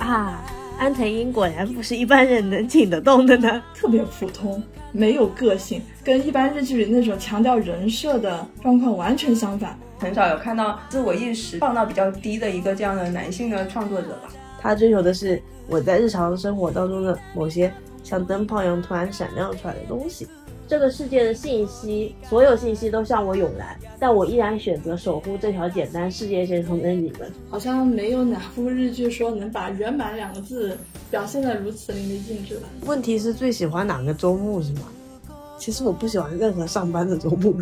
[0.00, 0.42] 啊，
[0.78, 4.60] 安藤英果然不是一般人能请得动的呢， 特别普通，
[4.92, 9.78] 没有个性，跟一般日剧里那种强调人设的状况完全相反。
[9.98, 14.30] 很少有看到自我意识放到比较低的一个这样的男性的创作者吧。
[14.58, 17.70] 他追求的是我在日常生活当中的某些
[18.02, 20.26] 像灯泡一样突然闪亮出来的东西。
[20.70, 27.28] 这个世界的信息，所有信息都向我涌来，但我依然选择守护这条简单世界线中的你们。
[27.50, 30.78] 好像没有哪部日剧说能把“圆满”两个字
[31.10, 32.68] 表现得如此淋漓尽致吧？
[32.86, 34.82] 问题是最喜欢哪个周末是吗？
[35.58, 37.52] 其实我不喜欢任何上班的周末。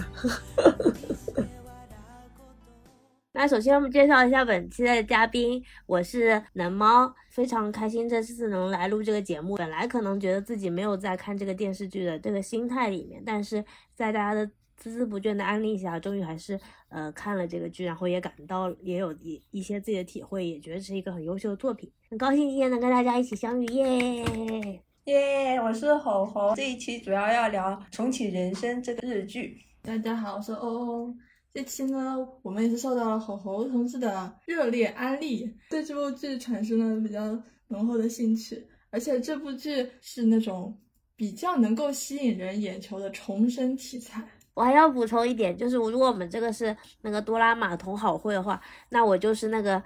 [3.38, 9.54] 那首先我们介绍一下本期的嘉宾，我是能猫，非常开心这次能来录这个节目。
[9.54, 14.44] 本来可能觉得自己没有在看这个电视剧的这个心态里面，但是在大家的
[14.82, 21.88] 孜孜不倦的安利下，终于还是呃看了这个剧，然后也感到也有一一些自己的体会，也觉得是一个很优秀的作品。
[22.10, 25.60] 很高兴今天能跟大家一起相遇，耶耶！
[25.62, 29.60] 我是猴猴，这一期主要要聊《重启人生》这个日剧。
[29.80, 31.14] 大家好，我是欧欧。
[31.58, 38.64] 这期呢，我们也是受到了吼吼同志的热烈安利，对这部剧产生了比较浓厚的兴趣。
[38.90, 40.72] 而且这部剧是那种
[41.16, 44.22] 比较能够吸引人眼球的重生题材。
[44.54, 49.82] 我还要补充一点，就是如果我们这个是那个多拉玛同好会的话，那我就是那个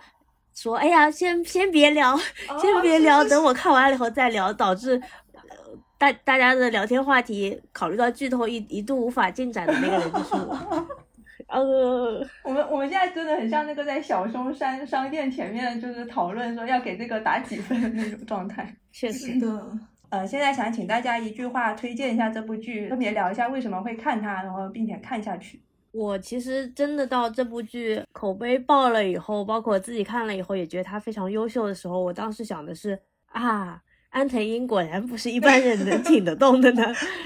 [0.52, 2.14] 说，哎呀，先先别聊，
[2.60, 5.00] 先别聊， 等我看完了以后再聊，导致
[5.96, 10.86] 大大家的聊天话题考虑到剧透一一度无法进展的那个人就是我。
[11.48, 18.74] 呃， 我们我们现在真的很像那个在小松山商店前面，就是讨论说要给这个打几分的那种状态。
[18.92, 19.66] 确实的。
[20.10, 25.60] 呃，现在想请大家一句话推荐一下这部剧，分别聊一下为什么会看它，然后并且看下去。
[25.92, 33.80] 我其实真的到这部剧口碑爆了以后，包括我自己看了以后，也觉得它非常优秀的时候，我当时想的是啊。
[34.10, 36.84] 安藤英果然不是一般人能 挺得动的呢，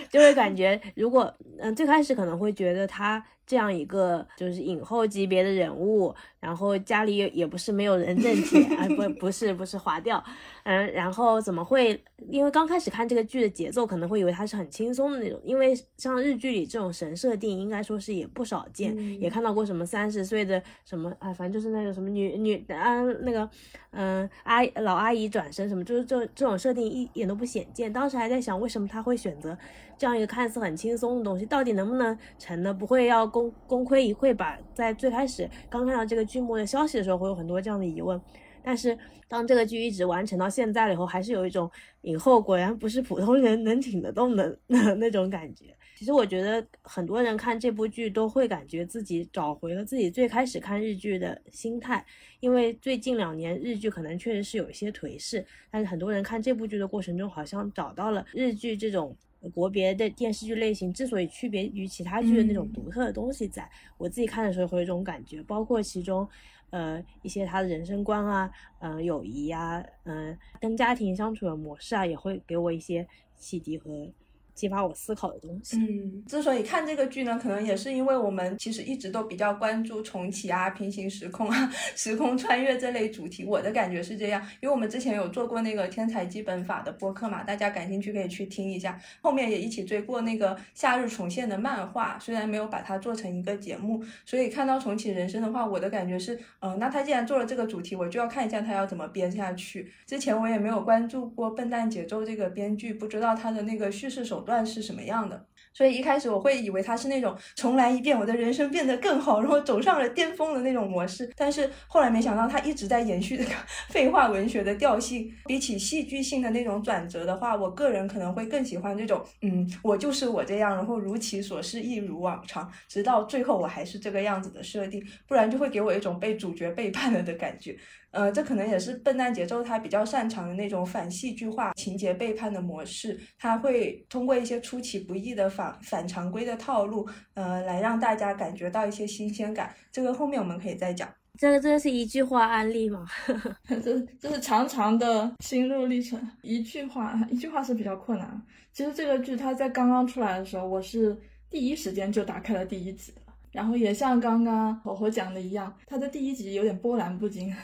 [0.09, 10.23] 就会感觉如果嗯最开始可能会觉得他这样一个就是影后级别的人物，然后家里也也不是没有人挣钱，啊不不是不是划掉，
[10.65, 12.03] 嗯然后怎么会？
[12.31, 23.49] 因为刚开始看这个剧的节奏可能会以为它是很轻松的那种，因为像日剧里这种神设定应该说是也不少见，也看到过什么三十岁的什么啊，反正就是那个什么女女啊那个
[23.91, 26.87] 嗯阿老阿姨转身什么，就是这这种设定。
[26.97, 29.59] 一点都不显见，当时还在想，为什么他会选择
[29.99, 32.73] 这样一个看似很轻松的东西，到底能不能成呢？
[32.73, 34.59] 不会要功功亏一篑吧？
[34.75, 38.21] 在最开始刚看到这个剧目的消息的时候，会有很多这样的疑问。
[38.63, 38.99] 但是
[39.29, 41.71] 当这个剧一直完成到现在了以后，还是有一种
[42.03, 45.67] 影后果然不是普通人能挺得动的那 那种感觉。
[45.97, 52.05] 其实我觉得很多人看这部剧都会感觉自己找回了自己最开始看日剧的心态，
[52.41, 59.17] 因为最近两年日剧可能确实是有一些颓势，但是很多人看这部剧的过程中，好像找到了日剧这种
[59.51, 63.47] 国别的电视剧类型之所以区别于其他剧的那种独特的东西。
[63.47, 63.69] 在
[63.99, 66.29] 我自己看的时候会有一种感觉，包括其中，
[66.71, 73.07] 呃，一些他的人生观啊，嗯，友谊啊，嗯，跟家庭相处的模式啊，也会给我一些
[73.37, 74.09] 启迪和。
[74.57, 75.77] 激发我思考的东西。
[75.77, 83.45] 嗯，之所以看这个剧呢，可能也是因为我们其实一直都比较关注重启啊、平行时空啊、 时空穿越这类主题。
[83.45, 88.99] 我的感觉是这样，因为我们之前有做过那个天才基本法的播客嘛，大家感兴趣可以去听一下。
[89.21, 99.93] 后面也一起追过那个夏日重现的漫画，虽然没有把它做成一个节目，所以看到重启人生的话，我的感觉是，嗯，那他既然做了这个主题，我就要看一下他要怎么编下去。
[100.07, 104.46] 之前我也没有关注过《笨蛋节奏》这个编剧，不知道他的那个叙事手。
[104.47, 105.45] 段是什么样的？
[105.75, 111.31] 所以一开始我会以为他是那种重来一遍，我的人生变得更好，然后走上了巅峰的那种模式。
[111.37, 113.51] 但是后来没想到他一直在延续这个
[113.91, 115.31] 废话文学的调性。
[115.45, 127.77] 比起戏剧性的那种转折的话，我个人可能会更喜欢这种，嗯，我就是我这样，然后如其所示，一如往常，直到最后我还是这个样子的设定，不然就会给我一种被主角背叛了的感觉。
[128.17, 133.21] 呃，这可能也是笨蛋节奏他比较擅长的那种反戏剧化、情节背叛的模式。
[133.39, 139.75] 他会通过一些出其不意的反反常规的套路，呃，来让大家感觉到一些新鲜感。
[139.93, 141.07] 这个后面我们可以再讲。
[141.39, 143.07] 这个真的是一句话案例吗？
[143.69, 146.19] 这这是长长的心路历程。
[146.41, 148.43] 一句话，一句话是比较困难。
[148.73, 151.15] 其实这个剧它在刚刚出来的时候，我是
[151.51, 153.13] 第一时间就打开了第一集
[153.53, 157.55] 然后也像刚刚火火讲的一样，它的第一集有点波澜不惊。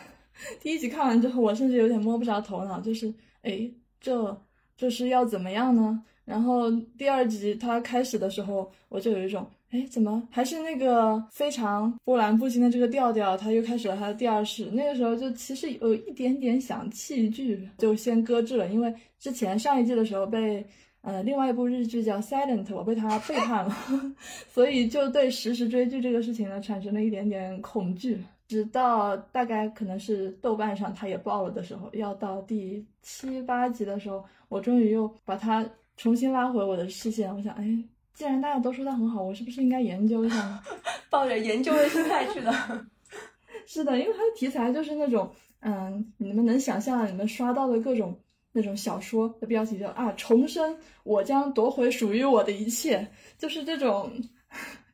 [0.60, 3.12] 第一集看完之后，我甚至有点摸不着头脑，就是，
[3.42, 4.42] 哎，这
[4.76, 6.02] 这是要怎么样呢？
[6.24, 13.36] 然后第二集它开始的时候，我就有一种，哎，怎么还是那个非常波澜不惊的这个调调？
[13.36, 14.70] 他又开始了他的第二世。
[14.72, 20.64] 那个时候就其实有一点点想弃剧，就先搁置了，因为之前上一季的时候被
[21.00, 23.76] 呃另外一部日剧叫《Silent》，我被他背叛了，
[24.48, 28.22] 所以就对实时追剧这个事情呢产生了一点点恐惧。
[28.48, 35.68] 直到大概可能是豆瓣上它也爆了的时候，要到第七八集的时候，我终于又把它。
[35.94, 37.64] 重新拉回我的视线，我想，哎，
[38.14, 40.60] 既然大家都说它很好，我是不是应该研究一下？
[41.10, 42.50] 抱着研究的心态去的。
[43.68, 45.30] 是的，因为它的题材就是那种，
[45.60, 48.18] 嗯，你们能想象你们刷到的各种
[48.52, 50.74] 那种小说的标题叫啊，重生，
[51.04, 53.06] 我将夺回属于我的一切，
[53.38, 54.10] 就是这种，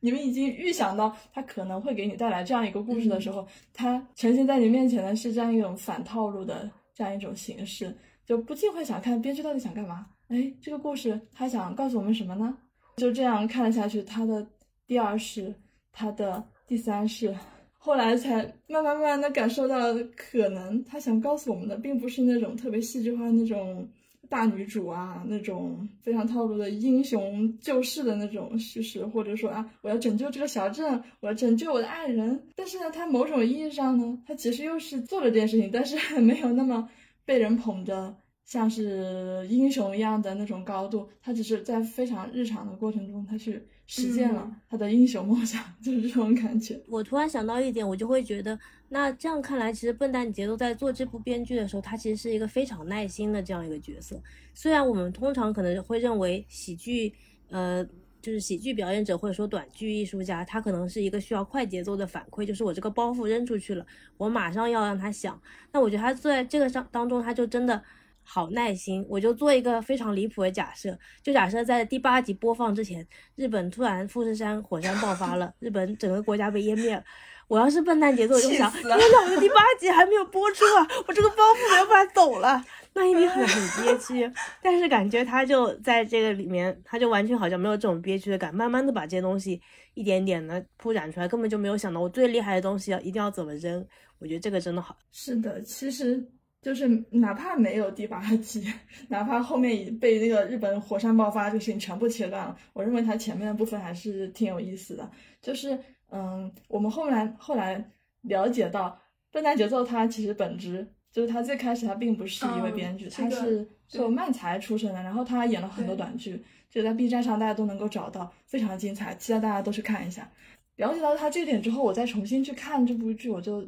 [0.01, 10.07] 你们已经预想到他可能会给你带来这样一个故事的时候，它呈现在你面前的是这样一种反套路的这样一种形式，就不禁会想看编剧到底想干嘛。
[10.29, 12.57] 哎，这个故事他想告诉我们什么呢？
[12.97, 14.47] 就这样看了下去，他的
[14.87, 15.55] 第二世，
[15.93, 17.35] 他的第三世，
[17.79, 19.77] 后来才慢慢慢慢的感受到，
[20.17, 23.89] 可能他想告诉我们的，并不是那种特别戏剧化那种
[24.29, 32.41] 大女主啊，那种非常套路的英雄救世的那种叙事，或者说啊，我要拯救这个小镇，我要拯救我的爱人。
[32.55, 36.89] 但是呢，他某种意义上呢，他其实又是做了这件事情，但是没有那么
[37.25, 38.17] 被人捧着。
[38.49, 46.81] 像是英雄一样的那种高度，他只是在非常日常的过程中，他去实现了他的英雄梦想， 就是这种感觉。
[46.89, 48.59] 我突然想到一点，我就会觉得，
[48.89, 54.19] 那这样看来，其实笨蛋节奏在做这部编剧的时候，他其实是一个非常耐心的这样一个角色。
[54.55, 57.13] 虽然我们通常可能会认为喜剧，
[57.51, 57.85] 呃，
[58.23, 63.85] 就是喜剧表演者或者说短剧艺术家，他可能是一个需要快节奏的反馈，就是我这个包袱扔出去了，
[64.17, 65.39] 我马上要让他想。
[65.71, 67.85] 那我觉得他在这个上当中，他就真的。
[68.31, 77.03] 好耐心，我就做一个非常离谱的假设，就假设在第八集播放之前，日本突然富士山火山爆发了， 日本整个国家被淹灭了。
[77.49, 78.95] 我要是笨蛋节奏，我就想，天哪，
[79.25, 84.31] 我的第八集还没有播出啊，我这个包袱没法走了，那一定很很憋屈。
[84.63, 89.59] 但是感觉他就在这个里面，他就完全好像没有这种憋屈的感，慢慢的把这些东西
[89.95, 93.83] 一点点的铺展出来，根本就没有想到我最厉害的东西要一定要怎么扔。
[94.19, 94.95] 我觉得这个真的好。
[95.11, 96.23] 是的，其实。
[96.69, 98.71] 就是哪怕没有第八集，
[99.09, 105.11] 哪怕后面已被那个日本火山爆发这个事情全部切断了，我认为它前面的部分还是挺有意思的。
[105.41, 105.79] 就是
[106.11, 107.83] 嗯，我们后来后来
[108.21, 109.01] 了解到，
[109.33, 120.31] 笨蛋节奏它其实本质就是它最开始它并不是一位编剧，他是做漫才出身的，然后他演了很多短剧，就在 B 站上大家都能够找到，非常精彩，期待大家都去看一下。
[120.77, 123.67] 了解到他这点之后，我再重新去看这部剧，我就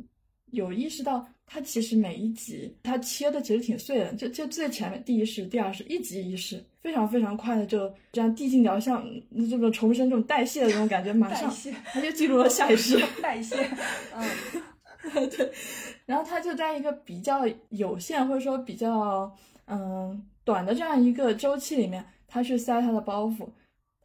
[0.51, 1.27] 有意识到。
[1.53, 9.05] 它其实每一集它切的其实挺碎的，就就最前面第一世、第二世，一集一世，非常非常快的就这样递进掉，像
[9.51, 11.53] 这种重生、这种代谢的这种感觉，马上
[11.93, 12.97] 它就进入了下一世。
[13.21, 13.57] 代谢，
[14.15, 14.29] 嗯，
[15.29, 15.51] 对。
[16.07, 19.37] 然后它就在一个比较有限或者说比较
[19.67, 23.49] 嗯短的这样一个周期里面，它去塞它的包袱。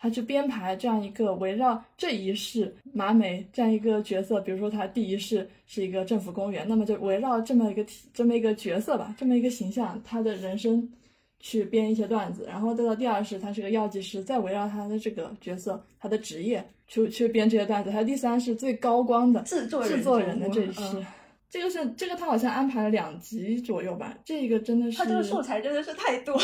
[0.05, 10.87] 他去编排这样一个围绕这一世马美这样一个角色，比如说他第一世是一个政府公务员，那么就围绕这么一个这么一个角色吧，这么一个形象，他的人生
[11.39, 21.03] 去编一些段子，然后再到第二世他是个药剂师，再围绕他的这个角色，他的职业去去编这些段子，还有第三世最高光的制作制作人的这一世，
[21.49, 26.39] 这个是这个他好像安排了两集左右吧，这个真的是他这个素材真的是太多，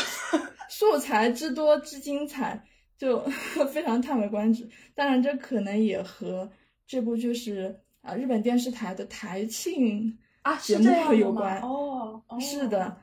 [0.68, 2.60] 素材之多之精彩。
[3.02, 3.18] 就
[3.74, 6.48] 非常叹为观止，当然这可能也和
[6.86, 12.96] 这部就是啊日本电视台的台庆啊节目有关哦，是的，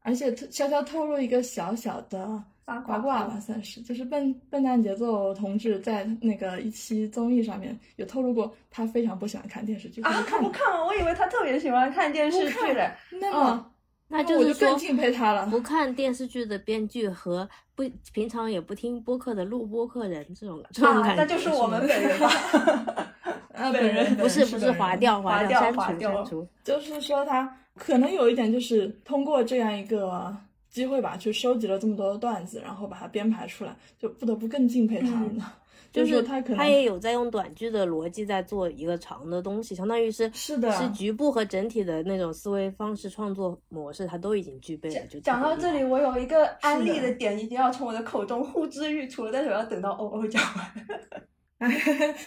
[0.00, 3.80] 而且悄悄透露一个小小的八卦吧，算是。
[3.82, 10.84] 就是笨笨蛋节奏同志在那个一期综艺上面有透露过，他非常不喜欢看电视剧啊，他不看吗？
[10.84, 13.70] 我以为他特别喜欢看电视剧嘞，那么。
[14.08, 15.46] 那就是更敬佩他了。
[15.46, 17.82] 不看电视剧的编剧和不
[18.12, 22.28] 平常也不听播客的录播客人，这种这种感觉，那就是我们本人吧。
[23.54, 26.46] 啊，本人不是不是划掉划掉删除删除。
[26.62, 30.36] 就是说他可能有一点，就是通过这样一个
[30.68, 35.54] 机会吧，去收集了这么多的段子，然后把它编排出来，就不得不更敬佩他了。
[35.94, 45.06] 就是他可能他也有在用短句的逻辑在做一个长的东西，相当于是是的，是局部和整体的那种思维方式、创作模式，他都已经具备了。
[45.06, 51.70] 就讲到这里，我有一个安利的点，一定要从我的口中呼之欲出，但是我要等到欧欧讲完。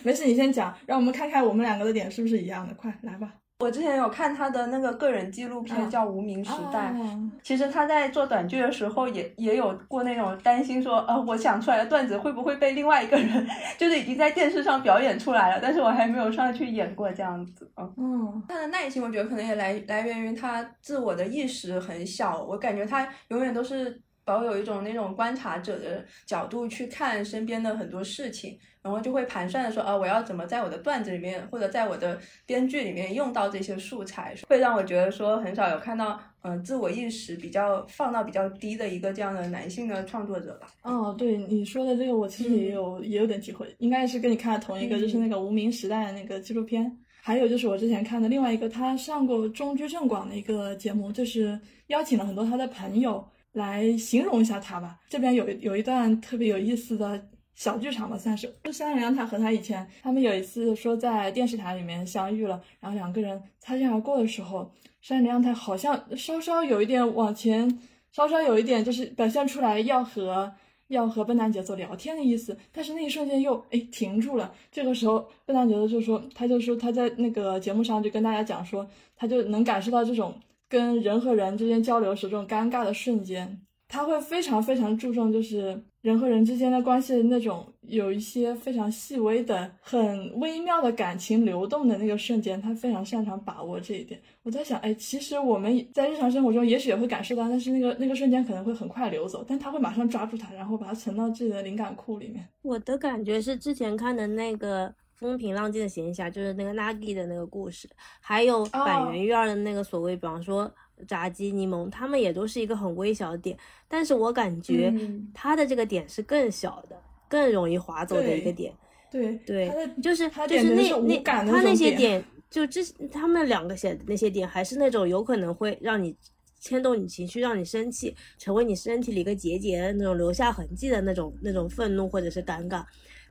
[0.04, 2.74] 没事，你先讲，让我们看看我们两个的点是不是一样的。
[2.74, 3.34] 快来吧。
[3.60, 6.94] 我之前有看他的那个个人纪录片，叫《无名时代》。
[7.02, 13.48] 哦其实他在做短剧的时候也，也有过那种担心说，呃，我想出来的段子会不会被另外一个人，
[13.80, 17.72] 就是已经在电视上表演出来了，但是我还没有上去演过这样子。
[17.78, 40.68] 嗯，嗯他的耐心，我觉得可能也来来源于他自我的意识很小，我感觉他永远都是保有一种那种观察者的角度去看身边的很多事情，然后就会盘算的说，啊，我要怎么在我的段子里面或者在我的编剧里面用到这些素材，会让我觉得说很少有看到，嗯、自我意识比较放到比较低的一个这样的男性的创作者吧。
[40.82, 46.98] 哦，对你说的这个，我其实也有、也有点体会，应该是跟你看的同一个，就是那个《无名时代》的那个纪录片。
[47.22, 53.22] 还有就是我之前看的另外一个，他上过中居正广的一个节目，就是邀请了很多他的朋友
[53.58, 54.98] 来形容一下他吧。
[55.10, 57.22] 这边有有一段特别有意思的
[57.56, 58.54] 小剧场吧，算是。
[58.64, 64.72] 就山良他和他以前他们有一次说在电视台里面相遇了，然后两个人擦肩而过的时候，
[65.02, 67.80] 山良他好像稍稍有一点往前，
[68.12, 70.54] 稍稍有一点就是表现出来要和。
[70.90, 74.54] 要和笨蛋节奏聊天的意思，但是那一瞬间又哎停住了。
[74.72, 80.34] 这个时候，笨蛋节奏就说，他就说他在那个节目上就跟大家讲说，他就能感受到这种
[80.70, 94.20] 跟人和人之间交流时这种尴尬的瞬间，他会非常非常注重就是人和人之间的关系的那种有一些非常细微的、很微妙的感情流动的那个瞬间，他非常擅长把握这一点。
[94.44, 102.46] 我在想，哎，其实我们在日常生活中也许也会感受到，但是那个那个瞬间可能会很快流走，但他会马上抓住它，然后把它存到自己的灵感库里面。
[102.62, 110.72] 我的感觉是之前看的那个《风平浪静的闲暇》，就是那个 Nagi 的那个故事，还有板垣院的那个所谓，比方说
[111.08, 113.58] 炸鸡柠檬，他们也都是一个很微小的点，
[113.88, 116.96] 但是我感觉嗯他的这个点是更小的，
[117.28, 118.72] 更容易划走的一个点。
[119.10, 119.72] 对对
[120.02, 126.16] 就是就是那那他那些点，就之他们两个写的那些点，还是那种有可能会让你
[126.60, 132.84] 牵动你情绪，让你生气，成为你身体里一个结节的那种留下痕迹的那种那种愤怒或者是尴尬。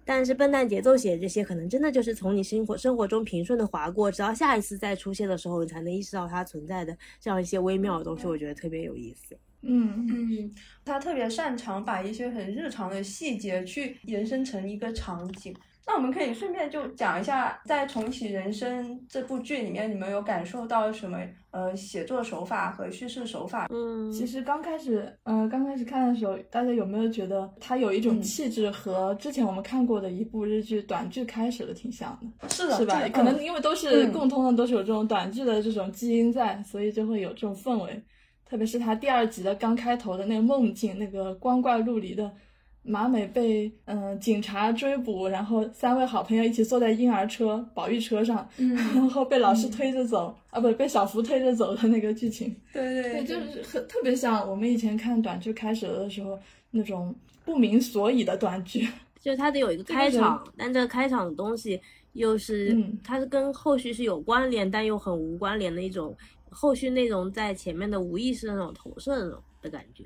[0.06, 9.36] 但是笨蛋节奏写这些，可能真的就是从你生活生活中平顺的划过，直到下一次再出现的时候，你才能意识到它存在的这样一些微妙的东西，我觉得特别有意思。
[9.62, 15.52] 嗯嗯，他特别擅长把一些很日常的细节去延伸成一个场景。
[15.86, 21.18] 那我们可以顺便就讲一下，在《重启人生》这部剧里面，你们有感受到什么？
[21.52, 23.66] 呃，写作手法和叙事手法？
[23.70, 32.48] 嗯，其实刚开始，呃，刚开始看的时候，大家有没有觉得它有一种嗯气质和之前我们看过的一部日剧短剧开始的挺像的？
[32.50, 33.00] 是的，是吧？
[33.08, 38.02] 可能因为都是嗯共通的，都是有这种短剧的这种基因在，所以就会有这种氛围。
[38.44, 42.30] 特别是他第二集的刚开头的那个梦境，那个光怪陆离的
[42.86, 52.54] 马美被嗯、呃警察追捕，然后三位好朋友一起坐在婴儿车保育车上，嗯然后被老师嗯推着走、啊，不被小福推着走的那个剧情。
[52.72, 56.38] 对对对，就是很特别像我们以前看短剧开始的时候
[56.70, 57.14] 那种
[57.44, 58.88] 不明所以的短剧。
[59.20, 61.80] 就是它得有一个这个人开场，但这个开场的东西
[62.12, 66.16] 又是、嗯它是跟后续是有关联，但又很无关联的一种
[66.48, 70.04] 后续内容在前面的无意识的那种投射的那种的感觉。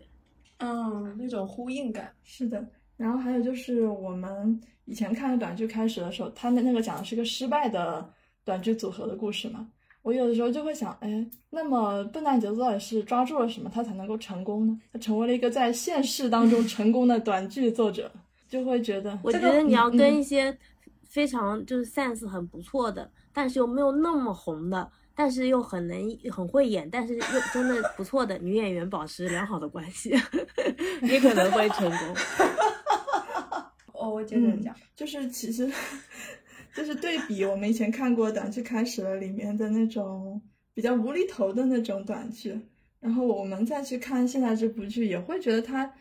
[0.60, 2.10] 嗯，那种呼应感。
[2.22, 2.64] 是的，
[2.96, 8.08] 然后还有就是我们以前看的短剧开始的时候，他的那个讲的是个失败的
[8.44, 9.68] 短剧组合的故事嘛。
[10.02, 14.80] 我有的时候就会想，哎，那么笨蛋节奏到底是抓住了什么，他才能够成功呢？
[14.92, 18.10] 他成为了一个在现实当中成功的短剧作者，
[18.48, 20.56] 就会觉得我觉得你要跟一些
[21.02, 24.90] 非常就是 sense 很不错的，但是又没有那么红的，
[25.20, 27.22] 但是又很能很会演，但是又
[27.52, 30.16] 真的不错的女演员保持良好的关系，
[31.02, 32.16] 你可能会成功。
[33.92, 34.74] 哦，我接着讲。
[34.96, 35.70] 就是其实
[36.74, 40.40] 就是对比我们以前看过短剧开始了里面的那种
[40.72, 42.58] 比较无厘头的那种短剧，
[42.98, 45.92] 然后我们再去看现在这部剧，也会觉得它，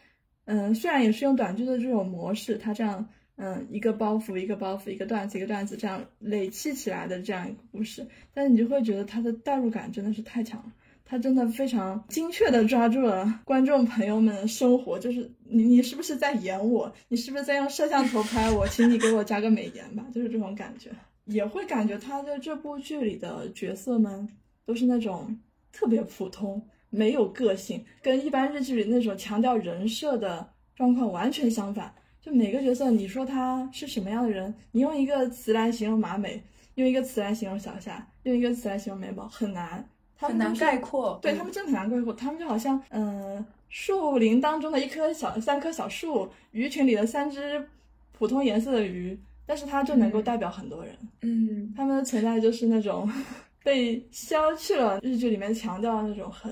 [0.45, 3.05] 嗯，虽然也是用短剧的这种模式，它这样，
[3.41, 10.73] 嗯，一个包袱一个包袱，一个段子一个段子这样累砌起来的这样一个故事，但是你就会觉得它的代入感真的是太强了。
[11.05, 16.93] 他真的非常精确的抓住了观众朋友们的生活，就是你你是不是在演我？
[17.07, 18.67] 你是不是在用摄像头拍我？
[18.67, 20.91] 请你给我加个美颜吧，就是这种感觉。
[21.25, 24.27] 也会感觉他在这部剧里的角色们
[24.65, 25.39] 都是那种
[25.71, 31.91] 特别普通、没有个性，跟一般日剧里那种强调人设的状况完全相反。
[32.21, 36.41] 就每个角色，你说他是什么样的人，你用一个词来形容马美，
[36.75, 39.87] 用一个词来形容小夏，用一个词来形容美宝，很难。
[40.17, 41.17] 他很难们都是概括。
[41.21, 47.63] 对他们真的很难概括，他们就好像嗯、呃树林当中的一棵小三棵小树，鱼群里的三只
[48.11, 50.97] 普通颜色的鱼，但是它就能够代表很多人。
[51.21, 53.07] 嗯，他们的存在就是那种
[53.63, 56.51] 被消去了日剧里面强调的那种很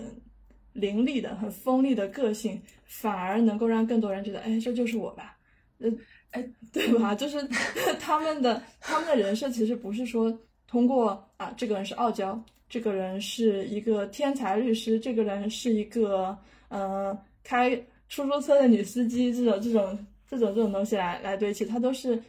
[0.73, 5.36] 凌厉的、很锋利的个性，反而能够让更多人觉得，哎，这就是我吧，
[5.79, 5.89] 呃，
[6.31, 7.13] 哎，对吧？
[7.15, 7.37] 就是
[7.99, 10.35] 他们的他们的人设其实不是说
[10.67, 16.37] 通过啊，这个人是傲娇，这个人是一个天才律师，这个人是一个
[16.69, 17.75] 呃开
[18.09, 22.21] 出租车的女司机，这种这种这种这种东西来来堆砌，他都是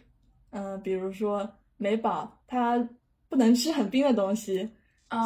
[0.51, 2.79] 嗯，比如说美宝，她
[3.29, 4.69] 不能吃很冰的东西。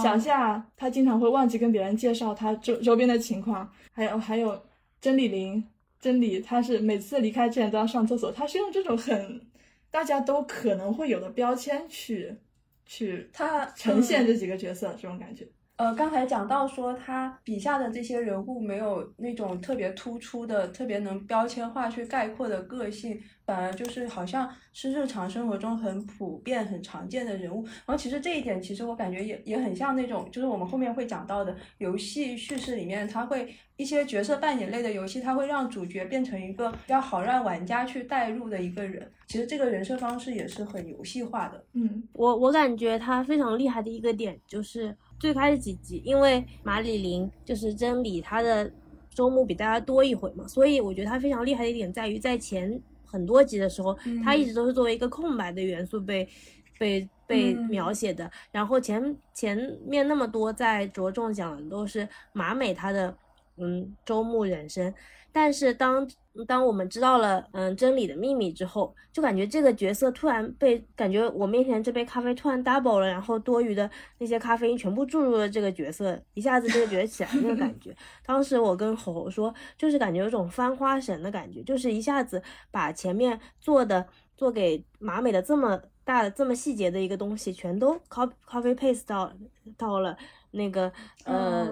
[0.00, 4.60] 小夏他经常会忘记跟别人介绍他周周边的情况，还有还有
[5.00, 5.62] 真理玲，
[6.02, 9.40] 真理他是每次离开之前都要上厕所，他是用这种很
[9.88, 12.36] 大家都可能会有的标签去
[12.84, 15.46] 去他呈现这几个角色这种感觉。
[15.82, 27.64] 呃，刚才讲到说他笔下的这些人物没有那种特别突出的、特别能标签化去概括的个性，反而就是好像是日常生活中很普遍、很常见的人物。
[27.64, 39.10] 然后其实这一点，其实我感觉也也很像那种，就是我们后面会讲到的游戏叙事里面，他会一些角色扮演类的游戏，他会让主角变成一个比较好让玩家去代入的一个人。
[39.26, 41.64] 其实这个人设方式也是很游戏化的。
[41.72, 44.96] 嗯，我我感觉他非常厉害的一个点就是。
[45.22, 48.68] 最开始几集，因为马里琳就是真理，他的
[49.14, 56.28] 周目比大家多一回嘛，所以我觉得他非常厉害的一点在于，在前很多集的时候，他一直都是作为一个空白的元素被
[56.76, 58.28] 被被描写的。
[58.50, 63.16] 然后前前面那么多在着重讲的都是马美她的
[63.58, 64.92] 嗯周末人生，
[65.30, 66.04] 但是当
[66.46, 77.94] 当我们知道了，嗯，真理的秘密之后，就感觉这个角色突然被感觉我面前这杯咖啡突然 double 了，然后多余的那些咖啡因全部注入了这个角色，一下子就觉得起来那个感觉。
[78.24, 89.30] 当时我跟吼吼说，就是感觉有种翻花神的感觉，就是一下子把前面做的做给马美的这么大的这么细节的一个东西，全都 copy copy paste 到
[89.76, 90.16] 到了
[90.52, 90.92] 那个
[91.24, 91.68] 呃。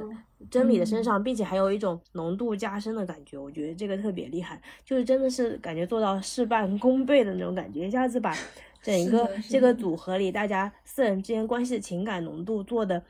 [0.51, 8.35] 真理的身上，并且还有一种浓度加深的感觉，我觉得这个特别厉害，就是真的是感觉做到事半功倍的那种感觉，一下子把
[8.83, 13.05] 整个这个组合里大家四人之间关系的情感浓度做的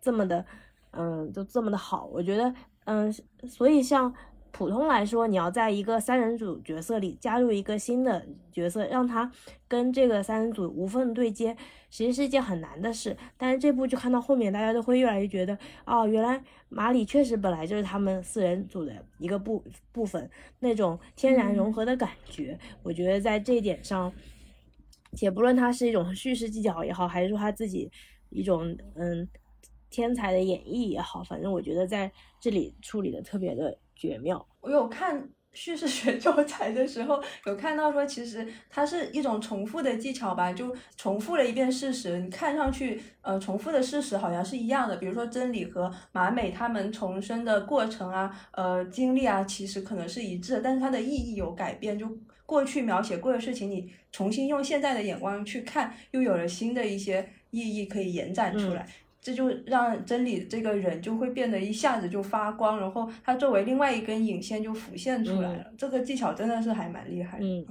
[0.00, 0.46] 这么的，
[0.92, 2.54] 嗯，就这么的好，我觉得，
[2.84, 3.12] 嗯，
[3.48, 4.14] 所以像。
[4.56, 9.30] 普通来说，你要在一个三人组角色里加入一个新的角色，让他
[9.68, 11.54] 跟这个三人组无缝对接，
[11.90, 13.14] 其实是一件很难的事。
[13.36, 22.58] 但是这部就看到后面，大家都会越来越觉得，哦，原来马里确实本来就是他们四人组的一个部部分，那种天然融合的感觉。
[22.82, 24.10] 我觉得在这一点上，
[25.12, 27.90] 且不论他是一种叙事技巧也好，还是说他自己
[28.30, 29.28] 一种嗯
[29.90, 33.76] 天才的演绎也好，反正我觉得在这里处理的特别的。
[33.96, 34.46] 绝妙！
[34.60, 42.18] 我有看叙事学 教材的时候，有看到说，其实它是一种重复的技巧吧，就重复了一遍事实。
[42.20, 51.98] 你看上去，呃，重复的事实好像是一样的，比如说真理和马美他们重生的过程啊，呃，经历啊，其实可能是一致，但是它的意义有改变。
[51.98, 52.06] 就
[52.44, 58.86] 过去描写过的事情，你重新用现在的眼光去看，又有了新的一些意义可以延展出来。
[59.26, 65.64] 这就让真理这个人就会变得一下子就发光，然后他作为另外一根引线就浮现出来了。
[65.76, 67.38] 这个技巧真的是还蛮厉害。
[67.40, 67.66] 嗯。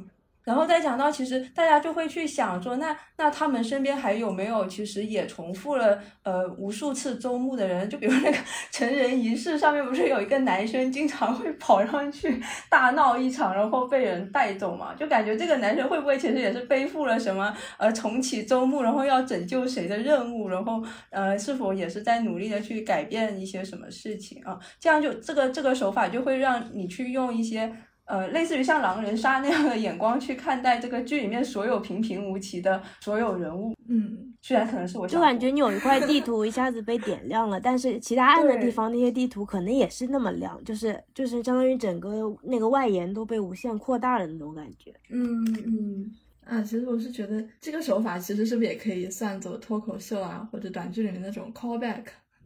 [0.45, 7.89] 然后再讲到，其实大家就会去想说，那那他们身边还有没有其实也重复了呃无数次周目的人？
[7.89, 8.37] 就比如那个
[8.71, 14.93] 成人仪式上面不是有一个男生经常会跑上去 大闹一场，然后被人带走嘛？
[14.93, 20.47] 就感觉这个男生会不会其实也是背负了什么呃重启周目，然后要拯救谁的任务？
[20.49, 20.79] 然后
[21.09, 24.59] 呃是否也是在努力的去改变一些什么事情啊？
[24.79, 27.75] 这样就这个这个手法就会让你去用一些。
[28.05, 44.93] 呃，类似于像狼人杀那样的眼光去看待这个剧里面所有平平无奇的所有人物，嗯，虽然可能是我就感觉你有一块地图一下子被点亮了，但是其他暗的地方那些地图可能也是那么亮，就是就是相当于整个那个外延都被无限扩大了那种感觉。
[45.09, 46.11] 嗯嗯
[46.45, 52.03] 啊，其实我是觉得这个手法其实是不是也可以算作脱口秀啊或者短剧里面那种 callback，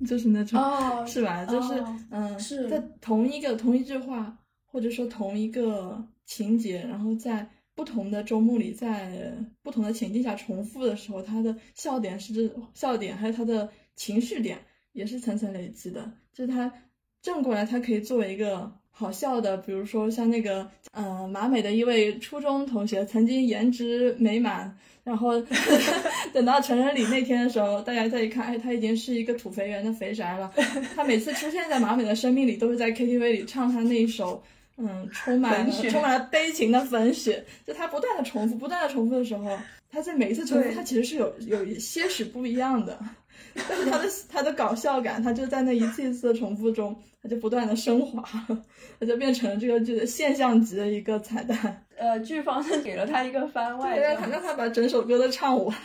[0.07, 0.57] 就是那种
[1.05, 1.43] 是吧？
[1.43, 4.37] 就是嗯，是在同一个同一句话。
[4.71, 14.59] 或者说同一个情节，然后在不同的周末里，在不同的情境下重复的时候，他的笑点是笑点，还有他的情绪点
[14.91, 16.11] 也是层层累积的。
[16.33, 16.71] 就是他
[17.21, 25.41] 正过来，他可以作为一个好笑的，比如说像那个嗯马美的一位初中同学，曾经颜值美满，然后
[26.33, 30.51] 等到成人礼那天的时候，大家再一看，哎，他已经是一个土肥圆的肥宅了。
[30.95, 34.43] 他每次出现在马美的生命里，都是在 KTV 里唱他那一首。
[34.79, 37.45] 嗯，充满了充满了悲情的粉雪。
[37.67, 39.57] 就它不断的重复，不断的重复的时候，
[39.91, 42.97] 它在每一次重复，它其实是有有一些许不一样的。
[43.67, 48.23] 但是它的它的搞笑感，它就在那一次一次的重复中，它就不断的升华，
[48.99, 51.85] 它就变成了这个剧的现象级的一个彩蛋。
[51.97, 55.75] 呃，剧方是给了他一个番外，对，让他把整首歌都唱完。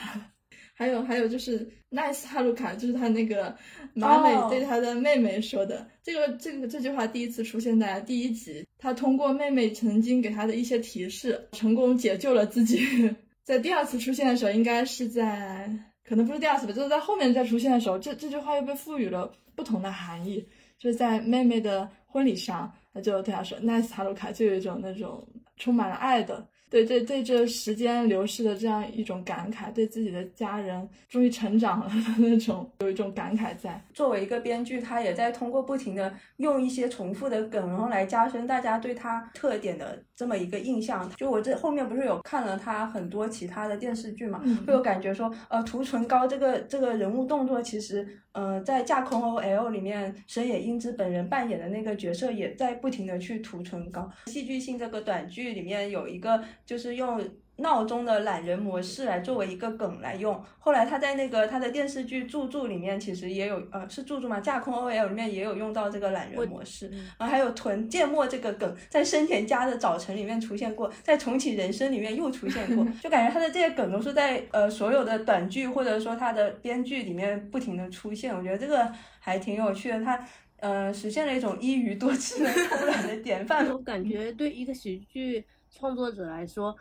[0.76, 3.56] 还有还有就是，Nice 哈鲁卡，就是他那个
[3.94, 5.88] 马美对他的妹妹说的。
[6.02, 12.84] 这个这个这句话第一次出现在第一集，他通过妹妹曾经给他的一些提示，成功解救了自己。
[13.44, 15.70] 在第二次出现的时候，应该是在
[16.04, 20.44] 可能不是第二次吧，就是在后面再出现的时候，这这句话又被赋予了不同的含义。
[20.76, 26.46] 就是在妹妹的婚礼上，他就对他说：“Nice 哈鲁卡”，就有一种那种充满了爱的。
[26.74, 33.80] 对对对，这时间流逝的这样一种感慨，对自己的家人终于成长了的那种，有一种感慨在。
[33.92, 41.08] 作为一个编剧，他也在通过不停的用一些重复的梗，然后来加深大家对他特点的这么一个印象。
[41.10, 54.10] 就我这后面不是有看了他很多其他的电视剧嘛，会有感觉说，呃，涂唇膏这个这个人物动作，其实，呃，在架空 OL 里面，神野英之本人扮演的那个角色也在不停的去涂唇膏。
[54.26, 56.42] 戏剧性这个短剧里面有一个。
[56.64, 57.22] 就是用
[57.56, 60.42] 闹钟的懒人模式来作为一个梗来用。
[60.58, 66.88] 后来他在那个他的电视剧《住住》里面，其实也有呃是住住吗，架空 OL 里面也有用到这个懒人模式。
[67.16, 78.36] 然后还有囤芥末这个梗，在深田家的早晨里面出现过，在重启人生里面又出现过， 就感觉他的这些梗都是在呃所有的短剧或者说他的编剧里面不停的出现。
[78.36, 80.26] 我觉得这个还挺有趣的，他
[80.58, 83.70] 呃实现了一种一鱼多吃的偷懒的典范。
[83.70, 85.44] 我感觉对一个喜剧。
[85.74, 86.74] 创作者来说，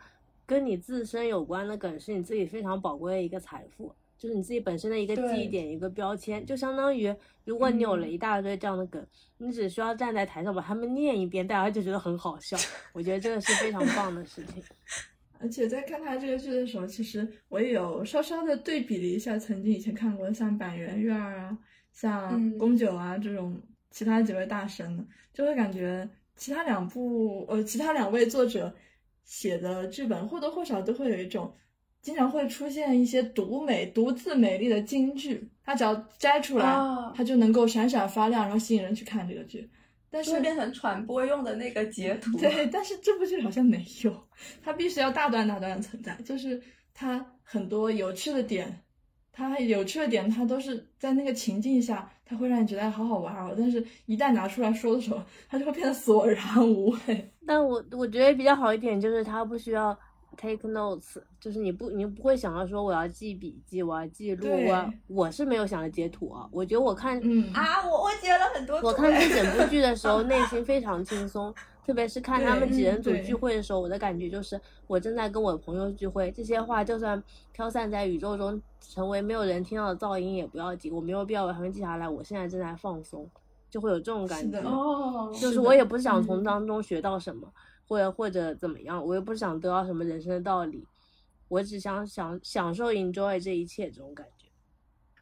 [0.46, 9.04] 跟你自身有关的梗是你自己非常宝贵的一个财富，就是你自己本身的一个记忆点、一个标签，就相当于如果你有了一大堆这样的梗，
[9.38, 12.56] 你只需要站在台上把他们念一遍，大家就觉得很好笑。
[12.94, 14.62] 我觉得这个是非常棒的事情。
[15.40, 21.58] 而且在看他这个剧的时候，其实我也有稍稍的对比了一下曾经以前看过像板垣月儿啊、
[21.92, 25.04] 像宫九啊这种其他几位大神的，
[25.34, 28.74] 就会感觉其他两部呃，其他两位作者。
[29.26, 31.50] 写的剧本或多或少都会有一种，
[32.02, 36.66] 经常会出现一些独美、独自美丽的金句，它只要摘出来，
[37.16, 39.66] 它就能够闪闪发亮，然后吸引人去看这个剧。
[40.10, 42.36] 但是变成传播用的那个截图。
[42.36, 44.28] 对，但是这部剧好像没有，
[44.62, 48.83] 它必须要大段大段的存在，就是它很多有趣的点。
[49.36, 53.52] 它有趣的点，它都是在那个情境下，它会让你觉得好好玩哦。
[53.58, 57.32] 但是，一旦拿出来说的时候，它就会变得索然无味。
[57.44, 59.98] 但我我觉得比较好一点，就是它不需要
[60.36, 64.88] take notes，就是你不你不会想要说我要记笔记，我要记录啊。
[65.08, 66.48] 我是没有想着截图啊。
[66.52, 68.80] 我觉得我看嗯啊，我我截了很多。
[68.82, 71.52] 我看这整部剧的时候， 内心非常轻松。
[71.86, 82.08] 特别是看他们几人组聚会的时候，我的感觉就是我正在跟我的朋友聚会，这些话就算飘散在宇宙中，成为没有人听到的噪音也不要紧，我没有必要把它们记下来。
[82.08, 83.28] 我现在正在放松，
[83.68, 84.58] 就会有这种感觉。
[84.60, 87.46] 哦，就是我也不是想从当中学到什么，
[87.86, 90.86] 或者或者怎么样，我也不是想得到什么人生的道理，
[91.48, 94.33] 我只想享享受 enjoy 这一切这种感觉。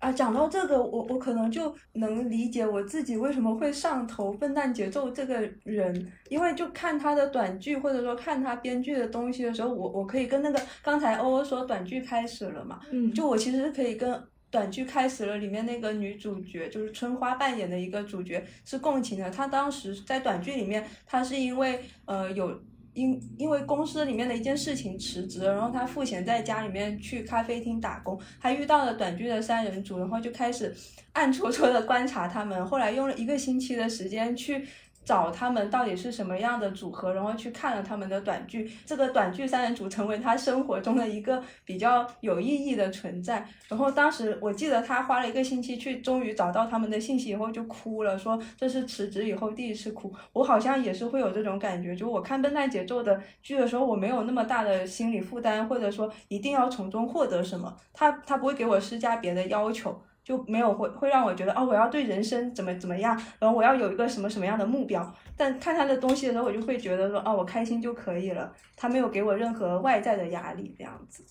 [0.02, 22.60] 啊，讲到这个，我我可能就能理解我自己为什么会上头笨蛋节奏这个人，因为就看他的短剧或者说看他编剧的东西的时候，我我可以跟那个刚才欧欧说短剧开始了嘛，嗯，就我其实是可以跟短剧开始了里面那个女主角就是春花扮演的一个主角是共情的，她当时在短剧里面，她是因为呃有。
[22.94, 30.74] 因因为公司里面的一件事情辞职，然后他赋闲在家里面去咖啡厅打工，他遇到了短剧的三人组，然后就开始
[31.12, 34.66] 暗戳戳的观察他们，后来用了一个星期的时间去。
[35.04, 38.70] 找他们到底是什么样的组合，然后去看了他们的短剧。
[38.86, 43.46] 这个短剧三人组成为他生活中的一个比较有意义的存在。
[43.68, 50.12] 然后当时我记得他花了一个星期去，终于找到他们的信息以后就哭了，说这是辞职以后第一次哭。
[50.32, 57.76] 我好像也是会有这种感觉，就我看笨蛋节奏的剧的时候，我没有那么大的心理负担，或者说一定要从中获得什么。
[57.92, 60.00] 他他不会给我施加别的要求。
[60.24, 65.14] 就没有会会让我觉得哦，我要对人生怎么怎么样，然后我要有一个什么什么样的目标。
[65.36, 68.54] 但看他的东西的时候，我就会觉得说哦，我开心就可以了。
[68.76, 71.24] 他没有给我任何外在的压力，这样子。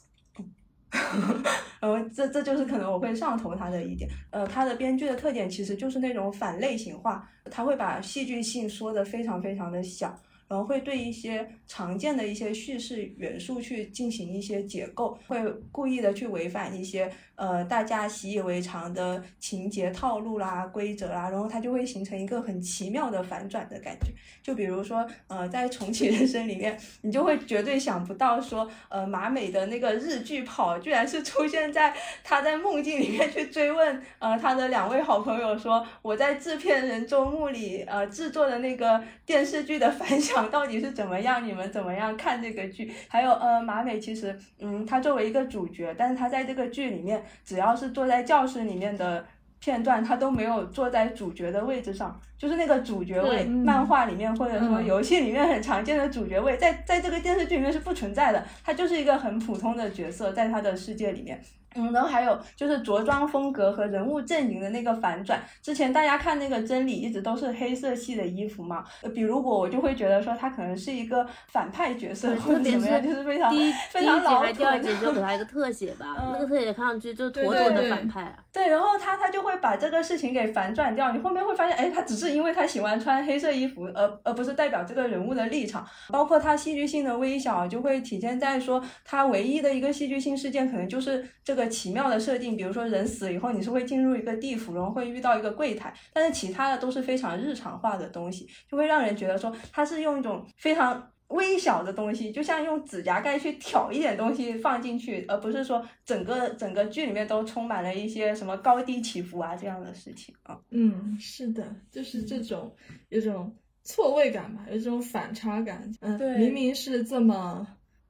[1.80, 4.10] 然后这这就是可能我会上头他的一点。
[4.30, 10.14] 呃，他的编剧的特点其实就是那种反类型化，他会把戏剧性说的非常非常的小。
[10.50, 17.10] 然后会对一些常见的一些叙事元素去进行一些解构，会故意的去违反一些
[17.42, 24.12] 呃大家习以为常的情节套路啦、规则啦，然后它就会形成一个很奇妙的反转的感觉。
[24.44, 31.92] 就比如说呃在重启人生里面，你就会绝对想不到说呃马美的那个日剧跑居然是出现在
[32.24, 41.44] 他在梦境里面去追问呃他的两位好朋友说我在制片人周末里呃制作的那个电视剧的反响到底是怎么样？
[41.44, 42.92] 你们怎么样看这个剧？
[43.08, 49.26] 还有呃马美其实嗯，她作为一个主角，但是她在这个剧里面，只要是坐在教室里面的
[49.60, 61.40] 片段，他都没有坐在主角的位置上，就是那个主角位，漫画里面或者说嗯游戏里面很常见的主角位，在在这个电视剧里面是不存在的，他就是一个很普通的角色，在他的世界里面。
[61.74, 65.42] 嗯，然后还有就是着装风格和人物阵营的那个反转。
[65.62, 73.50] 之前大家看那个真理一直都是黑色系的衣服嘛，呃比如我我就会觉得说他可能是一个反派角色，或者怎么样，就是非常
[73.90, 78.36] 非常老土还第二集的就给他一个特写吧，嗯那个特写看上去就妥妥的反派啊。
[78.52, 81.14] 对，然后他他就会把这个事情给反转掉。
[81.14, 85.86] 你后面会发现，哎，他只是因为他喜欢穿黑色衣服，而而不是代表这个人物的立场。
[86.10, 92.56] 包括他戏剧性的微小，就会体现在说他唯一的一个戏剧性事件，可能就是这个奇妙的设定。
[92.58, 101.10] 比如说人死以后，你是会进入一个地府，然后会遇到一个柜台，但是其他的都是非常日常化的东西，就会让人觉得说他是用一种非常。
[101.32, 110.60] 微小的东西，就像用指甲盖去挑一点东西放进去，而不是说整个整个剧里面都充满了一些什么高低起伏啊这样的事情啊。
[110.70, 112.74] 嗯，是的，就是这种
[113.10, 115.92] 有种错位感吧，有这种反差感。
[116.02, 117.68] 嗯，对明明是这么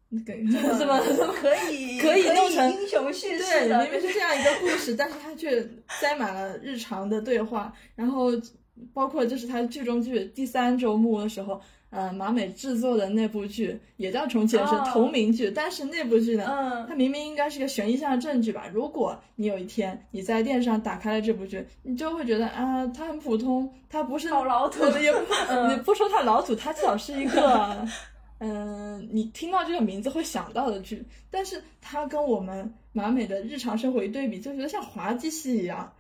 [0.10, 0.34] 那个
[0.78, 8.30] 这么 这么可以可以弄成英雄叙事对，的，明明是这样一个故事，但是它却塞满了日常的对话，然后
[8.94, 18.66] 包括就是它剧中剧第三周目的时候，呃，马美制作的那部剧也叫《重启人生》哦同名剧，但是那部剧呢，嗯它明明应该是个悬疑向的正剧吧？
[18.74, 25.12] 如果你有一天你在电视上打开了这部剧，你就会觉得啊，它很普通，它不是好老土的也
[25.70, 27.86] 你不说它老土，它至少是一个。
[28.44, 35.94] 嗯，你听到这个名字会想到的剧，但是它跟我们马美的日常生活一对比，就觉得像滑稽戏一样。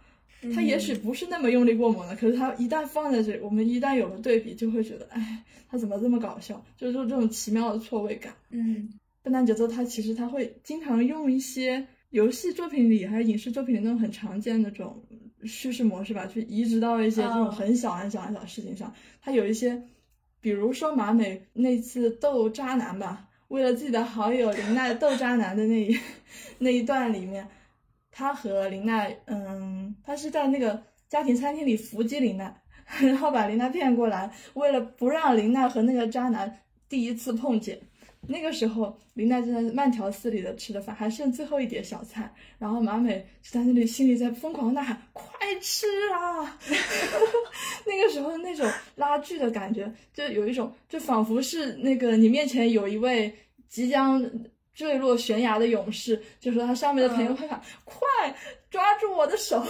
[0.53, 6.63] 它也许不是那么用力过猛的，可是它一旦放在这里，我们一旦有了对比，就会觉得，哎，它怎么这么搞笑？
[6.75, 8.33] 就是这种奇妙的错位感。
[8.49, 8.89] 嗯
[9.23, 15.03] 笨蛋节奏，它其实它会经常用一些游戏作品里还是影视作品里那种很常见的这种
[15.43, 18.91] 叙事模式吧，去移植到一些这种哦很小很小很小的事情上。
[19.21, 19.83] 它有一些，
[20.39, 25.95] 比如说马美那次斗渣男吧，为了自己的好友林奈斗渣男的那一
[26.57, 27.47] 那一段里面，
[28.21, 30.79] 他和林奈，嗯，他是在那个
[31.09, 32.55] 家庭餐厅里伏击林奈，
[33.01, 37.79] 然后把林奈骗过来，为了不让林奈和那个渣男第一次碰见。
[38.27, 45.25] 那个时候，林奈正在慢条斯理的吃着饭，还剩最后一碟小菜，然后马美就在那里心里在疯狂呐喊：“快
[45.59, 46.59] 吃啊！”
[47.87, 53.33] 那个时候那种拉锯的感觉，就有一种，就仿佛是那个你面前有一位
[53.67, 54.23] 即将
[54.73, 57.99] 坠落悬崖的勇士，就说他上面的朋友会喊：“快
[58.69, 59.63] 抓住我的手！”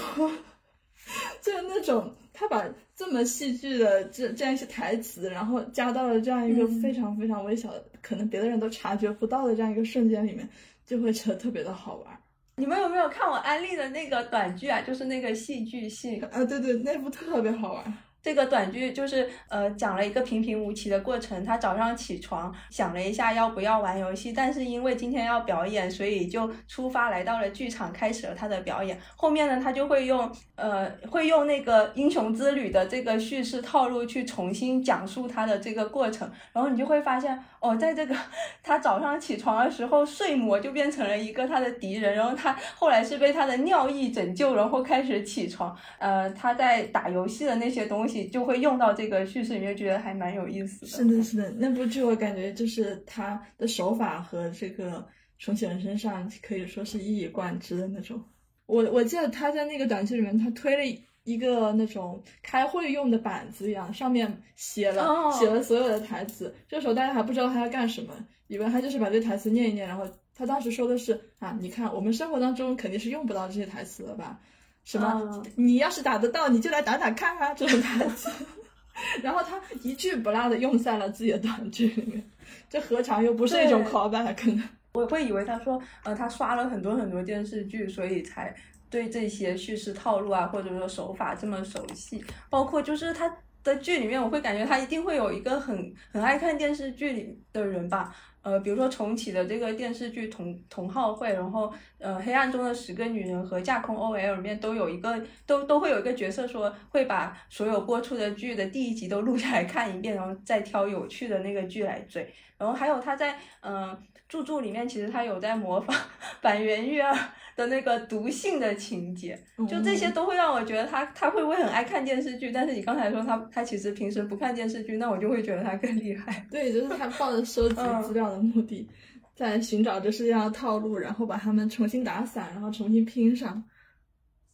[1.41, 2.63] 就是那种他把
[2.95, 10.47] 这么戏剧的这这样一些台词，然后加到了这样一个嗯非常非常微小的，可能别的人都察觉不到的这样一个瞬间里面，
[10.85, 12.17] 就会觉得特别的好玩。
[12.57, 14.79] 你们有没有看我安利的那个短剧啊？
[14.81, 16.21] 就是那个戏剧性。
[16.25, 17.97] 啊，对对，那部特别好玩。
[18.21, 21.43] 这个短剧就是呃讲了一个平平无奇的过程。
[21.43, 28.99] 他早上起床想了一下要不要玩游戏，但是因为今天要表演，所以就出发来到了剧场，开始了他的表演。
[29.15, 38.15] 后面呢，他就会用呃会用那个英雄之旅的这个叙事套路去重新讲述他的这个过程，然后你就会发现哦，在这个
[38.63, 45.77] 他早上起床的时候，睡魔就变成了一个他的敌人，然后他后来是被他的尿意拯救，然后开始起床。
[45.99, 50.87] 呃，他在打游戏的那些东西就会用到这个叙事里面，觉得还蛮有意思的。
[50.87, 58.19] 是的，是的，那部剧我感觉就是他的手法和这个重启人身上可以说是一以贯之的那种。
[58.65, 66.53] 我我记得他在那个短剧里面，他推了一个那种开会用的板子一样，上面写了、哦写了所有的台词。
[66.67, 68.13] 这时候大家还不知道他要干什么，
[68.47, 74.39] 以为他就是把这台词念一念，然后他当时说的是啊，你看我们生活当中肯定是用不到这些台词了吧？
[74.83, 75.21] 什么？
[75.23, 78.29] 嗯你要是打得到，你就来打打看啊，这种台词。
[79.23, 82.31] 然后他一句不落的用在了自己的短剧里面，
[82.69, 84.69] 这何尝又不是一种对 callback 呢？
[84.93, 88.53] 我会以为他说，呃，他刷了很多很多电视剧，所以才
[88.91, 92.23] 对这些叙事套路啊，或者说手法这么熟悉。
[92.49, 98.13] 包括就是他的剧里面，我会感觉他一定会有一个很很爱看电视剧里的人吧。
[98.41, 112.31] 呃，比如说重启的这个电视剧同同好会，然后呃，黑暗中的十个女人和架空 OL 里面都有一个，都都会有一个角色说会把所有播出的剧的第一集都录下来看一遍，然后再挑有趣的那个剧来追。
[112.57, 113.97] 然后还有他在嗯。
[114.31, 115.93] 著作里面其实他有在模仿
[116.39, 117.13] 板垣瑞二
[117.53, 122.49] 的那个毒性的情节，就这些都会让我觉得他他会不会很爱看电视剧？
[122.49, 126.47] 但是你刚才说他他其实平时不看电视剧，那我就会觉得他更厉害。
[126.49, 128.89] 对，就是他抱着收集资料的目的，
[129.35, 133.63] 在寻找这世界上的套路，然后把它们重新打散，然后重新拼上，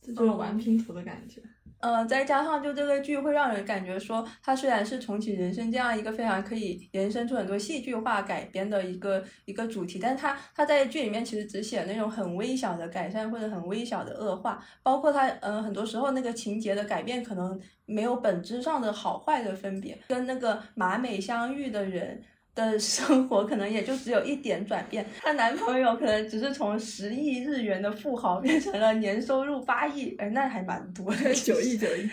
[0.01, 1.41] 就这种玩拼图的感觉。
[1.79, 22.19] 呃，再加上就这个剧会让人感觉说，它虽然是重启人生这样一个非常可以延伸出很多戏剧化改编的一个一个主题，但是它它在剧里面其实只写那种很微小的改善或者很微小的恶化，包括它呃很多时候那个情节的改变可能没有本质上的好坏的分别，跟那个马美相遇的人。
[22.65, 32.09] 的生活可能也就只有一点转变，她男朋友可能只是从十亿日元的富豪变成了年收入八亿，哎，那还蛮多的，九亿九亿，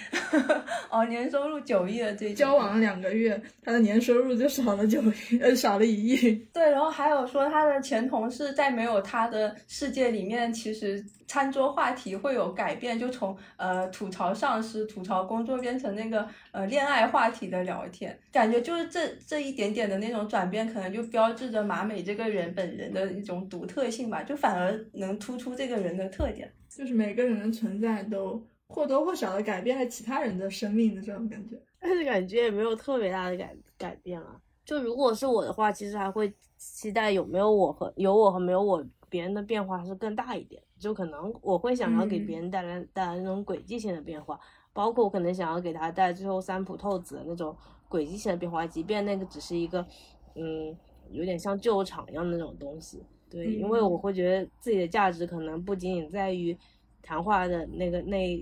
[0.91, 6.35] 哦，年收入九亿的这交往了两个月，他的年收入就少了九亿，呃，少了一亿。
[6.53, 11.03] 对，然后还有说他的前同事在没有他的世界里面，其实。
[11.27, 34.37] 餐桌话题会有改变，就从呃吐槽上司、吐槽工作变成那个呃恋爱话题的聊天，感觉就是这这一点点的那种转变，可能就标志着马美这个人本人的一种独特性吧，就反而能突出这个人的特点，就是每个人的存在都或多或少的改变了其他人的生命的这种感觉，但是感觉也没有特别大的改改变啊。
[34.65, 40.61] 就如果是我的话，其实还会期待有没有我和有我和没有我别人的变化是更大一点。
[40.77, 44.39] 就可能我会想要给别人带来带来那种轨迹性的变化，
[44.73, 47.57] 包括我可能想要给他带最后三浦透子的那种
[47.89, 49.87] 轨迹性的变化，即便那个只是一个，
[50.35, 50.77] 嗯，
[51.11, 53.03] 有点像救场一样的那种东西。
[53.31, 56.57] 对，因为我会觉得自己的价值可能不仅仅在于
[57.03, 58.39] 谈话的那个那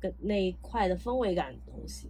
[0.00, 2.08] 个那一块的氛围感的东西。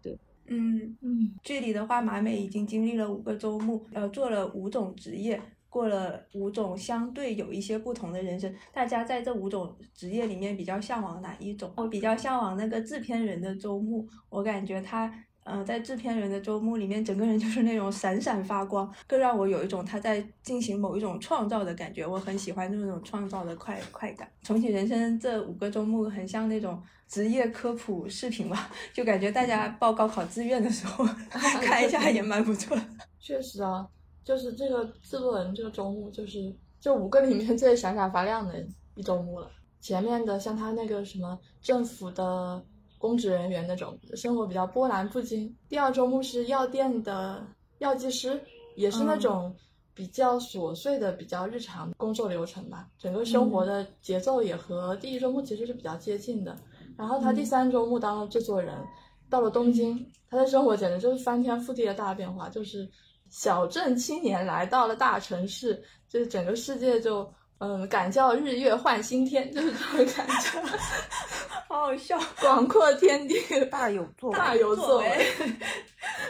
[0.00, 0.16] 对，
[0.46, 5.40] 嗯嗯，这里的话，马美已经经历了五个周末，呃，做了五种职业。
[5.68, 11.72] 过了五种相对有一些不同的人生，大家在这五种职业里面比较向往哪一种？
[11.78, 15.10] 我比较向往那个制片人的周末，我感觉他，
[15.44, 22.06] 嗯，在制片人的周末里面，整个人就是那种闪闪发光，更让我有一种他在进行某一种创造的感觉。
[22.06, 24.28] 我很喜欢那种创造的快快感。
[24.42, 32.76] 重启人生这五个周末很像那种职业科普视频吧，就感觉大家报高考志愿的时候 看一下也蛮不错。
[33.18, 33.86] 确实啊。
[34.24, 36.38] 就是这个制作人这个周末，就是
[36.80, 38.54] 这五个里面最闪闪发亮的
[38.94, 39.50] 一周目了。
[39.80, 42.64] 前面的像他那个什么政府的
[43.02, 45.52] 公职人员那种生活比较波澜不惊。
[45.68, 47.44] 第二周目是药店的
[47.78, 48.40] 药剂师，
[48.76, 49.52] 也是那种
[49.92, 52.88] 比较琐碎的、比较日常工作流程吧。
[52.96, 56.56] 整个生活的节奏也和第一周目其实是比较接近的。
[56.96, 58.78] 然后他第三周目当了制作人，
[59.28, 62.88] 到了东京，他的生活简直就是翻天覆地的大变化，就是。
[63.34, 67.26] 小镇青年来到了大城市，就是整个世界就
[67.58, 70.60] 嗯，敢叫日月换新天，就是这种感觉，
[71.68, 72.18] 好好笑。
[72.40, 73.36] 广阔天地
[73.70, 75.26] 大有作为大有作为，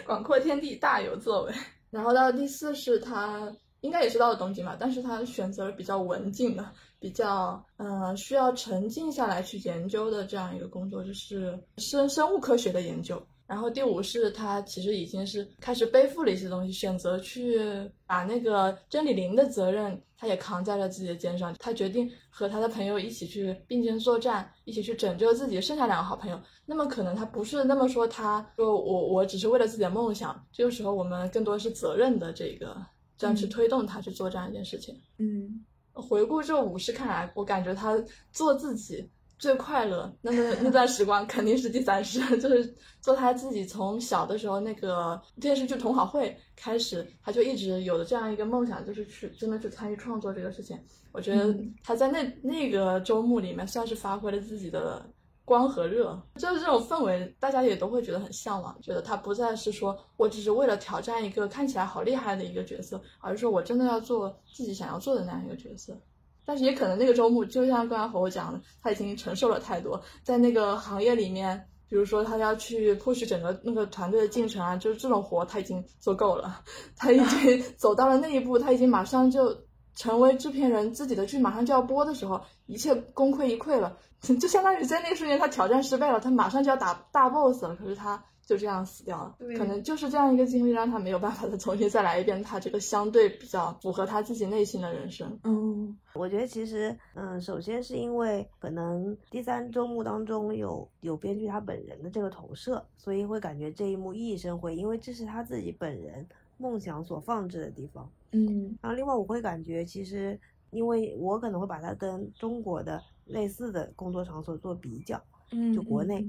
[0.05, 1.53] 广阔天地大有作为。
[1.91, 6.65] 然后到第四是他应该也是到了东京嘛，但是他选择了比较文静的，
[6.99, 13.21] 比较嗯需要沉静下来去研究的这样一个工作，就是生生物科学的研究。
[13.45, 17.61] 然后第五是他其实已经是开始背负了一些东西，选择去
[18.07, 21.53] 把那个真理灵的责任，他也扛在了自己的肩上。
[21.59, 26.41] 他决定和他的朋友一起去并肩作战，一起去拯救自己剩下两个好朋友。
[26.65, 30.41] 那么可能他不是那么说，他说我我只是为了自己的梦想。
[30.53, 32.77] 这个时候我们更多是责任的这个
[33.19, 34.95] 这样去推动他去做这样一件事情。
[35.19, 39.11] 嗯，回顾这五十看来，我感觉他做自己。
[39.43, 50.79] 最快乐那那那段时光肯定是第三世， 就是做他自己从小的时候那个电视剧同好会开始，他就一直有的这样一个梦想，就是去真的去参与创作这个事情。
[51.11, 51.53] 我觉得
[51.83, 55.05] 他在那那个周末里面算是发挥了自己的
[55.45, 66.01] 光和热，就是这种氛围，大家也都会觉得很向往，觉得他不再是说我只是为了挑战一个看起来好厉害的一个角色，而是说我真的要做自己想要做的那样一个角色。
[66.45, 76.63] 但是也可能那个周末，就像刚刚和我讲的，他已经承受了太多，在那个行业里面，比如说他要去 push 整个那个团队的进程啊，就是这种活他已经做够了，
[76.97, 79.57] 他已经 走到了那一步，他已经马上就
[79.95, 88.25] 成为制片人，自己的剧马上就要播的时候，一切功亏一篑了， 就相当于在那个瞬间他挑战失败了，他马上就要打大 boss 了，可是他。
[88.45, 95.39] 就这样死掉了，可能就是这样一个经历让他没有办法再重新再来一遍他这个相对比较符合他自己内心的人生。
[95.45, 106.27] 嗯，我觉得其实，嗯，首先是因为可能第三周目当中有有编剧他本人的这个投射，所以会感觉这一幕熠熠生辉，因为这是他自己本人
[106.59, 108.11] 梦想所放置的地方。
[108.33, 110.39] 嗯，然后另外我会感觉其实，
[110.71, 115.23] 因为我可能会把它跟中国的类似的工作场所做比较，
[115.53, 116.29] 嗯，就国内。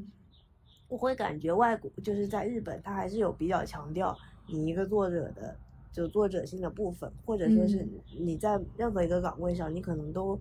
[0.94, 4.16] 我会感觉外国就是在日本，他还是有比较强调
[4.46, 5.56] 你一个作者的
[5.92, 7.84] 就作者性的部分，或者说是
[8.20, 10.40] 你在任何一个岗位上，你可能都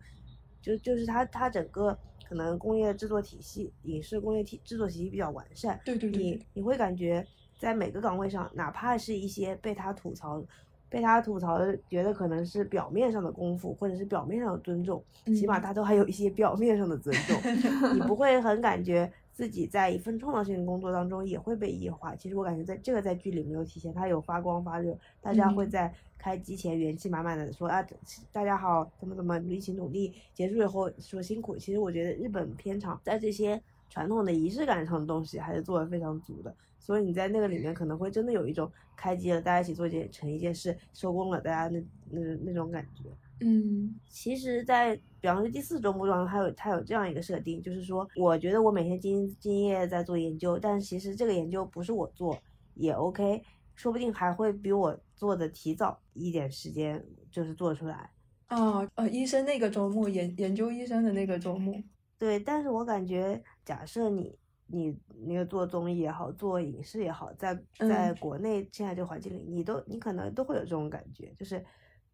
[0.61, 1.97] 就就是他他整个
[2.29, 5.81] 可能工业制作体系、影视工业体制作体系比较完善。
[5.87, 6.23] 对对对。
[6.23, 7.27] 你你会感觉
[7.59, 10.45] 在每个岗位上，哪怕是一些被他吐槽、
[10.91, 17.41] 被他吐槽的，觉得可能是表面上的功夫，或者是表面上的尊重，起码他都还有一些表面上的尊重，
[17.97, 19.11] 你不会很感觉。
[19.33, 22.15] 自己在一份创造性的工作当中也会被异化。
[22.15, 27.85] 其实我感觉在这个在剧里没有体现，它有发光发热，大家会在开机前元气满满的说啊，
[28.31, 31.57] 大家好，怎么怎么一起努力，结束以后说辛苦。
[31.57, 43.11] 其实我觉得日本片场在这些传统的仪式感上的东西还是做的非常足的，所以你在那个里面可能会真的有一种开机了，大家一起做件成一件事，收工了，大家那那那种感觉。
[43.45, 52.39] 嗯，其实，在比方说第四周目中，它有它有这样一个设定，就是说，我觉得我每天今今夜在做研究，但其实这个研究不是我做
[52.75, 53.43] 也 OK，
[53.75, 58.11] 说不定还会比我做的提早一点时间，就是做出来。
[58.49, 61.75] 哦，呃，医生那个周末研研究医生的那个周末，
[62.19, 71.65] 对，但是我感觉，假设你你那个做综艺也好，做影视也好，在在国内现在这个环境里，你都你可能都会有这种感觉，就是。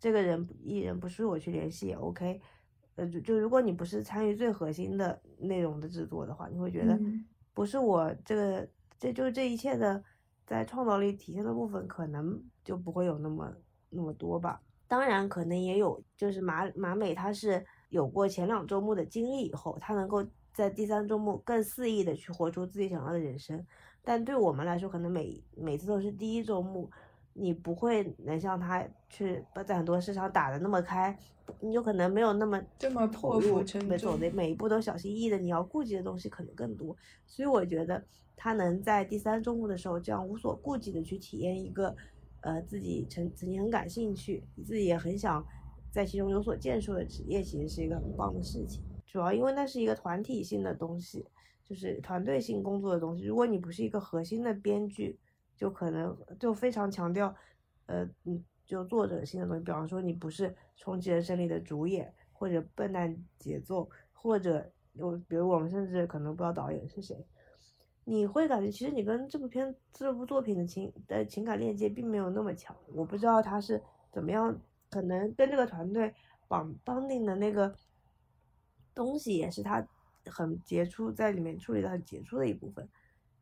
[0.00, 2.40] 这个人艺人不是我去联系也 OK，
[2.94, 6.96] 呃，就就如果你不是参与最核心的内容的制作的话，你会觉得
[7.52, 10.00] 不是我这个，这就是这一切的
[10.46, 13.52] 在创造力体现的部分，可能就不会有那么
[13.90, 14.62] 那么多吧。
[14.86, 23.66] 当然，可能也有，就是马马美他是有过前两周目的经历以后，他能够在第三周目更肆意的去活出自己想要的人生。
[24.02, 26.88] 但对我们来说，可能每每次都是第一周目。
[27.40, 31.16] 你不会能像他去在很多市场打的那么开，
[31.60, 36.96] 你就可能没有那么这么投入，没走的每一步都小心翼翼的，你要顾及的东西可能更多。
[37.26, 38.02] 所以我觉得
[38.36, 41.94] 他能在第三中目的时候这样无所顾忌的去体验一个，
[42.40, 45.44] 呃，自己曾曾经很感兴趣，自己也很想
[45.92, 48.82] 在其中有所建树的职业，其实是一个很棒的事情。
[49.06, 51.24] 主要因为那是一个团体性的东西，
[51.64, 53.24] 就是团队性工作的东西。
[53.24, 55.16] 如果你不是一个核心的编剧。
[55.58, 57.34] 就可能就非常强调，
[57.86, 67.26] 呃，嗯，就作者性的东西，比方说你不是《重启人生》里的主演，或者笨蛋节奏，或者有，比如我们甚至可能不知道导演是谁，
[68.04, 72.74] 你会感觉其实你跟这部片这部作品的情的情感链接并没有那么强。
[72.94, 73.82] 我不知道他是
[74.12, 74.56] 怎么样，
[74.88, 76.14] 可能跟这个团队
[76.46, 77.74] 绑绑定的那个
[78.94, 79.84] 东西也是他
[80.26, 82.88] 很杰出，在里面处理的很杰出的一部分。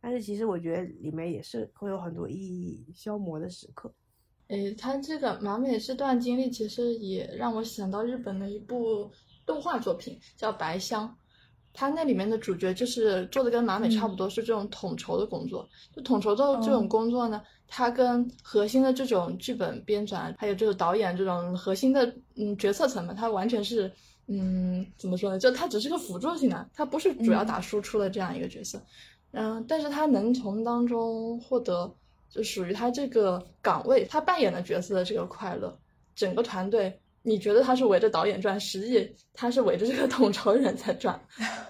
[0.06, 3.92] 但是其实我觉得里面也是会有很多意义消磨的时刻。
[4.46, 9.10] 诶，他这个马美这段经历其实也让我想到日本的一部
[9.44, 11.08] 动画作品，叫《白箱》。
[11.72, 15.68] 他那里面的主角就是做的跟马美差不多，是这种统筹的工作。
[15.92, 23.90] 就统筹的这种工作呢，它跟核心的这种剧本编纂，还有这个导演这种核心的嗯决策层嘛，它完全是
[24.28, 25.38] 嗯怎么说呢？
[25.40, 28.78] 就它只是个辅助性的，它不是主要打输出的这样一个角色。
[28.78, 28.84] 嗯，
[29.68, 31.94] 但是他能从当中获得
[32.28, 35.78] 就属于他这个岗位他扮演的角色的这个快乐。
[36.14, 41.20] 整个团队，你觉得他是围着导演转，实际他是围着这个统筹人在转。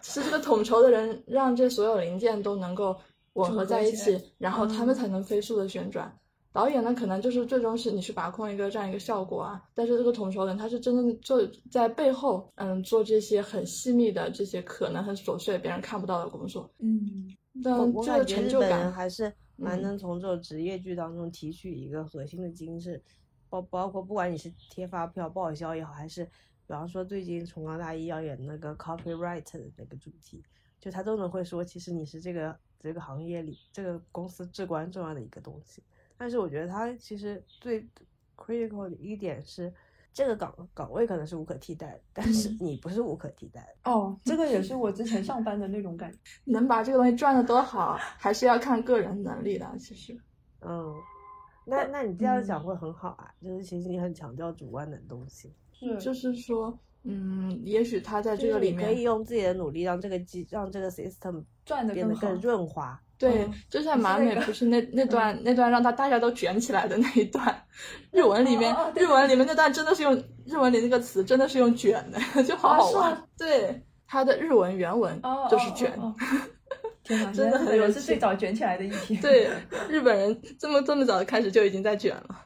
[0.02, 2.96] 是这个统筹的人让这所有零件都能够
[3.32, 6.16] 吻合在一起，然后他们才能飞速的旋转。
[6.52, 9.61] 导演呢，可能就是最终是你去把控一个这样一个效果啊。
[9.74, 16.70] 但是这个统筹人他是真正做在背后，嗯，做这些很细密的这些可能很琐碎别人看不到的工作。
[16.78, 17.34] 嗯。
[17.64, 23.00] 我我感觉日本人还是蛮能从这种职业剧当中提取一个核心的精神，
[23.48, 26.30] 包包括不管你是贴发票报销也好，还是比
[26.68, 30.42] 方说最近重冈大一要演那个 copyright 的那个主题，
[30.78, 35.82] 就他都能会说，其实你是这个这个行业里这个公司至关重要的一个东西。
[36.16, 37.88] 但是我觉得他其实最
[38.36, 39.72] critical 的一点是。
[40.16, 44.18] 这个岗岗位可能是无可替代，但是你不是无可替代的哦。
[44.24, 46.18] 这个也是我之前上班的那种感觉，
[46.50, 49.70] 能把这个东西赚的多好，还是要看个人能力的。
[49.78, 50.18] 其实，
[50.62, 50.94] 嗯，
[51.66, 55.52] 那那你这样讲会很好啊，就是其实你很强调主观的东西。
[55.70, 62.40] 是就是说，嗯，也许他在这个里面可以，用自己的努力让这个机让这个 system 赚的变得更。
[62.40, 62.98] 润滑。
[63.18, 67.64] 对嗯，就像马美不是那 那段那段让他大家都卷起来的那一段，
[68.12, 70.14] 日文里面日文里面那段真的是用
[70.44, 73.22] 日文里那个词真的是用卷的， 就好好玩。
[73.38, 75.90] 对，他的日文原文哦，就是卷。
[75.92, 76.40] 哦哦哦
[77.04, 79.16] 天哪，真的很有趣是最早卷起来的一批。
[79.18, 79.48] 对，
[79.88, 82.40] 日本人这么这么早开始就已经在卷了。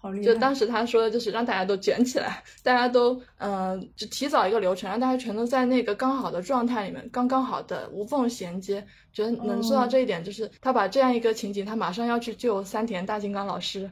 [0.00, 0.24] 好厉害。
[0.24, 8.86] 就当时他说的就是让大家都卷起来，大家都嗯、呃就提早一个流程，让大家全都在那个刚好的状态里面，刚刚好的无缝衔接。
[9.12, 13.90] 觉得能做到哦这一点，就是他把这样一个情景，他马上要去救三田大金刚老师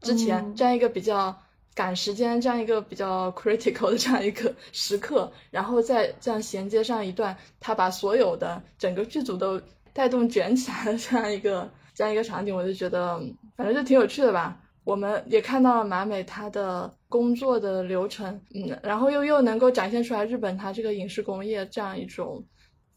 [0.00, 1.36] 之前，嗯这样一个比较
[1.74, 9.60] 赶时间，这样一个比较 critical 的这样一个时刻，然后再这样衔接上一段，他把所有的整个剧组都
[9.92, 14.59] 带动卷起来的这样一个这样一个场景，我就觉得嗯反正就挺有趣的吧。
[14.84, 22.44] 我们也看到了马美她的工作的流程，嗯，然后又又能够展现出来日本它这个影视工业这样一种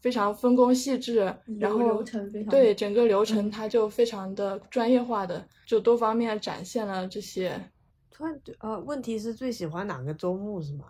[0.00, 1.20] 非常分工细致，
[1.58, 7.60] 然后流流程非常对整个流程嗯它就非常的专业化的，就多方面展现了这些。
[8.10, 10.84] 突然对呃，问题是最喜欢哪个周末是吗？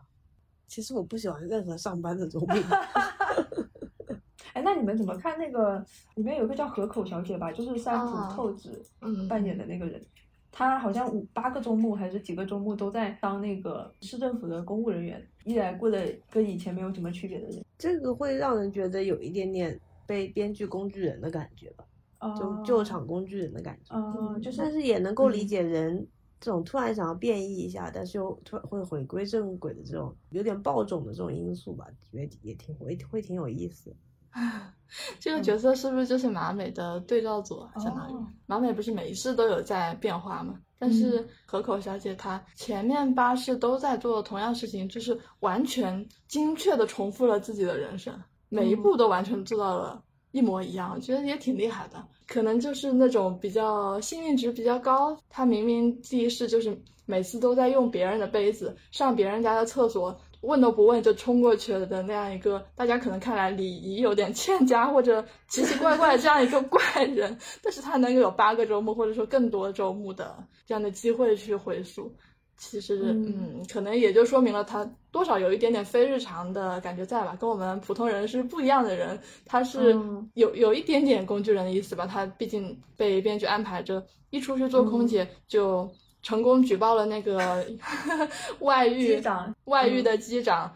[0.67, 2.55] 其实我不喜欢任何上班的周末。
[4.53, 5.85] 哎，那你们怎么看那个
[6.15, 10.01] 里面有个叫河口小姐吧，就是三浦啊透子嗯扮演的那个人，
[10.57, 17.65] 她好像五八个周末还是几个周末都在当那个市政府的公务人员，依然过得跟以前没有什么区别的人。
[17.77, 21.85] 这个会让人觉得有一点点被编剧工具人的感觉吧，
[22.39, 23.97] 就哦救场工具人的感觉。
[23.97, 26.07] 哦，就是但是也能够理嗯解人
[26.39, 33.93] 这种突然想要变异一下，但是又突然会回归正轨的这种有点爆种的这种因素吧，觉得也挺会会挺有意思。
[35.19, 37.73] 这个角色是不是就是马美的对照组啊？
[37.79, 40.55] 相当于哦马美不是每一世都有在变化吗？
[40.79, 48.15] 但是嗯河口小姐她前面八世都在做同样事情，就是完全精确的重复了自己的人生，
[48.49, 52.05] 每一步都完全做到了一模一样，我觉得也挺厉害的。
[52.27, 70.37] 可能就是那种比较幸运值比较高，她明明第一世就是每次都在用别人的杯子上别人家的厕所，问都不问就冲过去了的那样一个，大家可能看来礼仪有点欠佳或者奇奇怪怪的这样一个怪人， 但是他能有八个周末或者说更多周末的
[70.67, 72.15] 这样的机会去回溯，
[72.57, 85.91] 其实嗯嗯，可能也就说明了他多少有一点点非日常的感觉在吧，跟我们普通人是不一样的人，他是嗯有有一点点工具人的意思吧，他毕竟被编剧安排着一出去做空姐就。
[86.25, 87.63] 成功举报了那个
[88.61, 90.75] 外遇机长外遇的机长，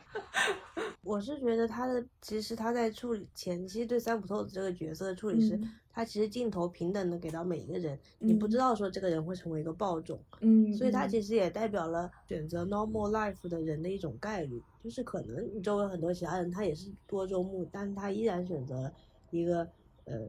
[1.02, 18.92] 我是觉得他的其实他在处理前期对三浦透子这个角色的处理是，嗯他其实镜头平等的给到每一个人，你不嗯知道说这个人会成为一个暴种，嗯，所以它嗯其实也代表了选择 normal life 的人的一种概率，就是可能你周围很多其他人他也是多周目，但是他依然选择
[19.30, 19.66] 一个
[20.04, 20.20] 呃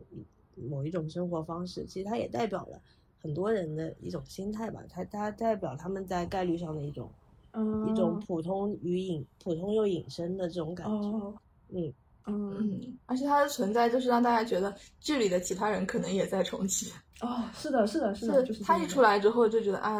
[0.55, 2.81] 某一种生活方式，其实他也代表了
[3.21, 7.09] 很多人的一种心态吧，它它代表他们在概率上的一种、
[7.53, 11.33] 嗯一种哦普通与隐普通又隐身的这种感觉，哦
[11.69, 11.93] 嗯，
[12.27, 16.91] 嗯嗯，而且它的存在就是让大家觉得剧里的其他人可能也在重启，
[17.21, 19.99] 哦，是的，是的，是的，就是他一出来之后就觉得啊，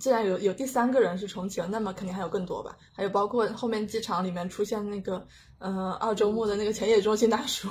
[0.00, 5.26] 既然有有第三个人是重启了，那么肯定还有更多吧，还有包括后面机场里面出现那个
[5.58, 7.68] 呃二周目的那个前野中心大叔。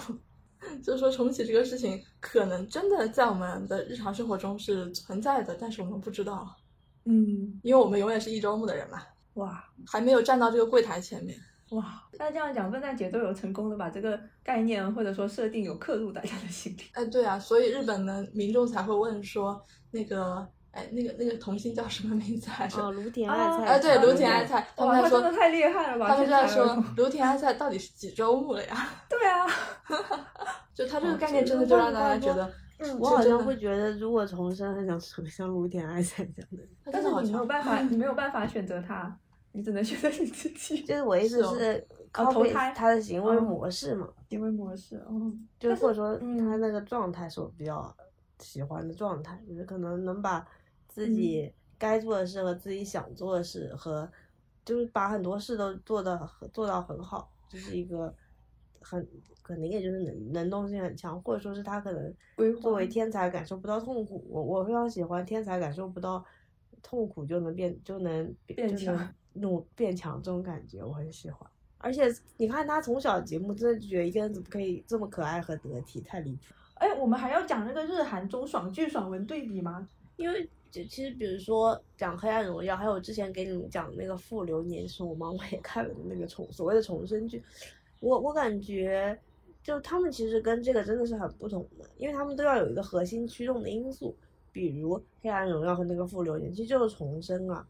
[0.80, 6.56] 就是说重启这个事情，可能真的在我们的日常生活中是存在的，但是我们不知道，
[7.06, 9.02] 嗯，因为我们永远是一周目的人嘛，
[9.36, 11.38] 哇还没有站到这个柜台前面。
[11.72, 16.82] 哇，那这样讲，笨蛋姐都有成功的把这个概念或者说设定有刻入大家的心里。
[16.92, 22.82] 哎，对啊，所以日本的民众才会问说，那个，哎，那个那个童星叫什么名字来着？
[22.82, 26.08] 哦，芦田啊爱菜，哎，对，啊芦田爱菜，他哇，们在说真的太厉害了吧！
[26.10, 28.90] 他们在说天才儿童芦田爱菜到底是几周目了呀？
[29.10, 29.46] 对啊，
[30.74, 32.46] 就他这个概念真的就让大家觉得，
[32.80, 36.70] 嗯我好像会觉得，如果重生，很想成为像芦田爱菜这样的人。
[36.92, 37.46] 但是你没有。
[37.46, 39.14] 办法， 你没有办法选择他，
[39.52, 40.82] 你只能选择你自己。
[40.88, 47.94] 就是我意思是投胎他的行为嗯模式嘛，行为模式，哦，就是或者说嗯他那个状态是我比较
[48.40, 50.46] 喜欢的状态，就是可能能把
[50.94, 54.10] 自嗯己该做的事和自己想做的事和，
[54.66, 58.14] 就是把很多事都做的做到很好，就是一个
[58.82, 59.08] 很
[59.42, 62.14] 可能也就是能能动性很强，或者说是他可能
[62.60, 66.24] 作为天才感受不到痛苦，我我非常喜欢天才感受不到
[66.84, 71.50] 痛苦就能变就能变强努变强这种感觉，我很喜欢。
[71.78, 72.04] 而且
[72.38, 76.54] 你看他从小节目，真的觉得一个人怎么可以这么可爱和得体，太离谱。
[76.76, 79.88] 哎，我们还要讲那个日韩中爽剧爽文对比吗？
[80.18, 87.44] 因为就其实比如说讲《黑暗荣耀》，还有之前给你们讲那个《复流年》是我妈妈也看了那个重所谓的重生剧，
[88.00, 89.16] 我我感觉
[89.62, 94.16] 就他们其实跟这个真的是很不同的，因为他们都要有一个核心驱动的因素，
[94.54, 97.68] 比如《黑暗荣耀》和那个《复流年》，其实就是重生啊。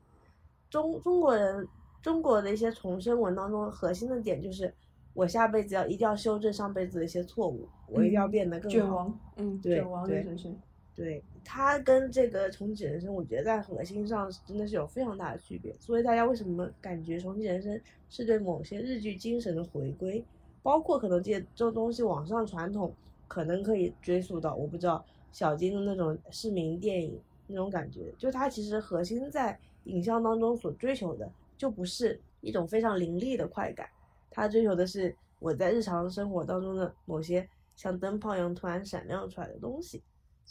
[0.70, 1.68] 中中国人
[2.02, 4.74] 中国的一些重生文当中核心的点就是，
[5.14, 8.78] 我下辈子要一定要修正上辈子的一些错误，我一定要变得更好。
[8.78, 10.56] 卷王，嗯，对卷王的对人生。
[10.95, 15.73] 对它跟这个重启人生，我觉得在核心上真的是有非常大的区别。
[15.79, 17.79] 所以大家为什么感觉重启人生
[18.09, 20.23] 是对某些日剧精神的回归，
[20.61, 22.93] 包括可能这些这东西网上传统
[23.27, 27.17] 可能可以追溯到，我不知道小金的那种市民电影
[27.47, 33.87] 那种感觉，就它其实核心在影像当中所追求的，就不是一种非常凌厉的快感，
[34.29, 40.01] 它追求的是我在日常生活当中的某些像灯泡一样突然闪亮出来的东西。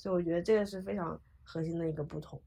[0.00, 2.40] 所以我觉得这个是非常核心的一个不同，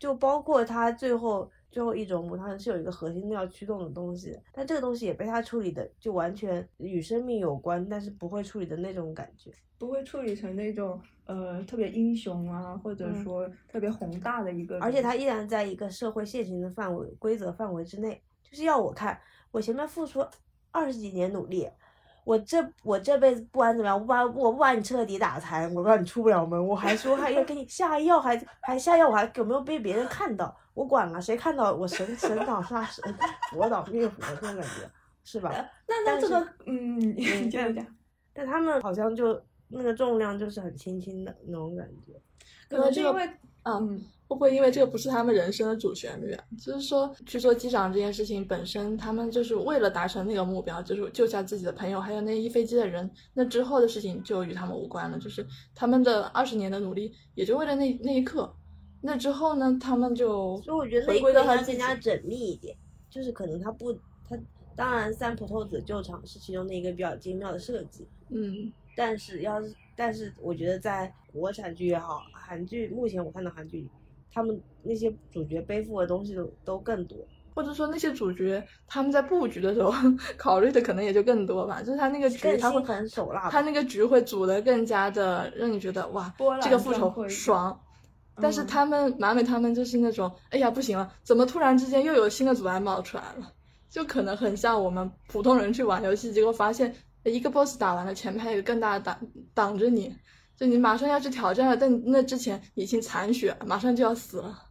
[0.00, 9.52] 就包括他最后最后一种幕，它是有一个核心的要驱动的东西，但这个东西也被他处理的就完全与生命有关，但是不会处理的那种感觉。
[9.78, 19.16] 不会处理成那种呃特别英雄啊，或者嗯说特别宏大的一个而且他依然在一个社会现行的范围规则范围之内，就是要我看
[19.52, 20.26] 我前面付出
[20.72, 21.70] 二十几年努力，
[22.28, 30.54] 我这我这辈子不管怎么样，我把我不把你彻底打残，我让你出不了门，我还说还要给你下药，还还下药，我还有没有被别人看到？
[30.74, 33.02] 我管了，谁看到我神神 挡杀神，
[33.50, 34.90] 佛挡灭佛这种感觉，
[35.24, 35.50] 是吧？
[35.86, 37.86] 那那这个嗯， 你这样讲。
[38.34, 42.12] 但他们好像就那个重量就是很轻轻的那种感觉。
[42.68, 46.44] 可能这个是因为嗯，会不会因为这个不是他们人生的主旋律啊？
[46.62, 53.10] 就是说去做机长这件事情本身，他们就是为了达成那个目标，就是救下自己的朋友，还有那一飞机的人。
[53.32, 58.54] 那之后的事情就与他们无关了，就是他们的二十年的努力，也就为了那那一刻。
[59.00, 62.76] 那之后呢，他们就所以我觉得那回归到他自己要更加缜密一点，
[63.08, 63.92] 就是可能他不
[64.28, 64.36] 他
[64.76, 73.88] 当然三浦透子救场是其中的一个比较精妙的设计，嗯但是要是但是我觉得在国产剧也好，韩剧目前我看到韩剧里，
[74.38, 77.18] 他们那些主角背负的东西都都更多。
[77.54, 79.92] 或者说那些主角他们在布局的时候
[80.38, 86.32] 考虑的可能也就更多吧，就是他那个局他会很手辣他那个局会组的更加的让你觉得哇
[86.62, 87.76] 这个复仇爽。
[88.40, 93.52] 但是嗯他们马美他们就是那种，哎呀不行了，怎么突然之间又有新的阻碍冒出来了？
[93.90, 99.18] 就可能很像我们普通人去玩游戏，结果发现一个 boss 打完了，前面还有一个更大的挡
[99.54, 100.14] 挡着你，
[100.58, 104.64] 就你马上要去挑战了，但那之前已经残血，马上就要死了。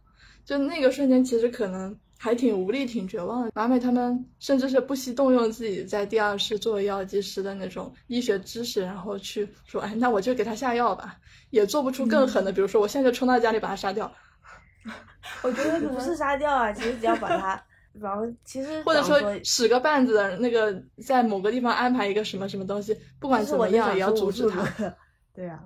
[0.44, 3.50] 就那个瞬间，其实可能还挺无力、挺绝望的。
[3.54, 11.16] 马美他们甚至是不惜动用自己在第二世作为药剂师的那种医学知识，然后去说，哎，那我就给他下药吧，
[11.48, 14.12] 也做不出更狠的，比如说我现在就冲到家里把他杀掉，
[15.42, 17.62] 我觉得不是 杀掉啊，其实只要把他，
[17.98, 24.62] 然后其实或者说使个绊子的那个，在某个地方安排一个什么什么东西，不管怎么样也要阻止他。
[24.82, 24.94] 个。
[25.34, 25.62] 对啊，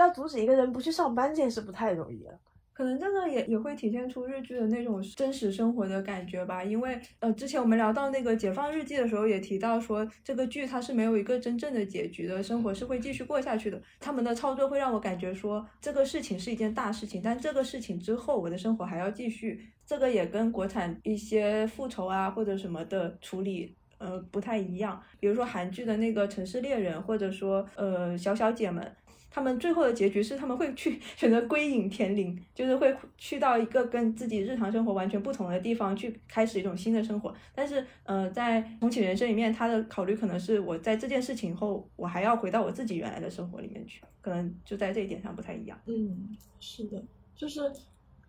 [0.00, 2.38] 要阻止一个人不去上班这件事不太容易了。
[2.72, 13.78] 可能这个也也会体现出日剧的那种真实生活的感觉吧，因为呃，之前我们聊到那个《解放日记》的时候，也提到说这个剧它是没有一个真正的结局的，生活是会继续过下去的。
[13.98, 19.60] 他们的操作会让我感觉说这个事情是一件大事情，但这个事情之后我的生活还要继续。
[19.84, 23.76] 这个也跟国产一些复仇啊或者什么的处理。
[23.98, 24.98] 呃，不太一样。
[25.18, 28.90] 比如说韩剧的那个《城市猎人》，或者说呃小小姐们，
[29.30, 37.32] 他们最后的结局是他们会去 选择归隐田林，就是会去到一个跟自己日常生活完全不同的地方，去开始一种新的生活。
[37.54, 45.78] 但是，呃，在重启人生里面，他的考虑可能是我在这件事情后，我还要回到我自己原来的生活里面去，可能就在这一点上不太一样。
[45.86, 47.02] 嗯，是的，
[47.36, 47.60] 就是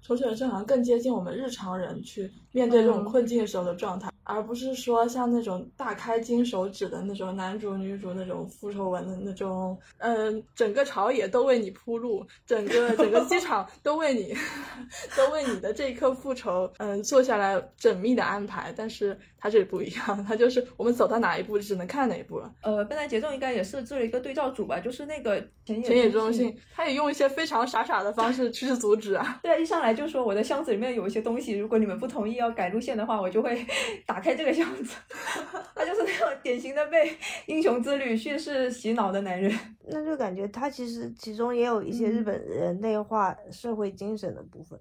[0.02, 14.34] 重启人生好像更接近我们日常人去面对这种嗯困境的时候的状态，而不是说像那种大开金手指的那种男主女主那种复仇文的那种，嗯、整个朝野都为你铺路，整个整个机场都为你
[15.18, 18.74] 都为你的这一刻复仇，嗯、做下来缜密的安排。
[18.76, 22.52] 但是它这里不一样，它就是我们走到哪一步只能看哪一步了。
[22.62, 29.40] 呃，笨蛋节奏应该也设置了一个对照组吧，就是那个田田野中信中心，他也用一些非常傻傻的方式去阻止啊。
[29.44, 33.66] 对啊，一上来就说我的箱子里面有一些东西，如果你们不同意要改路线的话，我就会
[34.06, 34.96] 打开这个箱子。
[35.76, 37.18] 他就是那种典型的被
[37.48, 39.52] 英雄之旅叙事洗脑的男人。
[39.88, 44.80] 那就感觉他其实其中也有一些日嗯本人内化社会精神的部分，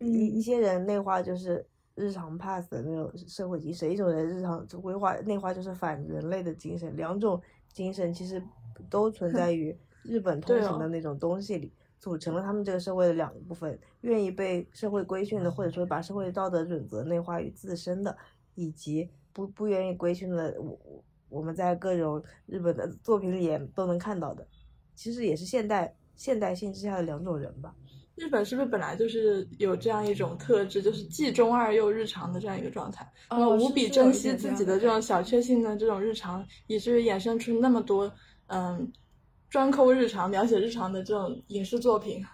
[0.00, 7.40] 一一嗯些人内化就是日常 pass 的那种社会精神，一种人日常规划内化就是反人类的精神，两种
[7.72, 8.40] 精神其实
[8.88, 11.72] 都存在于 日本通行的那种东西里。
[11.98, 18.16] 组成了他们这个社会的两个部分：愿意被社会规训的，或者说把社会道德准则内化于自身的，
[18.56, 20.54] 以及不不愿意规训的。
[20.60, 24.44] 我我们在各种日本的作品里也都能看到的，
[24.94, 27.74] 其实也是现代现代性之下的两种人吧。
[28.14, 33.04] 日本是不是本来就是有这样一种特质，就是既中二又日常的这样一个状态？
[33.28, 38.10] 哦那无比珍惜自己的这种小确幸的这种日常，以至于衍生出那么多
[38.46, 38.90] 嗯
[39.50, 42.24] 专抠日常、描写日常的这种影视作品，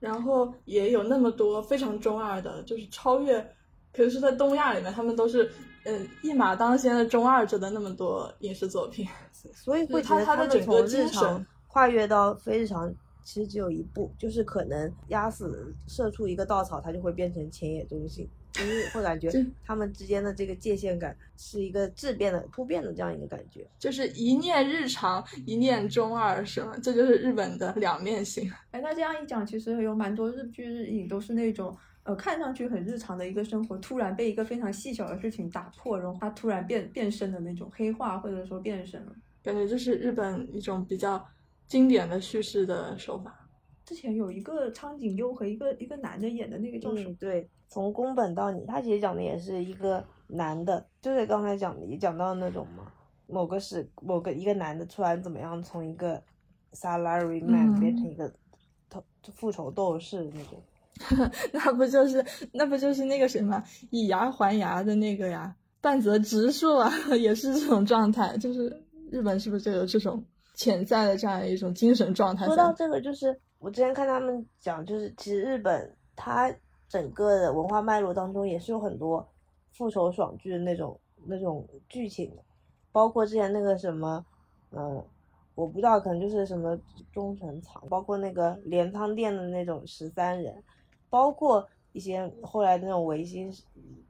[0.00, 3.46] 然后也有那么多非常中二的，就是超越，
[3.98, 5.50] 可是，在东亚里面，他们都是
[5.84, 9.04] 嗯一马当先的中二者的那么多影视作品。
[9.52, 12.94] 所以会他觉得他的整个从日神跨越到非日常，
[13.24, 18.28] 其实只有一步，就是可能压死射出一个稻草，它就会变成前野中心。
[18.60, 19.30] 因为会感觉
[19.64, 23.64] 他们之间的这个界限感是一个质变的、突变的这样一个感觉。
[23.78, 26.72] 就是一念日常，一念中二，是吗？
[26.82, 28.50] 这就是日本的两面性。
[28.72, 31.76] 哎，那这样一讲，其实有蛮多日剧日影都是那种，
[32.08, 39.12] 呃，看上去很日常的一个生活，突然被一个非常细小的事情打破，然后它突然变变身的那种黑化，或者说变身了。
[39.42, 41.22] 感觉这是日本一种比较
[41.66, 43.46] 经典的叙事的手法。
[43.84, 47.16] 之前有一个苍井优和一个一个男的演的那个叫什么嗯，？
[47.16, 52.90] 对，从宫本到你，他其实讲的也是一个男的，就是刚才讲的也讲到那种嘛，
[53.26, 56.22] 某个是某个一个男的突然怎么样，从一个
[56.72, 58.32] salary man 变嗯成一个
[58.88, 59.04] 头
[59.34, 60.58] 复仇斗士那种。
[61.52, 68.36] 那不就是那不就是那个什么，以牙还牙的那个呀，半泽直树啊， 也是这种状态。
[68.38, 68.68] 就是
[69.10, 70.22] 日本是不是就有这种
[70.54, 72.46] 潜在的这样一种精神状态？
[72.46, 76.52] 说到这个，就是我之前看他们讲，就是其实日本它
[76.88, 79.26] 整个的文化脉络当中也是有很多
[79.72, 82.42] 复仇爽剧的那种那种剧情的，
[82.92, 84.24] 包括之前那个什么，
[84.72, 85.02] 嗯、
[85.54, 86.78] 我不知道，可能就是什么
[87.12, 90.54] 忠臣藏，包括那个镰仓店的那种十三人，
[91.10, 93.52] 包括一些后来的那种维新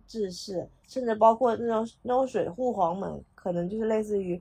[0.06, 4.40] 志士，甚至包括那种那种水户黄门，可能就是类似于。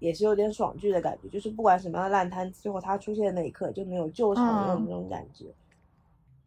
[0.00, 5.46] 也是有点爽剧的感觉，就是不管什么样的烂摊子，最后他出现的那一刻就没有救场的嗯那种感觉。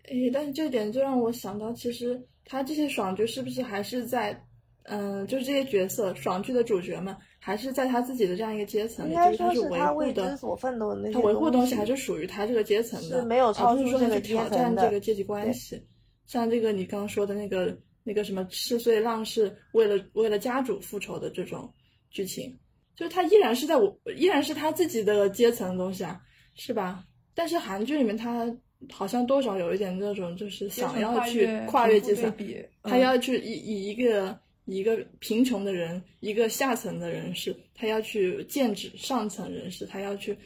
[0.04, 4.42] 诶，但是这点就让我想到，其实他这些爽剧是不是还是在，
[4.84, 15.82] 嗯、就是这些角色爽剧的主角们，还是在他自己的这样一个阶层里，应该就是他说是维护他为之的，所奋斗的那些他维护的东西西还是属于他这个阶层的，是没有超而不是说他去出这个阶挑战层的这个阶级关系。
[16.26, 21.72] 像这个你刚刚说的那个那个什么赤穗浪士为了为了家主复仇的这种
[22.10, 22.58] 剧情，
[22.96, 26.20] 就是他依然是在我依然是他自己的阶层的东西啊，
[26.56, 27.04] 是吧？
[27.34, 28.46] 但是韩剧里面他
[28.90, 34.36] 好像多少有一点那种就是想要去跨越阶层，比，他要去以以一个以
[34.76, 40.38] 一个贫穷的人，一个下层的人士，他要去剑指上层人士，他要去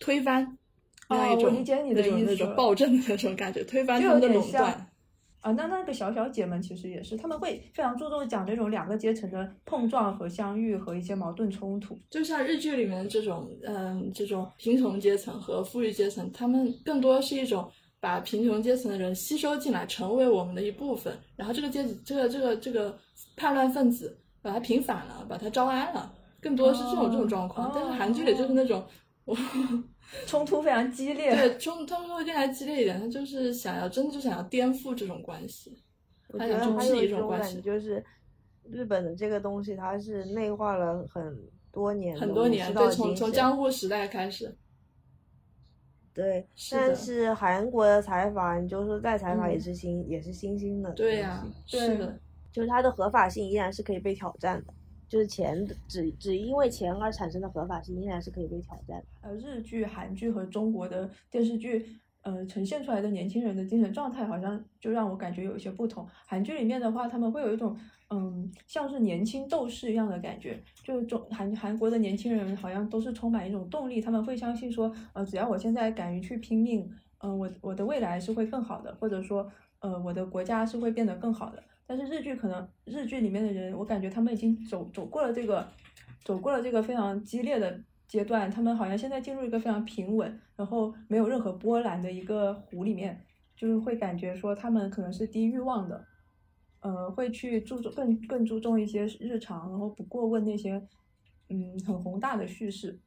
[0.00, 0.56] 推翻
[1.08, 4.88] 那样一种、哦我理解你的那种意思那种暴政的那种感觉，推翻他们的垄断。
[5.40, 11.98] 啊，那那个小小姐们其实也是，他们会非常注重讲这种两个阶层的碰撞和相遇和一些矛盾冲突。
[12.10, 17.68] 就像日剧里面的这种，嗯，这种贫穷阶层和富裕阶层，他们更多是一种
[17.98, 22.96] 把贫穷阶层的人吸收进来，成为我们的一部分，然后这个阶级，这个这个这个
[23.36, 27.68] 叛乱分子把他平反了，把他招安了，更多是这种、哦这种状况。
[27.68, 27.72] 哦。
[27.74, 28.84] 但是韩剧里就是那种，
[29.24, 29.36] 我
[30.26, 35.82] 冲突非常激烈，对冲他们会更加激烈一点，他就是想要真的就想要颠覆这种关系。
[36.38, 38.02] 他想重视还有一种关系就是，
[38.70, 41.38] 日本的这个东西它是内化了很
[41.70, 44.56] 多年很多年，对，从从江户时代开始，
[46.14, 52.18] 对，是但是韩国的财阀，你就说再财阀也嗯是新、也是新兴的对呀、对是的，
[52.52, 54.74] 就是它的合法性依然是可以被挑战的，
[55.08, 59.06] 就是钱只只因为钱而产生的合法性依然是可以被挑战的。
[59.22, 61.86] 呃，日剧、韩剧和中国的电视剧，
[62.22, 66.06] 呃，呈现出来的年轻人的精神状态，好像就让我感觉有一些不同。
[66.26, 67.76] 韩剧里面的话，他们会有一种，
[68.10, 70.62] 嗯，像是年轻斗士一样的感觉。
[70.84, 76.88] 就中韩韩国的年轻人好像都是充满一种动力，他们会相信说，呃，只要我现在敢于去拼命，
[77.18, 79.50] 嗯、我我的未来是会更好的，或者说，
[79.80, 81.62] 呃，我的国家是会变得更好的。
[81.94, 85.68] 但是日剧可能日剧里面的人，我感觉他们已经走走过了这个，
[86.24, 87.78] 走过了这个非常激烈的
[88.08, 93.22] 阶段，他们好像现在进入一个非常平稳，然后没有任何波澜的一个湖里面，
[93.54, 96.06] 就是会感觉说他们可能是低欲望的，
[96.80, 100.82] 呃，会去注重更更注重一些日常，然后不过问那些
[101.50, 102.98] 嗯很宏大的叙事，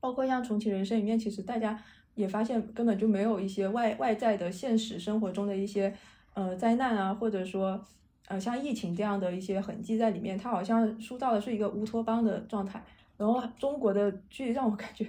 [0.00, 1.80] 包括像重启人生里面，其实大家
[2.16, 5.94] 也发现根本就没有一些外外在的现实生活中的一些
[6.34, 7.80] 呃灾难啊，或者说
[8.28, 12.82] 呃像疫情这样的一些痕迹在里面，它好像塑造的是一个乌托邦的状态。
[13.16, 15.04] 然后中国的剧让我感觉，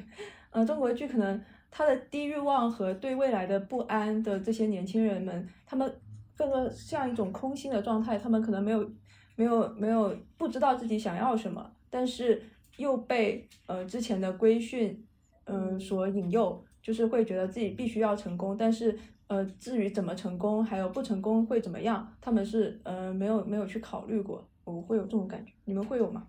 [0.50, 1.40] 呃，中国的剧可能
[1.70, 5.94] 它的低欲望和对未来的不安的这些年轻人们，他们
[6.36, 8.90] 更多像一种空心的状态，他们可能没有
[9.36, 12.42] 没有没有不知道自己想要什么，但是
[12.78, 15.06] 又被呃之前的规训
[15.44, 18.98] 嗯、呃所引诱，就是会觉得自己必须要成功，但是
[19.30, 26.28] 呃至于怎么成功，还有不成功会怎么样，他们是呃没有没有去考虑过，我会有这种感觉，你们会有吗？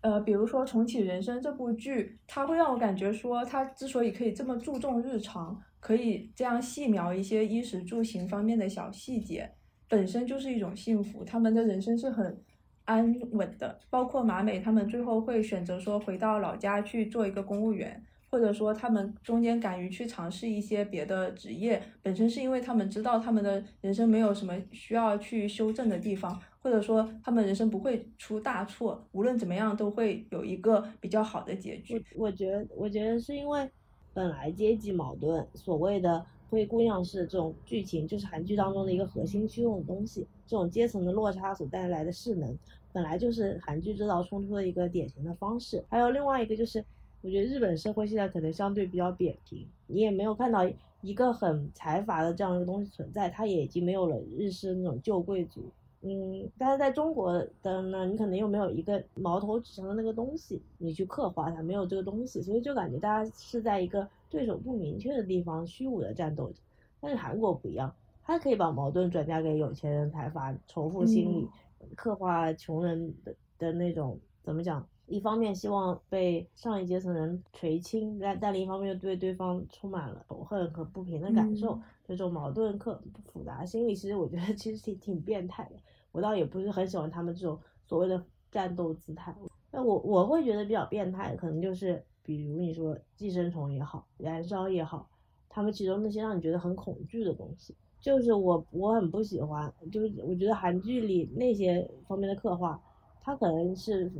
[0.00, 9.50] 呃，比如说《重启人生》这部剧，它会让我感觉说，它之所以可以这么注重日常，可以这样细描一些衣食住行方面的小细节，
[9.88, 11.24] 本身就是一种幸福。
[11.24, 12.40] 他们的人生是很
[12.84, 18.00] 安稳的，包括马美他们最后会选择说回到老家去做一个公务员，
[18.30, 26.38] 或者说他们中间敢于去尝试一些别的职业，本身是因为他们知道他们的人生没有什么需要去修正的地方。
[26.60, 32.04] 或者说他们人生不会出大错，无论怎么样都会有一个比较好的结局。
[32.14, 33.66] 我我觉得，我觉得是因为
[34.12, 40.26] 本来阶级矛盾，所谓的灰姑娘式这种剧情，就是韩剧当中的一个核心驱动的东西。
[40.46, 42.58] 这种阶层的落差所带来的势能，
[42.92, 45.82] 本来就是韩剧制造冲突的一个典型的方式。
[45.88, 46.84] 还有另外一个就是，
[47.20, 50.68] 我觉得日本社会现在可能相对比较扁平，你也没有看到
[51.00, 55.62] 一个很财阀的这样一个东西存在，它也已经没有了日式那种旧贵族。
[56.02, 66.60] 嗯，但是在中国的呢，你可能又没有一个矛头指向的那个东西，你去刻画它，没有这个东西，所以就感觉大家是在一个对手不明确的地方虚无的战斗着。
[67.00, 67.92] 但是韩国不一样，
[68.22, 71.48] 他可以把矛盾转嫁给有钱人财阀，仇富心理，
[71.96, 74.86] 刻画穷人的的那种怎么讲？
[75.08, 81.72] 一方面希望被上一阶层人垂青，但但另一方面又对对方充满了仇恨和不平的感受。
[81.72, 82.98] 嗯这种矛盾刻
[83.30, 85.76] 复杂心理，其实我觉得其实挺挺变态的。
[86.10, 89.36] 我倒也不是很喜欢他们这种所谓的战斗姿态。
[89.70, 95.06] 那我我会觉得比较变态，可能就是比如你说寄生虫也好，燃烧也好，
[95.50, 99.70] 他们其中那些让你觉得很恐惧的东西，就是我我很不喜欢。
[99.92, 102.80] 就是我觉得韩剧里那些方面的刻画，
[103.20, 104.10] 它可能是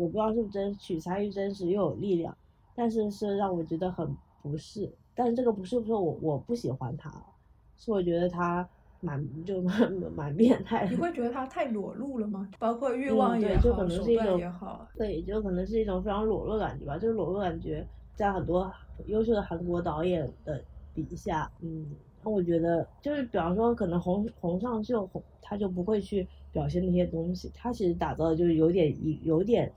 [0.00, 2.34] 我不知道是不是真取材于真实又有力量，
[2.74, 4.90] 但是是让我觉得很不适。
[5.14, 7.12] 但是这个不是说我我不喜欢他，
[7.76, 8.66] 是我觉得他
[9.00, 10.90] 蛮就蛮蛮变态的。
[10.92, 12.48] 你会觉得他太裸露了吗？
[12.58, 14.88] 包括欲望也好，就可能手段是一种也好。
[14.96, 16.96] 对，就可能是一种非常裸露的感觉吧。
[16.96, 18.72] 这个裸露感觉在很多
[19.04, 21.94] 优秀的韩国导演的笔下，嗯，
[22.24, 29.70] 那我觉得就是比方说，可能洪洪尚秀洪他就不会去表现那些东西，他其实打造的就是有点一有点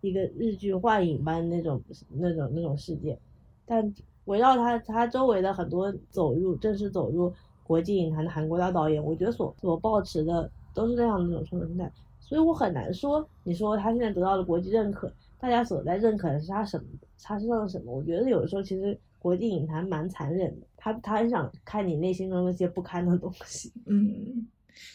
[0.00, 3.18] 一个日剧幻影般那种那种那种世界，
[3.66, 3.92] 但
[4.24, 7.32] 围绕他他周围的很多走入正式走入
[7.64, 11.90] 国际影坛的韩国大导演，我觉得所所抱持的都是那样的那种生活心态，
[12.20, 16.84] 所以我很难说，你说他现在得到了国际认可，大家所在认可的是他什么，
[17.22, 17.92] 他身上的什么？
[17.92, 23.72] 我觉得有的时候其实国际影坛蛮残忍的，他他很想看你内心中那些不堪的东西。
[23.86, 24.46] 嗯，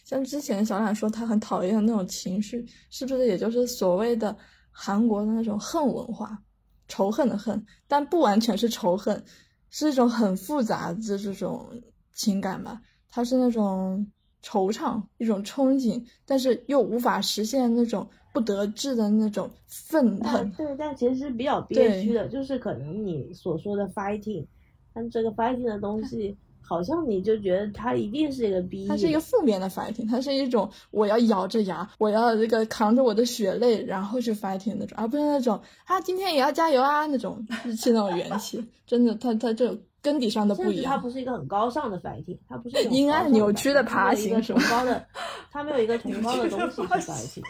[0.04, 4.36] 像之前小冉说他很讨厌的那种情绪，是不是也就是所谓的
[4.78, 6.38] 韩国的那种恨文化，
[6.90, 9.24] 仇恨的恨，但不完全是仇恨，
[9.70, 11.66] 是一种很复杂的这种
[12.12, 12.82] 情感吧？
[13.10, 14.06] 它是那种
[14.44, 20.52] 惆怅，一种憧憬，但是又无法实现那种不得志的那种愤但恨。
[20.52, 24.46] 对，但其实是比较憋屈的，就是可能你所说的 fighting，
[24.94, 26.38] 但这个 fighting 的东西，
[26.68, 38.66] 好像你就觉得它一定是一个 B，它是一个负面的 fighting，它是一种我要咬着牙，我要这个扛着我的血泪，然后去 fighting 那种，而不是那种啊今天也要加油啊那种日气那种元气。
[38.88, 41.02] 真的，它它这种根底上的不甚至它一样。
[41.02, 45.06] 不是一个很高尚的 fighting，它不是阴暗扭曲的爬行是吧崇高的，
[45.52, 47.44] 它没有一个崇高的东西去 fighting，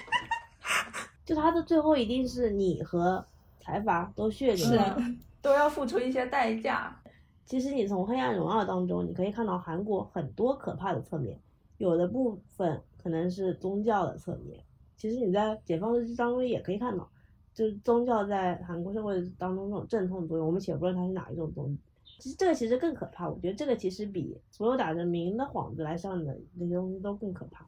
[1.25, 3.25] 就它的最后一定是你和
[3.61, 4.69] 财阀都血淋淋。
[4.71, 4.97] 是啊，
[5.41, 6.97] 都要付出一些代价。
[7.45, 11.39] 其实你从《黑暗荣耀》当中，你可以看到韩国很多可怕的侧面，
[11.77, 14.59] 有的部分可能是宗教的侧面。
[14.97, 17.07] 其实你在《解放日记》当中也可以看到，
[17.53, 20.47] 就是宗教在韩国社会当中这种阵痛作用。
[20.47, 21.77] 我们且不论它是哪一种宗
[22.17, 23.29] 其实这个其实更可怕。
[23.29, 27.67] 我觉得这个其实比所有打着名的幌子来上的那些东西都更可怕。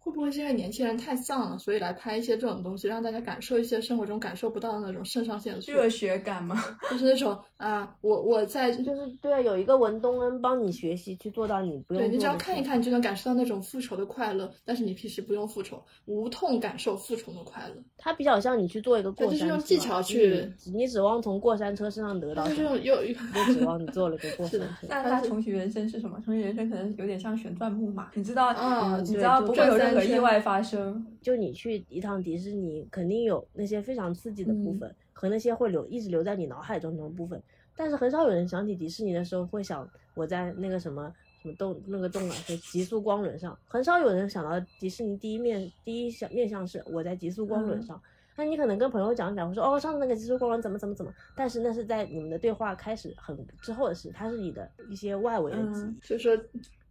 [0.00, 6.56] 会不会是因为年轻人太丧了，所以来拍一些这种东西，让大家感受一些生活中感受不到的那种肾上腺素，热血感吗？
[6.90, 17.74] 就是那种啊，我我在就是对啊，有一个文东恩帮你学习去做到你不用对你只要看一看，你就能感受到那种复仇的快乐，但是你平时不用复仇，无痛感受复仇的快乐。
[17.96, 24.86] 它比较像你去做一个过对就是山车，用技巧去你你指望从过山车身上得到就是什么，这种又指望你做了个过 山车。
[24.88, 26.18] 那他重启人生是什么？
[26.24, 31.06] 重启人生可能有点像旋转木马，你知道，嗯你知道不会有转意外发生。
[31.20, 37.42] 就你去一趟迪士尼，肯定有那些非常刺激的部嗯分、和那些会留一直留在你脑海中的部分，
[37.76, 48.00] 但是很少有人想起迪士尼的时候会想我在那个什么什么动那个动感是极速光轮上，很少有人想到迪士尼第一面第一想面向是我在极速光轮上。
[48.36, 55.82] 那你可能跟朋友讲讲，我说哦上次那个极速光轮怎么怎么怎么，但是那是在你们的对话开始很之后的事，它是你的一些外围的记忆。
[55.82, 56.38] 嗯，就说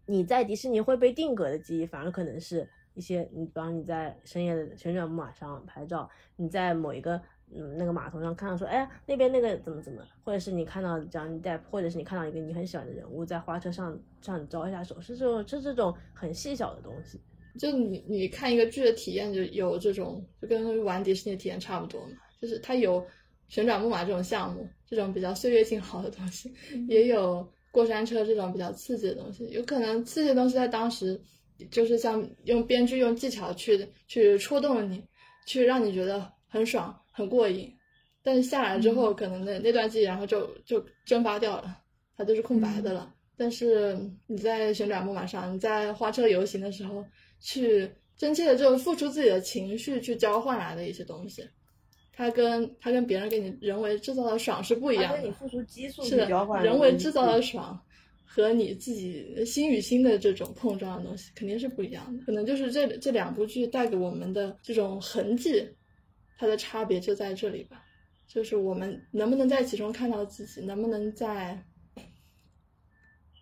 [0.06, 7.22] 你在迪士尼会被定格的记忆，反而可能是一些你，比方你在深夜的旋转木马上拍照，你在某一个
[7.54, 17.22] 嗯那个码头上看到说，哎呀那边那个怎么怎么，或者是你看到 Johnny Depp，或者是你看到一个你很喜欢的人物在花车上向你招一下手，是这种是这种很细小的东西。
[17.60, 23.06] 就你你看一个剧的体验就有这种，就跟玩迪士尼的体验差不多嘛，就是它有
[23.48, 26.54] 旋转木马这种项目，这种比较岁月静好的东西，
[26.88, 29.48] 也有过山车这种比较刺激的东西。
[29.50, 31.20] 有可能刺激的东西在当时
[31.72, 35.04] 就是像用编剧用技巧去去戳动你，
[35.46, 37.74] 去让你觉得很爽很过瘾，
[38.24, 41.78] 但是下来之后，可能那那段记忆然后就就蒸发掉了，
[42.16, 43.14] 它就是空白的了。
[43.36, 47.06] 但是你在旋转木马上，你在花车游行的时候。
[47.40, 47.88] 去
[48.18, 51.48] 真切的就付出自己的情绪去交换来的一些东西，
[52.12, 55.22] 它跟它跟别人给你人为制造的爽是不一样的。
[55.22, 56.28] 你付出激素是的，
[56.64, 57.80] 人为制造的爽
[58.44, 62.24] 和你自己心与心的这种碰撞的东西肯定是不一样的。
[62.24, 65.68] 可能就是这这两部剧带给我们的这种痕迹，
[66.38, 67.84] 它的差别就在这里吧。
[68.28, 71.64] 就是我们能不能在其中看到自己，能不能在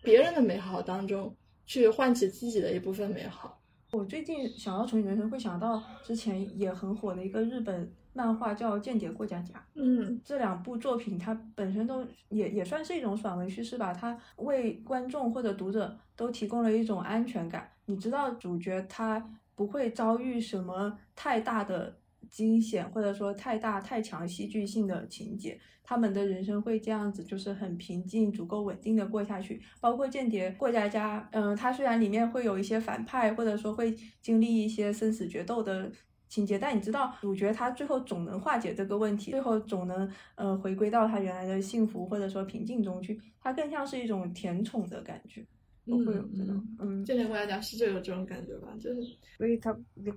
[0.02, 1.36] 别人的美好当中
[1.66, 3.60] 去唤起自己的一部分美好。
[3.92, 9.54] 我最近想到重启人生，会想到之前也很火的一个日本漫画叫《间谍过家家》。
[9.74, 17.70] 嗯，这两部作品它本身都也也算是一种爽文叙事吧，它为观众或者读者都提供了一种安全感。
[17.84, 21.98] 你知道主角他不会遭遇什么太大的。
[22.28, 29.62] 惊险或者说太大太强戏剧性的情节，他们的人生会这样子，就是很平静、足够稳定的过下去。
[29.80, 35.90] 包括间谍过家家，嗯，它虽然里面会有一些反派，或者说会经历一些生死决斗的
[36.28, 45.44] 情节，但你知道主角他最后总能化解这个问题，最后总能呃回归到他原来的幸福或者说平静中去，它更像是一种甜宠的感觉。
[45.88, 49.02] 会有这种，嗯，这点过家家是就有这种感觉吧，就是，
[49.38, 49.72] 所以他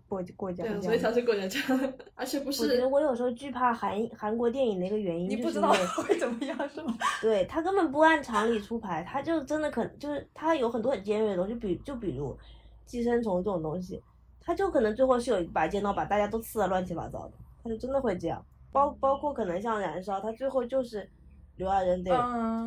[0.08, 1.60] 过过家家，所以他是过家家，
[2.16, 2.64] 而且不是。
[2.64, 6.98] 我觉得我有时候惧怕韩韩国电影的一个原因，你不知道 会怎么样是吗？
[7.22, 12.36] 对他根本不按常理出牌，他就真的可就是他有很多很尖锐的东西，比就比如
[12.88, 14.02] 寄生虫这种东西，
[14.50, 17.34] 他就可能最后是有一把尖刀把大家都刺的乱七八糟的，
[17.64, 18.44] 他就真的会这样。
[18.72, 21.08] 包包括可能像燃烧，他最后就是。
[21.60, 22.10] 刘亚仁得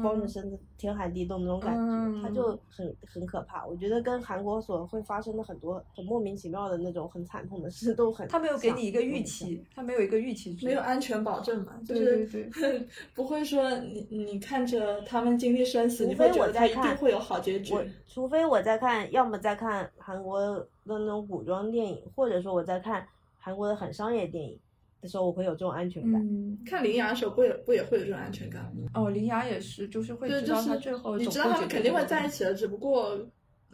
[0.03, 3.67] 光着身子，天寒地冻那种感觉，他就很很可怕。
[3.67, 8.29] 我觉得跟韩国所会发生的很多很莫名其妙的那种很惨痛的事都很。
[8.29, 12.29] 他没有给你一个预期，他没有一个预期，没有安全保证嘛，就是
[13.15, 17.75] 不会说你你看着他们经历生死，你会觉得他一定会有好结局。
[18.07, 24.61] 除非我在看，要么在看韩国的那种古装电影，或者说我在看韩国的很商业电影。
[25.03, 26.19] 的时候我会有这种安全感。
[26.23, 28.89] 嗯，看林芽的时候不也不也会有这种安全感吗？
[28.95, 33.19] 哦，林芽也是，就是会知道他最后你知道他们肯定会在一起的，只不过。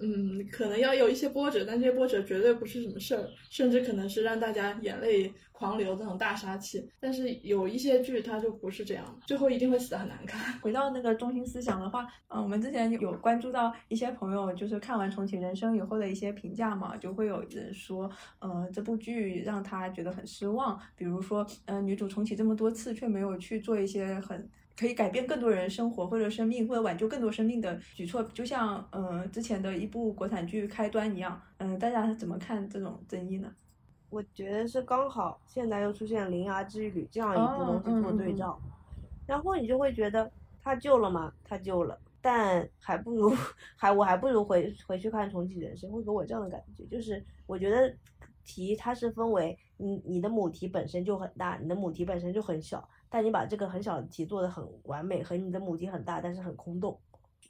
[0.00, 6.88] 嗯，可能要有一些波折，但这些波折绝对不是什么事儿，甚至可能是让大家眼泪狂流这种大杀器。
[7.00, 10.52] 但是有一些剧它就不是这样，最后一定会死的很难看。
[10.62, 20.78] 回到那个中心思想的话，嗯，我们之前有关注到一些朋友，就是看完重启人生以后的一些评价嘛，就会有人说，呃，这部剧让他觉得很失望。
[20.96, 24.48] 比如说，嗯，女主重启这么多次，却没有去做一些很。
[24.78, 33.52] 可以改变更多人生活或者生命，或者挽救更多生命的举措，就像呃之前的一部国产剧《开端》一样，嗯，大家怎么看这种争议呢？
[34.08, 38.56] 我觉得是刚好现在又出现《铃芽之旅》这样一部东西做对照，
[39.26, 40.30] 然后你就会觉得
[40.62, 41.32] 他救了吗？
[41.42, 43.34] 他救了，但还不如
[43.74, 47.92] 还我还不如回回去看《重启人生》，会给我这样的感觉，就是我觉得
[48.44, 52.88] 题它是分为你你的母题本身就很大，你的母题本身就很小。
[53.10, 56.98] 但你把这个很小的题做的很完美，和你的母题很大，但是很空洞。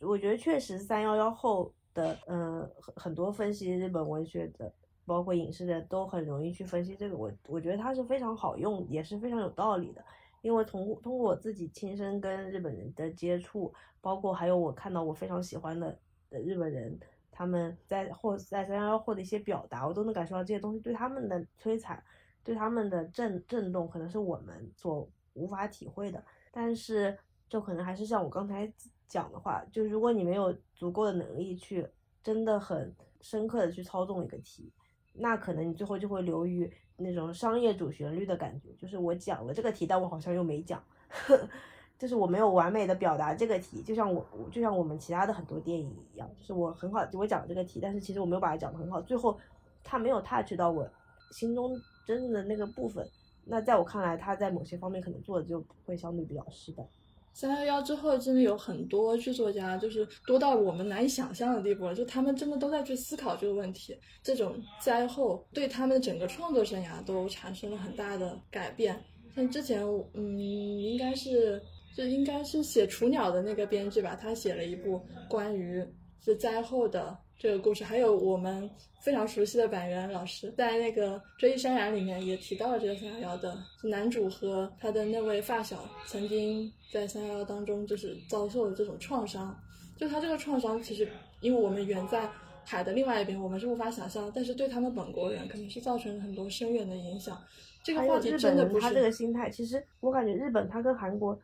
[0.01, 4.73] 我觉得确实三幺幺后的，嗯，很很多分析日本文学的，
[5.05, 7.17] 包括影视的，都很容易去分析这个。
[7.17, 10.05] 我我觉得它是非常好用，也是非常有道理的。
[10.43, 15.99] 因为通过通过我自己亲身跟日本人的接触，包括还有我看到我非常喜欢的
[16.31, 16.97] 的日本人，
[17.33, 22.01] 他们在后在三幺幺后的一些表达，我都能感受到这些东西对他们的摧残，
[22.45, 25.09] 对他们的震震动，可能是我们所。
[25.39, 27.17] 无法体会的，但是
[27.49, 28.71] 就可能还是像我刚才
[29.07, 31.87] 讲的话，就如果你没有足够的能力去
[32.23, 34.71] 真的很深刻的去操纵一个题，
[35.15, 41.39] 那可能你最后就会流于那种商业主旋律的感觉，就是我讲了这个题，但我好像又没讲，呵
[41.99, 49.39] 就是我没有完美的表达这个题，就像我我就像我们其他的很多电影一样，就是我很好我讲这个题，但是其实我没有把它讲得很好，最后
[49.83, 50.89] 他没有 touch 到我
[51.33, 51.77] 心中
[52.07, 53.05] 真正的那个部分。
[53.49, 56.85] 那在我看来，他在某些方面可能做的就不会相对比较失败。
[57.33, 61.95] 三幺幺之后，真的有很多剧作家，就是多到我们难以想象的地步了。
[61.95, 69.01] 就他们真的都在去思考这个问题，这种灾后对他们的整个创作生涯都产生了很大的改变。
[69.37, 69.85] 像之前，
[70.15, 71.63] 嗯，应该是
[71.95, 75.87] 就应该是写《雏鸟》的那个编剧吧，他写了一部关于
[76.19, 77.85] 是灾后的这个故事。
[77.85, 78.69] 还有我们
[79.01, 89.57] 非常熟悉的板垣老师，在那个《追忆潸然》里面也提到了这个三幺幺的男主和他的那位发小曾经在三幺幺当中就是遭受了这种创伤。
[89.97, 91.09] 就他这个创伤，其实
[91.41, 92.29] 因为我们远在
[92.65, 97.41] 海的另外一边，我们是无法想象，但是对他们本国人肯定是造成了很多深远的影响。
[97.83, 101.39] 这个话题真的不是他这个心态，其实我感觉日本他跟韩国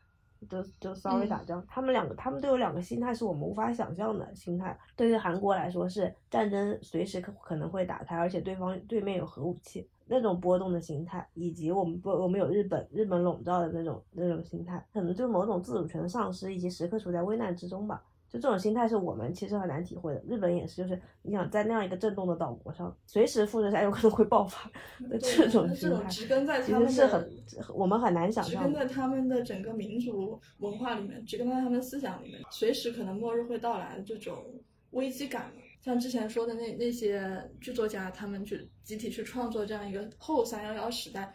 [0.48, 4.78] 的就 sorry 打仗，他们两个他们都有两个心态是我们无法想象的心态。
[4.96, 18.02] 对于韩国来说是战争随时可可能会打开，而且对方对面有核武器那种波动的心态，以及我们不我们有日本日本笼罩的那种那种心态，可能就是某种自主权的丧失，以及时刻处在危难之中吧。
[18.34, 24.68] 就这种心态是我们其实很难体会的，日本也是，就是你想在那样一个震动的岛国上，随时富士山有可能会爆发
[25.08, 27.30] 的这种心态，植根在其实是很
[27.72, 28.64] 我们很难想象。
[28.64, 34.44] 植根在他们的整个民族文化里面，植根在他们思想里面，随时可能末日会到来的这种
[34.90, 35.52] 危机感。
[35.80, 41.32] 像之前说的那那些剧作家，他们去集体去创作这样一个后三幺幺时代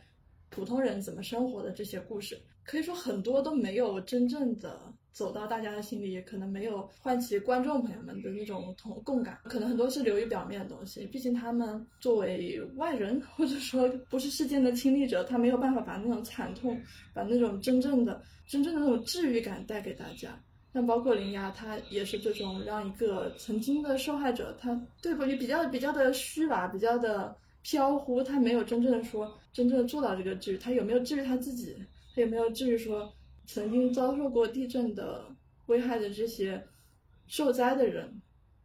[0.50, 4.78] 普通人怎么生活的这些故事，可以说很多都没有真正的。
[5.20, 11.05] 走到大家的心里，也可能没有唤起观众朋友们的那种同共感，可能很多是流于表面的东西。
[11.07, 16.82] 毕竟他们作为外人，或者说不是事件的亲历者，他没有办法把那种惨痛，
[17.13, 20.41] 把那种真正的、真正的那种治愈感带给大家。
[20.74, 31.76] 像包括林芽，他也是这种让一个曾经的受害者，他对不也比较比较的虚吧，比较的飘忽，他没有真正的说真正的做到这个治愈，他有没有治愈他自己？
[32.15, 33.13] 他有没有治愈说？
[33.52, 35.26] 曾经遭受过地震的
[35.66, 36.64] 危害的这些
[37.26, 38.22] 受灾的人，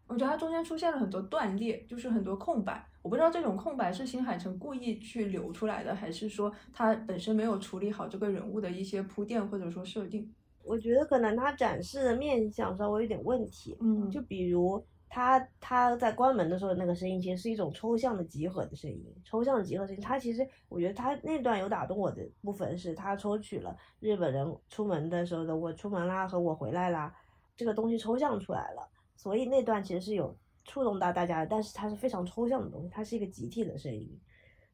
[0.07, 2.87] 我觉得它中间出现了很多断裂，就是很多空白。
[3.01, 10.31] 我不知道这种空白是新海诚故意去留出来的，还是说他本身没有处理好这个人物的一些铺垫或者说设定。
[10.63, 14.85] 我觉得可能他展示的面相稍微有点问题，嗯，就比如。
[15.15, 20.03] 他他在关门的时候那个声音其实是一种抽象的集合的声音，抽象的集合声音。
[20.03, 27.15] 他其实我觉得他那段有打动我的部分是他抽取了日本人出门的时候的我出门啦和我回来啦，
[27.57, 34.21] 这个东西抽象出来了，所以那段其实是有触动到大家的，但是它是非常抽象的东西，它是一个集体的声音。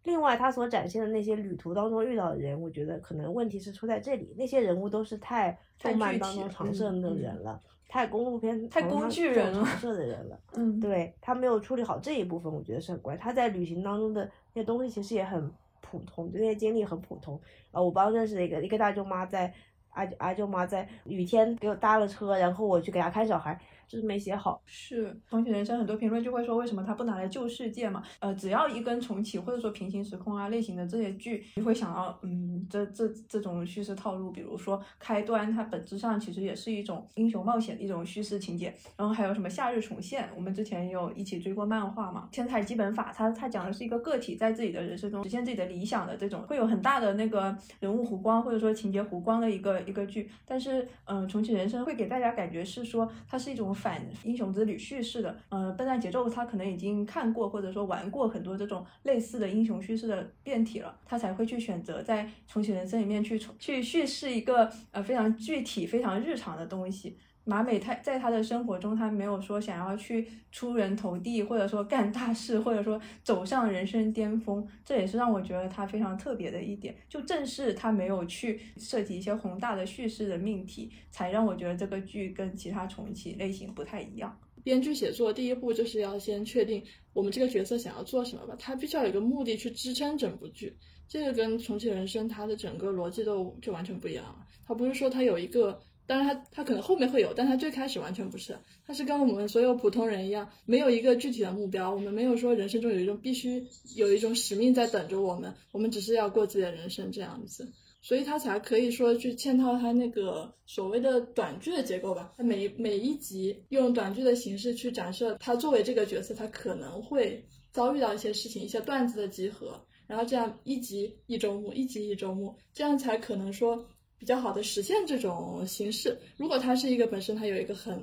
[0.04, 7.60] 另外，他所展现的那些旅途当中遇到的人，我觉得可能问题是出在这里，那些人物都是太动漫当中常设的人了。
[7.86, 10.38] 太公路片、太工具人了，常设的人了。
[10.54, 13.16] 嗯，对他没有处理好这一部分，我觉得是很怪。
[13.16, 14.24] 他在旅行当中的
[14.54, 17.38] 那些东西其实也很普通，就那些经历很普通。
[17.72, 19.52] 呃，我帮认识的一个一个大舅妈在
[19.90, 23.60] 阿阿舅妈在雨天给我搭了车，然后我去给她看小孩。
[23.90, 28.00] 就是没写好，是重启人生很多评论就会说为什么他不拿来救世界嘛？
[28.20, 38.72] 呃，只要一跟重启或者说平行时空啊类型的这些剧，你会想到，嗯，这这这种叙事套路，比如说开端，它本质上其实也是一种英雄冒险的一种叙事情节。
[38.96, 42.28] 然后还有什么夏日重现，我们之前有一起追过漫画嘛？
[42.30, 50.30] 天才基本法，它它讲的是一个个体在自己的人生中实现自己的理想的这种，会有很大的那个人物弧光或者说情节弧光的一个一个剧。
[50.46, 53.74] 但是，嗯，重启人生会给大家感觉是说它是一种。
[53.80, 67.16] 反英雄之旅叙事的，呃，笨蛋节奏他可能已经看过或者说玩过很多这种类似的英雄叙事的变体了，他才会去选择在重启人生里面去重去叙事一个呃非常具体、非常日常的东西。
[67.50, 76.94] 马美他在他的生活中，他没有说想要去出人头地，或者说干大事，或者说走上人生巅峰，这也是让我觉得他非常特别的一点。
[77.08, 84.38] 就正是他没有去涉及一些宏大的叙事的命题，才让我觉得这个剧跟其他重启类型不太一样。
[84.62, 86.80] 编剧写作第一步就是要先确定
[87.12, 90.72] 我们这个角色想要做什么吧，他必须要有一个目的去支撑整部剧。
[91.08, 94.46] 这个跟重启人生它的整个逻辑都就完全不一样了。
[94.64, 95.80] 他不是说他有一个。
[96.10, 98.58] 当然，他他可能后面会有，但他最开始完全不是。
[98.84, 101.94] 他是跟我们所有普通人一样，没有一个具体的目标。
[101.94, 103.64] 我们没有说人生中有一种必须
[103.94, 107.72] 有一种使命在等着我们，我们只是要过自己的人生这样子。
[108.02, 112.32] 所以他才可以说去嵌套他那个所谓的短剧的结构吧。
[112.36, 123.86] 他每每一集用短剧的形式去展示他作为这个角色，他可能会遭遇到一些事情，一些段子的集合，然后这样一集一周目，一集一周目，这样才可能说。
[124.20, 126.16] 比较好的实现这种形式。
[126.36, 128.00] 如果它是一个本身它有一个很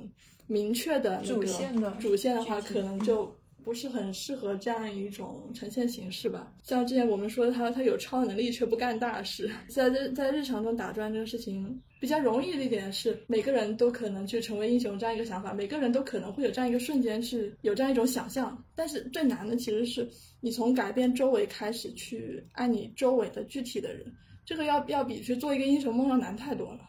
[0.48, 6.52] 明确的主线的主线的话，可能就不是很适合这样一种呈现形式吧。
[6.64, 18.60] 像之前我们说的他，他有超能力却不干大事，在在在日常中打转这个事情比较容易的一点是，每个人都可能去成为英雄这样一个想法，每个人都可能会有这样一个瞬间是有这样一种想象。
[18.74, 20.08] 但是最难的其实是
[20.40, 24.10] 你从改变周围开始去爱你周围的具体的人，
[24.48, 26.80] 这个要要比去做一个英雄梦要难太多了。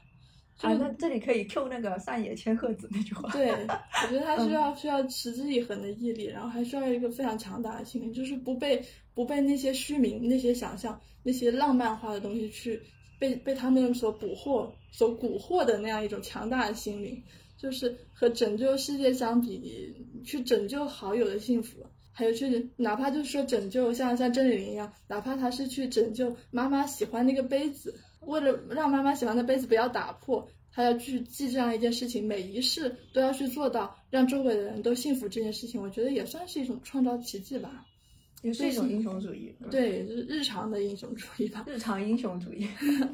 [0.62, 3.30] 啊，那这里可以 Q 那个上野千鹤子那句话。
[3.34, 8.82] 对，我觉得他 需要、需要持之以恒的毅力，然后还需要一个非常强大的心灵，就是不被
[9.14, 12.82] 不被那些虚名、那些想象、那些浪漫化的东西去
[13.20, 17.22] 被被他们所捕获、所蛊惑的那样一种强大的心灵，
[17.58, 19.94] 就是和拯救世界相比，
[20.26, 21.86] 去拯救好友的幸福。
[22.20, 37.86] 还有去，哪怕就是说拯救像像郑丽玲一样，哪怕他是去拯救妈妈喜欢那个杯子，为了让妈妈喜欢的杯子不要打破，他要去记这样一件事情，每一世都要去做到让周围的人都幸福这件事情，我觉得也算是一种创造奇迹吧。
[38.42, 39.54] 也是一种英雄主义。
[39.72, 41.64] 对，就是日常的英雄主义吧。
[41.68, 42.68] 日常英雄主义。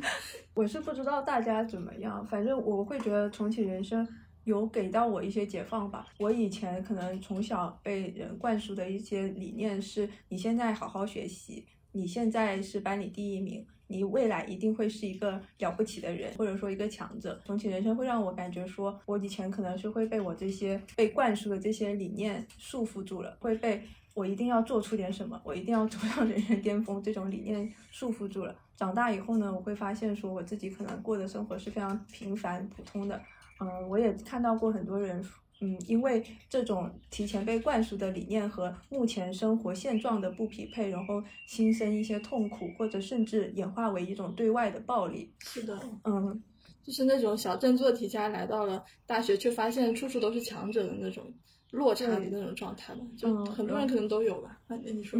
[0.53, 4.07] 我是不知道大家怎么样，反正我会觉得重启人生。
[4.45, 6.07] 有给到我一些解放吧。
[6.19, 17.41] 我以前可能从小被人灌输的一些理念是：你现在好好学习，你现在是班里第一名，你未来一定会是一个了不起的人，或者说一个强者。
[17.45, 23.81] 重启人生会让我感觉说，我以前可能是会被我这些被灌输的这些理念束缚住了，会被
[24.13, 28.55] 我一定要做出点什么，我一定要走上人生巅峰这种理念束缚住了。
[28.77, 33.19] 长大以后呢，我会发现说，我自己可能过的生活是非常平凡普通的。
[33.59, 35.23] 嗯，我也看到过很多人，
[35.61, 45.31] 嗯，因为这种提前被灌输的理念和目前生活现状的不匹配，然后心生一些痛苦，或者甚至演化为一种对外的暴力。
[45.39, 46.43] 是的， 嗯，
[46.83, 51.23] 就是那种小镇做题家来到了大学，却发现处处都是强者的那种
[51.71, 54.59] 落差的那种状态吧，就很多人可能都有吧。
[54.67, 55.19] 那你说。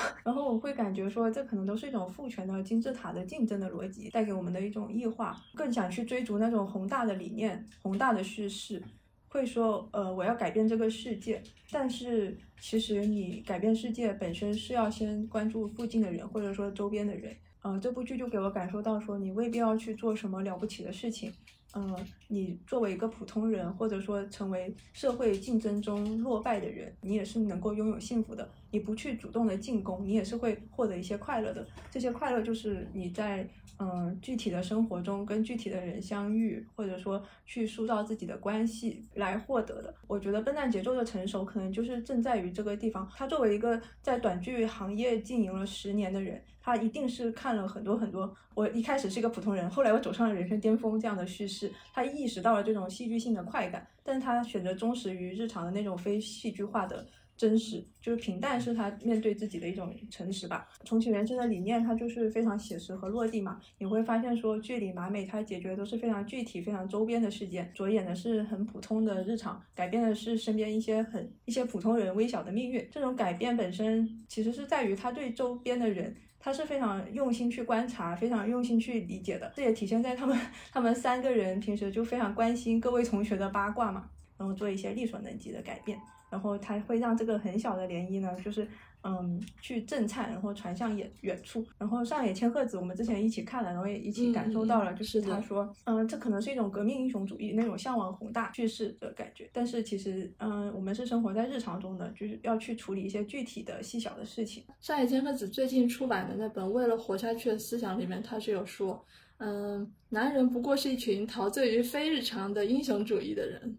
[0.24, 8.82] 然后我会感觉说，这可能都是一种父权的金字塔的竞争的逻辑带给我们的一种异化，更想去追逐那种宏大的理念、宏大的叙事，
[9.28, 11.42] 会说，呃，我要改变这个世界。
[11.70, 17.34] 但是其实你改变世界本身是要先关注附近的人，或者说周边的人。
[17.64, 21.32] 嗯，这部剧就给我感受到说，你未必要去做什么了不起的事情。
[21.74, 21.96] 嗯，
[22.28, 28.48] 你作为一个普通人，或者说成为社会竞争中落败的人，你也是能够拥有幸福的。
[28.70, 31.66] 你不去主动的进攻，你也是会获得一些快乐的。
[31.90, 39.94] 这些快乐就是你在嗯具体的生活中跟具体的人相遇，或者说去塑造自己的关系来获得的。
[40.06, 43.08] 我觉得笨蛋节奏的成熟，可能就是正在于这个地方。
[43.14, 48.36] 他作为一个在短剧行业经营了十年的人，他一定是看了很多很多。
[48.54, 57.06] 我一开始是一个普通人，后来我走上了人生巅峰这样的叙事，他意识到了这种戏剧性的快感，但是他选择忠实于日常的那种非戏剧化的。
[57.38, 60.68] 真实就是平淡，是他面对自己的一种诚实吧。
[60.84, 63.60] 重启人生的理念，它就是非常写实和落地嘛。
[63.78, 72.84] 你会发现说，剧里马美她解决的都是非常具体、非常周边的事件，着眼的是很普通的日常，改变的是身边一些很一些普通人微小的命运。
[72.90, 79.52] 这种改变本身其实是在于他对周边的人，他是非常用心去观察，非常用心去理解的。
[79.54, 80.38] 这也体现在他们
[80.72, 85.98] 他们三个人平时就非常关心各位同学的八卦嘛，然后做一些力所能及的改变。
[86.30, 88.68] 然后他会让这个很小的涟漪呢，就是
[89.02, 91.64] 嗯去震颤，然后传向远远处。
[91.78, 99.48] 然后上野千鹤子，我们之前一起看了，然后也一起感受到了，就是他说，嗯，这可能是一种革命英雄主义那种向往宏大叙事的感觉。
[99.52, 104.64] 但是其实，嗯，我们是生活在日常中的，就是要去处理一些具体的细小的事情。
[104.80, 109.04] 上野千鹤子最近出版的那本《为了活下去的思想》里面，他是有说，
[109.38, 113.78] 嗯，男人不过是一群陶醉于非日常的英雄主义的人。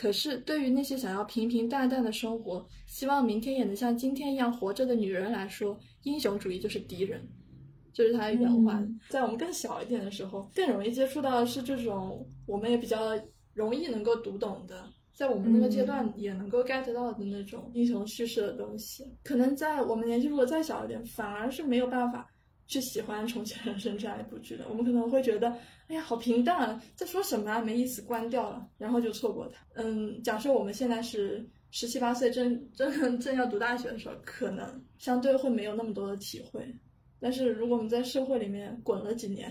[0.00, 7.20] 可是，对于那些想要平平淡淡的生活，希望明天也能像今天一样活着的女人来说，英雄主义就是敌人。
[7.92, 8.80] 这是他的原话。
[9.08, 13.20] 在我们更小一点的时候，更容易接触到的是这种我们也比较
[13.54, 19.02] 容易能够读懂的，在我们那个阶段也能够 get 到的那种英雄叙事的东西。
[19.24, 22.24] 可能在我们年纪如果再小一点，反而是没有办法。
[22.68, 25.48] 去喜欢《重启人生》这样一部剧的，我们可能会觉得，
[25.88, 29.64] 哎呀，好平淡，在说什么啊，没意思，关掉了，然后就错过它。
[29.74, 36.62] 嗯，假设我们现在是十七八岁，正正正要读大学的时候，可能相对会没有那么多的体会。
[37.18, 39.50] 但是如果我们在社会里面滚了几年，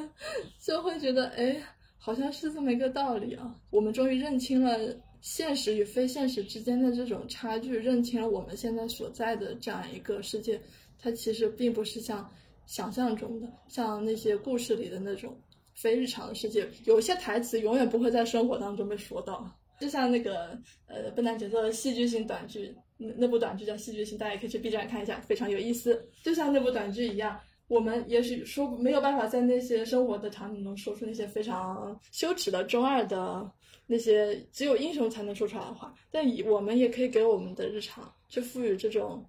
[0.60, 1.56] 就会觉得，哎，
[1.96, 3.58] 好像是这么一个道理啊。
[3.70, 4.78] 我们终于认清了
[5.22, 10.60] 现实与非现实之间的这种差距，认清了我们现在所在的这样一个世界，
[10.98, 12.30] 它其实并不是像。
[12.72, 15.38] 想象中的，像那些故事里的那种
[15.74, 19.46] 非日常的世界，有些台词永远不会在生活当中被说到。
[19.78, 26.02] 就像那个呃笨蛋节奏的戏剧性短剧，那那部短剧叫《戏剧性》，大家也可以去 B 站看一下，非常有意思。
[26.22, 27.38] 就像那部短剧一样，
[27.68, 33.46] 我们也许说没有办法在那些生活的场景中说出那些非常羞耻的中二的
[33.86, 39.22] 那些只有英雄才能说出来的话，但以我们也可以给我们的日常去赋予这种。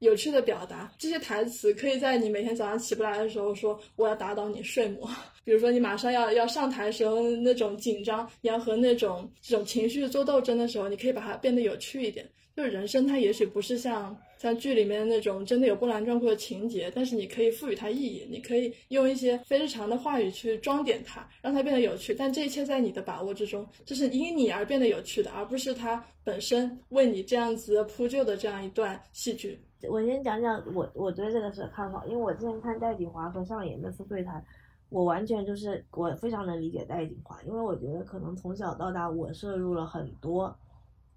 [0.00, 5.08] 有趣的表达，这些台词可以在你每天早上起不来的时候说，我要打倒你睡魔。
[5.44, 12.28] 比如说你马上要要上台时候那种紧张，你要和那种这种情绪做斗争的时候，你可以把它变得有趣一点。
[12.56, 22.14] 就是人生它也许不是像像剧里面那种真的有波澜壮阔的情节，但是你可以赋予它意义，你可以用一些非日常的话语去装点它，让它变得有趣。
[22.14, 29.60] 但这一切在你的把握之中，这是因你而变得有趣的，而不是它本身为你这样子铺就的这样一段戏剧。
[29.90, 34.42] 我先讲讲我我对这个事的看法，因为我之前看戴锦华和上野那次对谈，
[34.88, 40.56] 我完全就是我非常能理解戴锦华，因为我觉得可能从小到大我摄入了很多，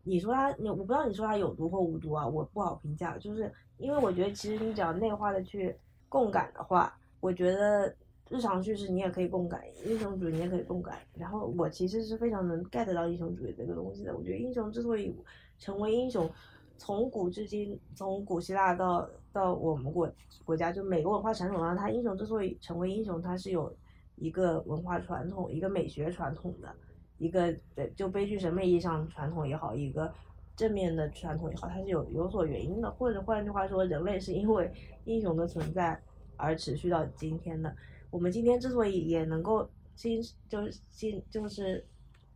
[0.03, 5.75] 你说他你我不知道你说他有毒或无毒啊，我不好评价，就是因为我觉得其实你只要内化的去
[6.07, 7.93] 共感的话，我觉得
[8.29, 15.15] 日常叙事你也可以共感，英雄主义你也可以共感，然后我其实是非常能 get 到英雄主义这个东西的，我觉得英雄之所以
[15.57, 16.29] 成为英雄。
[16.75, 20.11] 从古至今，从古希腊到到我们国
[20.43, 23.73] 国家，就每个文化传统上，他英雄之所以成为英雄，他是有
[24.15, 26.75] 一个文化传统、一个美学传统的，
[27.17, 30.13] 一个对就悲剧审美意义上传统也好，一个
[30.55, 32.91] 正面的传统也好，它是有有所原因的。
[32.91, 34.71] 或者换句话说，人类是因为
[35.05, 35.99] 英雄的存在
[36.37, 37.75] 而持续到今天的。
[38.09, 41.85] 我们今天之所以也能够今就是今就是。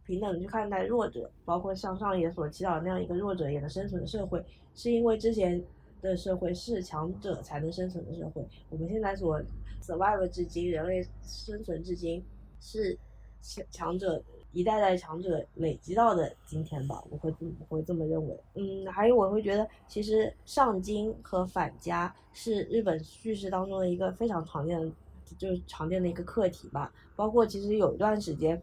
[0.08, 4.42] 平等去看待弱者，包括像上野所祈祷那样一个弱者也能生存的社会，
[4.74, 5.62] 是因为之前
[6.02, 8.42] 的社会是强者才能生存的社会。
[8.70, 9.38] 我们现在所
[9.82, 12.24] survive 至今，人类生存至今，
[12.62, 12.98] 是
[13.42, 17.04] 强强者一代代强者累积到的今天吧？
[17.10, 18.40] 我会我会这么认为。
[18.56, 24.92] 嗯，还有我会觉得，其实上京和返家是日本叙事当中的一个非常常见的，
[25.38, 26.92] 就是常见的一个课题吧。
[27.16, 28.62] 包括其实有一段时间。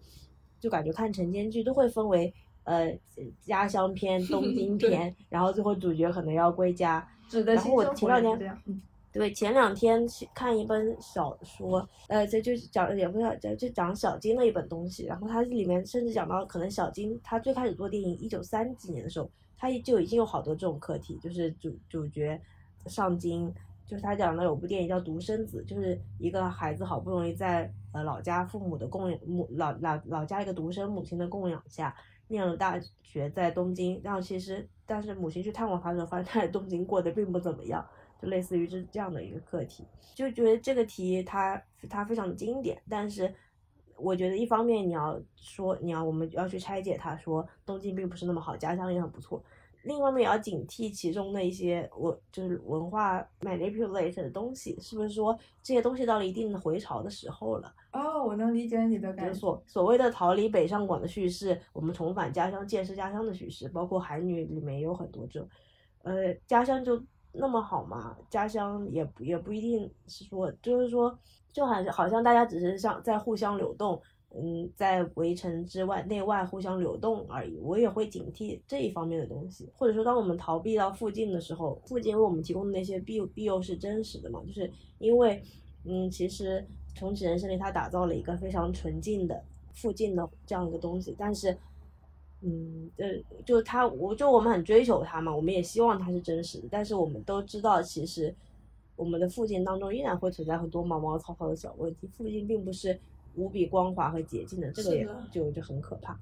[0.61, 2.32] 就感觉看晨间剧都会分为
[2.62, 2.90] 呃
[3.43, 7.06] 家乡篇、 东京篇，然后最后主角可能要归家。
[7.44, 8.59] 然后我前两天，
[9.15, 15.07] 对前两天去看一本小说，呃，这就讲也不是讲就讲小金的一本东西。
[15.07, 22.41] 然后它里面甚至讲到，可能小金他最开始做电影一九三几年的时候，他就已经有好多这种课题，就是主主角
[22.86, 23.55] 上京。
[23.86, 31.95] 就是他讲的有部电影叫《独生子》，就是一个孩子好不容易在呃老家父母的供养母老老老家一个独生母亲的供养下
[32.28, 34.01] 念了大学，在东京。
[34.03, 37.86] 然后其实但是母亲去探望他的时候，发现他在东京过得并不怎么样，
[38.24, 39.84] 就类似于这这样的一个课题。
[40.14, 43.32] 就觉得这个题它它非常的经典，但是
[43.96, 49.42] 我觉得一方面你要说你要我们要去拆解它，说东京并不是那么好，家乡也很不错。
[49.82, 57.70] 另一方面也要警惕其中的一些我就是文化 manipulate 的东西，是不是说这些东西到了一定的回潮的时候了？
[57.92, 59.40] 哦，我能理解你的感受。
[59.40, 65.46] 所所谓的逃离北上广的叙事，我们重返家乡、见识家乡的叙事，包括韩女里面也有很多这种，
[66.02, 66.96] 呃，家乡就
[67.35, 68.16] 那么好吗？
[68.31, 71.19] 家乡也也不一定是说，就是说，
[71.52, 74.01] 就好像好像大家只是像在互相流动。
[74.36, 77.56] 嗯，在围城之外，内外互相流动而已。
[77.61, 84.43] 我也会警惕这一方面的东西，或者说，当我们逃避到附近的时候，附近为我们提供的那些庇庇佑是真实的嘛？
[84.44, 85.40] 就是因为，
[85.85, 86.66] 嗯，其实
[86.97, 89.40] 重启人生里他打造了一个非常纯净的
[89.73, 91.56] 附近的这样一个东西，但是，
[92.44, 93.08] 嗯，呃，
[93.44, 98.34] 就他，我就我们很追求他嘛，我们也希望他是真实的，但是我们都知道，其实
[98.96, 102.98] 我们的附近当中依然会存在很多毛毛糙糙的小问题，附近并不是。
[103.36, 106.16] 无比光滑和洁净的，这个也就就很可怕。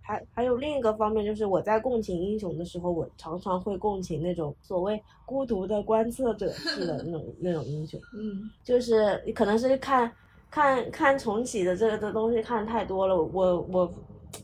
[0.00, 8.00] 还还有另一个方面，就是我在共情英雄的时候，我常常会共情那种所谓孤独的观测者 式的那种那种英雄。
[8.12, 10.12] 嗯，就是可能是看
[10.50, 13.94] 看看重启的这个的东西看太多了，我我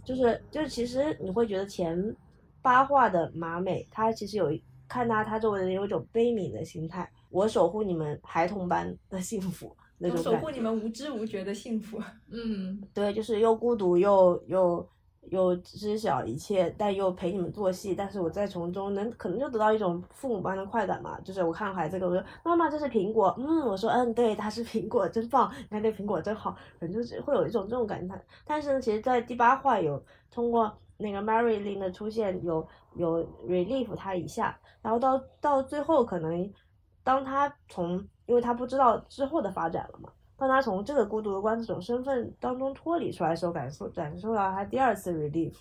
[0.05, 2.17] 就是就是其实你会觉得前
[2.63, 4.51] 八话的马美，他其实有
[4.89, 9.75] 看他他周围的人有一种悲悯的心态，我守护你们孩童般的幸福。
[10.01, 12.01] 那种守护你们无知无觉的幸福，
[12.31, 14.89] 嗯，对，就是又孤独又又
[15.31, 28.23] 又知晓一切，但又陪你们做戏，但是我在从中能可能就得到一种父母般的快感嘛，就是我看孩子跟我说妈妈这是苹果，嗯，我说嗯对，它是苹果，真棒，你看这苹果真好，反正就是会有一种这种感叹。
[28.45, 36.53] 但是呢，其实，在第八话有通过那个 Marilyn 的出现，有有 relief 他一下，然后到到最后可能。
[37.05, 45.53] 当他从，因为他不知道之后的发展了嘛，当他从这个孤独的观众身份当中脱离出来的时候，感受感受到他第二次 relief，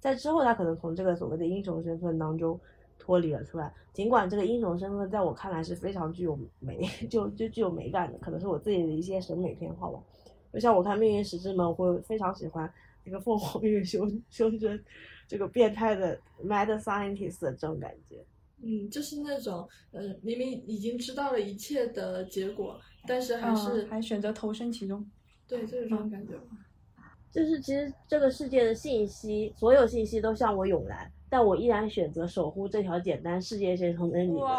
[0.00, 2.58] 在之后他可能从这个所谓的英雄身份当中
[2.98, 3.72] 脱离了出来。
[3.92, 6.80] 尽管这个英雄身份在我看来是非常具有美，
[7.10, 10.02] 就就具有美感的，可能是我自己的一些审美偏好吧。
[10.50, 12.72] 就像我看《命运石之门》，我会非常喜欢
[13.04, 14.82] 那个凤凰月修修真
[15.28, 18.24] 这个变态的 mad scientist 这种感觉。
[18.64, 25.04] 嗯，就是那种，呃，明明已经知道了一切的结果，但是还是、还选择投身其中。
[25.46, 26.34] 对，就是这种感觉。
[27.30, 34.50] 就是其实这个世界的信息，所有信息都向我涌来，但我依然选择守护这条简单世界线上的你们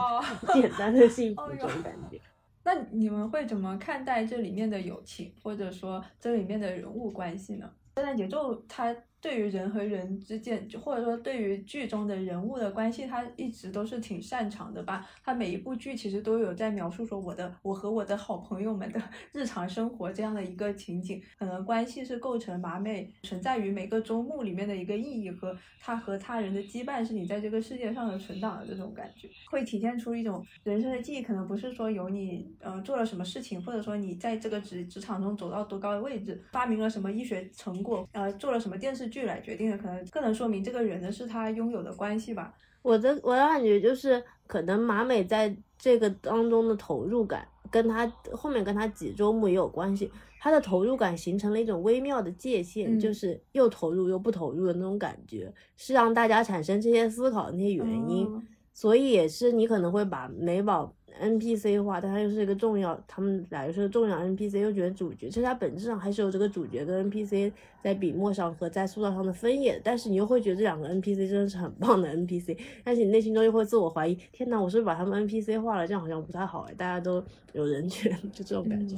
[0.54, 2.20] 简单的幸福 这种感觉。
[2.64, 7.70] 那你们会怎么看待这里面的友情，或者说这里面的人物关系呢？
[7.96, 8.96] 圣诞节奏它。
[9.24, 15.10] 对于人和人之间，或者说对于剧中的人物的关系，他一直都是挺擅长的吧。
[15.24, 19.02] 他每一部剧其实都有在描述说我的我和我的好朋友们的
[19.32, 21.24] 日常生活这样的一个情景。
[21.40, 31.22] 可能关系是构成麻美存在于每个周末里面的一个意义和他和他人的羁绊是你在这个世界上的存档的这种感觉，会体现出一种人生的记忆。
[31.22, 39.13] 可能不是说有你呃做了什么事情，或者说你在这个职职场中走到多高的位置，发明了什么医学成果，呃做了什么电视。
[39.14, 42.52] 剧来决定的，可能更能说明这个人的是他拥有的关系吧。
[42.82, 50.12] 我的我的感觉就是，可能马美在这个当中的投入感，跟他后面跟他几周目也有关系。
[50.40, 58.28] 他的投入感形成了一种微妙的界限，就是又投入又不投入的那种感觉，是让大家产生这些思考的那些原因。
[58.74, 60.92] 所以也是你可能会把美宝。
[61.22, 67.52] NPC 化，但他又是一个重要，他们俩又是个重要 NPC，又觉得主角，其实它本质上还是有这个主角跟 NPC
[67.84, 75.88] 在笔墨上和在塑造上的分野，但是你又会觉得这两个 NPC 真的是很棒的 NPC，但是你内心中又会自我怀疑，天哪，我是不是把他们 NPC 化了？
[75.88, 77.24] 这样好像不太好哎，大家都
[77.54, 78.96] 有人权，就这种感觉，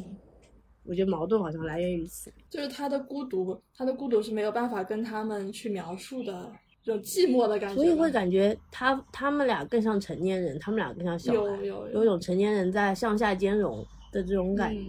[0.84, 6.52] 我觉得矛盾好像来源于此，就是他的孤独，他的孤独是没有办法跟他们去描述的。
[6.86, 14.80] 有寂寞的感觉，所以会感觉他他们俩更像成年人，他们俩更像小孩，有有有种成年人在向下兼容的这种感觉。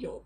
[0.00, 0.22] 有，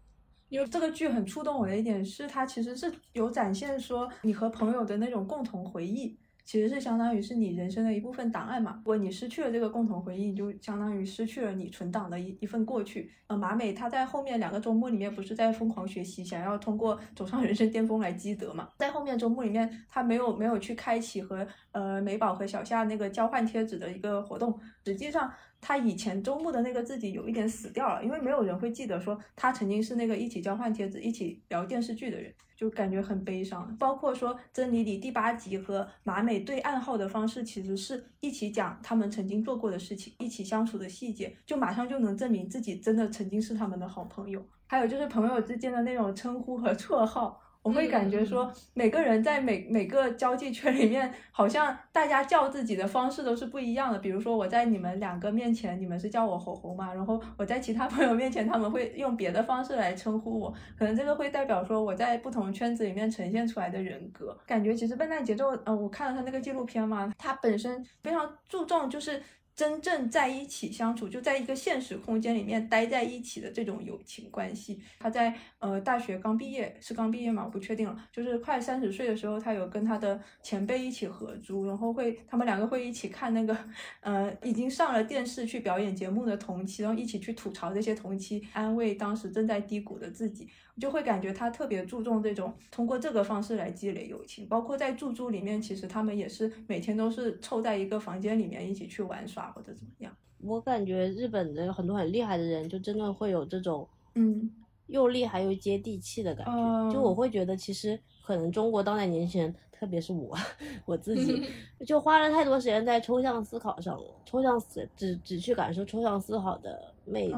[0.48, 6.18] 因为这个剧很触动我的一点是，它其实是有展现说你和朋友的那种共同回忆。
[6.50, 8.74] 其实是相当于是你人生的一部分档案嘛。
[8.78, 13.08] 如果你失去了这个共同回忆，你就相当于失去了你存档的一一份过去。
[13.28, 18.68] 呃，马美她在后面两个周末里面不是在疯狂学习，想要通过走上人生巅峰来积德嘛？
[18.78, 24.58] 在后面周末里面，她没有没有去开启和呃美宝和小夏那个交换贴纸的一个活动。
[24.84, 32.32] 实际上，他以前周末的那个自己有一点死掉了，因为没有人会记得说他曾经是那个一起交换贴纸、一起聊电视剧的人。
[32.56, 44.44] 就感觉很悲伤，包括说《真理里》第八集和马美对暗号的方式，其实是一起讲他们曾经做过的事情，一起相处的细节，就马上就能证明自己真的曾经是他们的好朋友。
[44.66, 47.40] 还有就是朋友之间的那种称呼和绰号。
[47.62, 53.98] 我会感觉说，每个人在每每个交际圈里面，好像大家叫自己的方式都是不一样的。
[53.98, 60.54] 比如说，我在你们两个面前，你们是叫我吼吼嘛，然后我在其他朋友面前，他们会用别的方式来称呼我。
[60.78, 64.36] 可能这个会代表说我在不同圈子里面呈现出来的人格。
[64.46, 69.22] 感觉其实《笨蛋节奏》，呃，我看了他那个纪录片嘛，他本身非常注重就是。
[69.60, 74.80] 真正在一起相处，就在一个现实空间里面待在一起的这种友情关系。
[74.98, 77.42] 他在呃大学刚毕业，是刚毕业吗？
[77.44, 77.94] 我不确定了。
[78.10, 83.54] 就是快三十岁的时候，他有跟他的前辈一起合租，然后会他们两个会一起看那个
[84.00, 90.48] 呃已经上了电视去表演节目的同期，然后一起去吐槽这些同期，安慰当时正在低谷的自己。
[90.80, 100.12] 就会感觉他特别注重这种通过这个方式来积累友情，包括在住租里面，其实他们也是每天都是凑在一个房间里面一起去玩耍或者怎么样。
[100.42, 104.50] 我感觉日本的很多很厉害的人，就真的会有这种嗯
[104.86, 106.90] 又厉害又接地气的感觉。
[106.92, 110.36] 就我会觉得，其实可能中国当代年轻人，特别是我
[110.86, 111.42] 我自己，
[111.86, 117.34] 就花了太多时间在抽象思考上了，抽象思只只去感受抽象思考的魅力，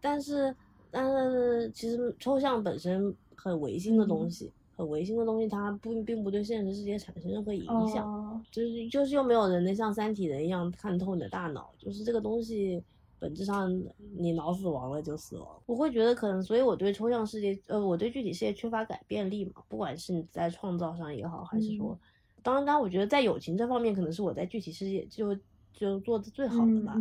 [0.00, 0.54] 但是。
[0.94, 12.82] 但是其实抽象本身很唯心的东西，很唯心的东西，它不并不对现实世界产生任何影响，就是就是又没有人能像三体人一样看透你的大脑，就是这个东西
[13.18, 13.70] 本质上
[14.16, 15.48] 你脑死亡了就死亡。
[15.66, 21.98] 我会觉得可能，所以我对抽象世界，呃，我对具体世界缺乏改变力嘛，不管是你在创造上也好，还是说，
[22.42, 25.36] 当然，当然，我觉得在友情这方面，可能是我在具体世界就
[25.72, 26.96] 就做的最好的吧。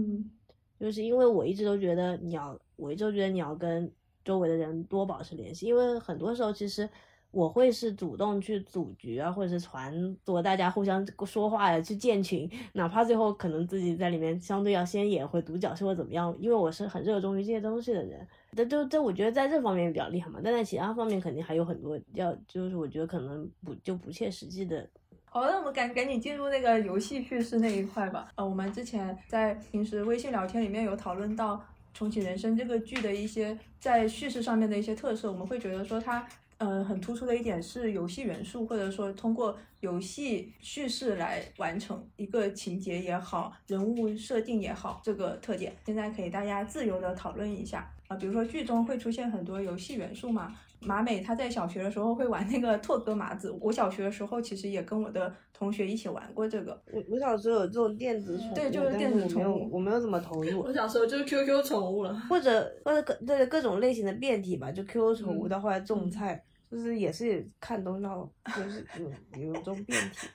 [0.79, 3.91] 就是因为我一直都觉得你要，我一直都觉得你要跟
[4.25, 6.89] 周围的人多保持联系，因为很多时候其实
[7.31, 18.27] 我会是主动去组局啊，或者是传多大家互相说话呀，去建群，哪怕最后可能自己在里面相对要先演回独角戏或怎么样，因为我是很热衷于这些东西的人。
[18.53, 24.85] 这这这，我觉得在这方面比较厉害嘛，但在其他方面肯定还有很多要，就是我觉得可能不就不切实际的。
[25.23, 28.27] 好，那我们赶赶紧进入那个游戏叙事那一块吧。
[28.35, 31.55] 呃，我们之前在平时微信聊天里面有讨论到
[31.93, 36.27] 《重启人生》这个剧的一些在叙事上面的一些特色，我们会觉得说它。
[36.61, 48.15] 嗯，很突出的一点是游戏元素，或者说通过游戏叙事来完成一个情节也好，人物设定也好，这个特点，现在可以大家自由的讨论一下啊。
[48.17, 56.79] 比如说剧中会出现很多游戏元素嘛，马美她在小学的时候会玩那个拓哥麻子，我小学的时候其实也跟我的同学一起玩过这个。
[56.91, 60.61] 我我小时候有这种电子宠物，对，就是电子宠物，我没有怎么投入。
[60.61, 66.43] 我小时候就是 QQ 宠物了，或者或者各对各种类型的变体吧，就 QQ 宠物到后来种菜。
[66.71, 69.11] 就是也是看东到，就是有
[69.43, 70.29] 有一种变体，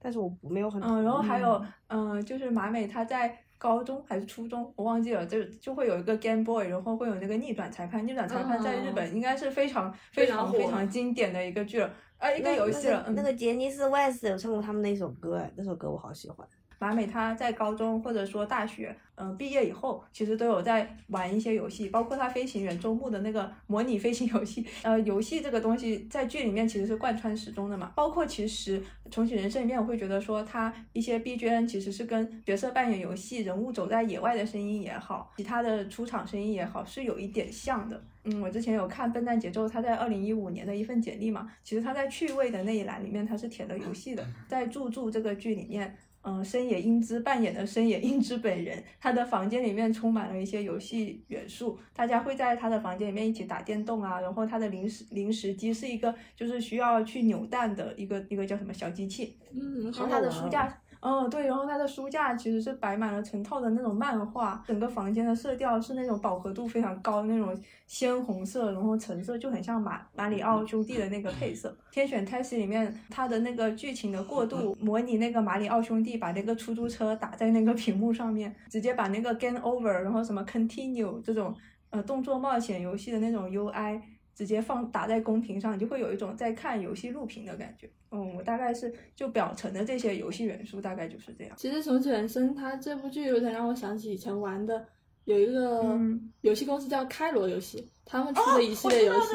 [0.00, 13.08] 但是我没有很嗯，然后还有嗯，就是马美她在高中还是初中，我忘记了，就就会有一个 Game Boy，然后会有那个逆转裁判，逆转裁判在日本应该是非常非常非常经典的一个剧了，啊，一个游戏了。
[13.14, 16.46] 那个杰尼斯 West 有唱过他们那首歌，哎，那首歌我好喜欢。
[16.78, 24.64] 马美她在高中或者说大学，嗯，毕业以后，其实都有在玩一些游戏，包括她飞行员周末的那个 模拟飞行游戏。
[24.82, 27.92] 呃，游戏这个东西在剧里面其实是贯穿始终的嘛。
[27.94, 38.02] 包括其实重启人生里面，我会觉得说他一些 BGM 其实是跟角色扮演游戏、人物走在野外的声音也好，其他的出场声音也好，是有一点像的。
[38.24, 45.96] 嗯，我之前有看《笨蛋节奏》，他在二零一五年的一份简历嘛，其实他在趣味的那一栏里面他是填了游戏的，在住住这个剧里面。
[46.26, 54.20] 嗯，深野英之扮演的深野英之本人，他的房间里面充满了一些游戏元素，大家会在他的房间里面一起打电动啊。
[54.20, 59.38] 然后他的零食零食机是一个就是需要去扭蛋的一个一个叫什么小机器。
[59.54, 60.76] 嗯，然后他的书架。
[61.06, 67.56] 哦，对，然后它的书架其实是摆满了成套的那种漫画，整个房间的色调是那种饱和度非常高的那种
[67.86, 71.78] 鲜红色，然后橙色就很像马马里奥兄弟的那个配色。
[71.92, 81.54] 天选 Taxi 里面它的那个剧情的过渡，模拟那个马里奥兄弟把那个出租车打在那个屏幕上面，直接把那个 Game Over，然后什么 Continue 这种
[81.90, 84.00] 呃动作冒险游戏的那种 UI。
[84.36, 87.88] 直接放打在公屏上，你就会有一种在看游戏录屏的感觉。
[88.10, 91.56] 嗯，我大概是就表层的这些游戏元素，大概就是这样。
[91.56, 94.86] 其实《重启人生》它这部剧有点让我想起以前玩的
[95.24, 95.98] 有一个
[96.42, 99.32] 游戏公司叫开罗游戏，他们出的一系列游戏，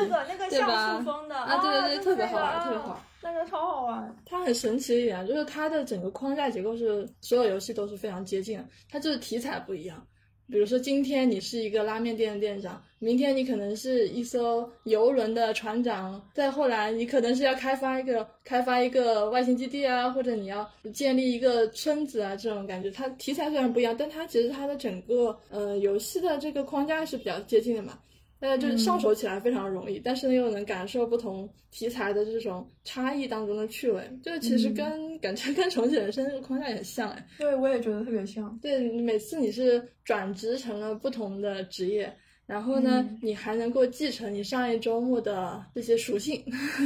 [0.50, 1.04] 对吧？
[1.36, 4.16] 啊，对对对，特别好玩，特别好，那个超好玩。
[4.26, 10.06] 它很神奇一点就是它的整个框架结构是所有游戏都是非常接近的，它就是题材不一样。
[10.52, 22.92] 比如说，今天你是一个拉面店的店长，明天你可能是一艘游轮的船长，再后来你可能是要开发一个开发一个外星基地啊，或者你要建立一个村子啊，这种感觉。
[22.92, 27.98] 它题材虽然不一样，但它其实它的整个呃游戏的这个框架是比较接近的嘛。
[28.42, 37.26] 呃，就是上手起来非常容易，但是呢又能感受不同题材的这种差异当中的趣味，就其实跟感觉跟重启人生这个框架也很像哎。
[37.38, 38.60] 对，我也觉得特别像。
[38.62, 42.12] 对，每次你是转职成了不同的职业，
[42.48, 46.44] 然后呢，你还能够继承你上一周末的这些属性，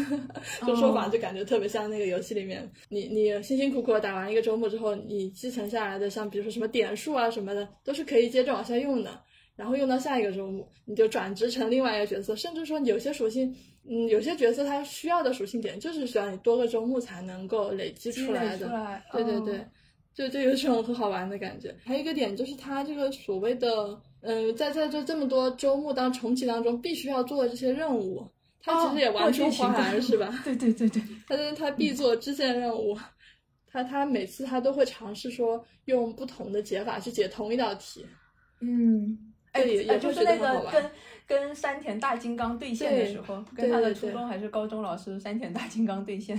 [0.68, 9.22] 这说法就感觉特别像那个游戏里面，你你辛辛苦苦打完一个周末之后，你继承下来的，像比如说什么点数啊什么的，都是可以接着往下用的。
[9.56, 13.56] 然后用到下一个周末，你就转职成另外一个角色，甚至说有些属性，
[13.88, 19.02] 嗯，有些角色它需要的属性点就是需要你多个周末才能够累积出来的。
[19.14, 19.66] 对对对，
[20.14, 21.74] 就就有这种很好玩的感觉。
[21.86, 28.28] 还有一个点就是它这个所谓的，嗯，在在这这么多周末当重启当中必须要做的这些任务，
[28.62, 30.38] 它其实也完出花来是吧？
[30.44, 32.98] 对对对对，它是它必做支线任务，
[33.68, 38.06] 它它每次它都会尝试说用不同的解法去解同一道题。
[38.60, 39.32] 嗯。
[39.56, 40.92] 哎，也就是那个跟
[41.26, 46.38] 跟山田大金刚对线的时候，跟他的初中还是高中老师山田大金刚对线，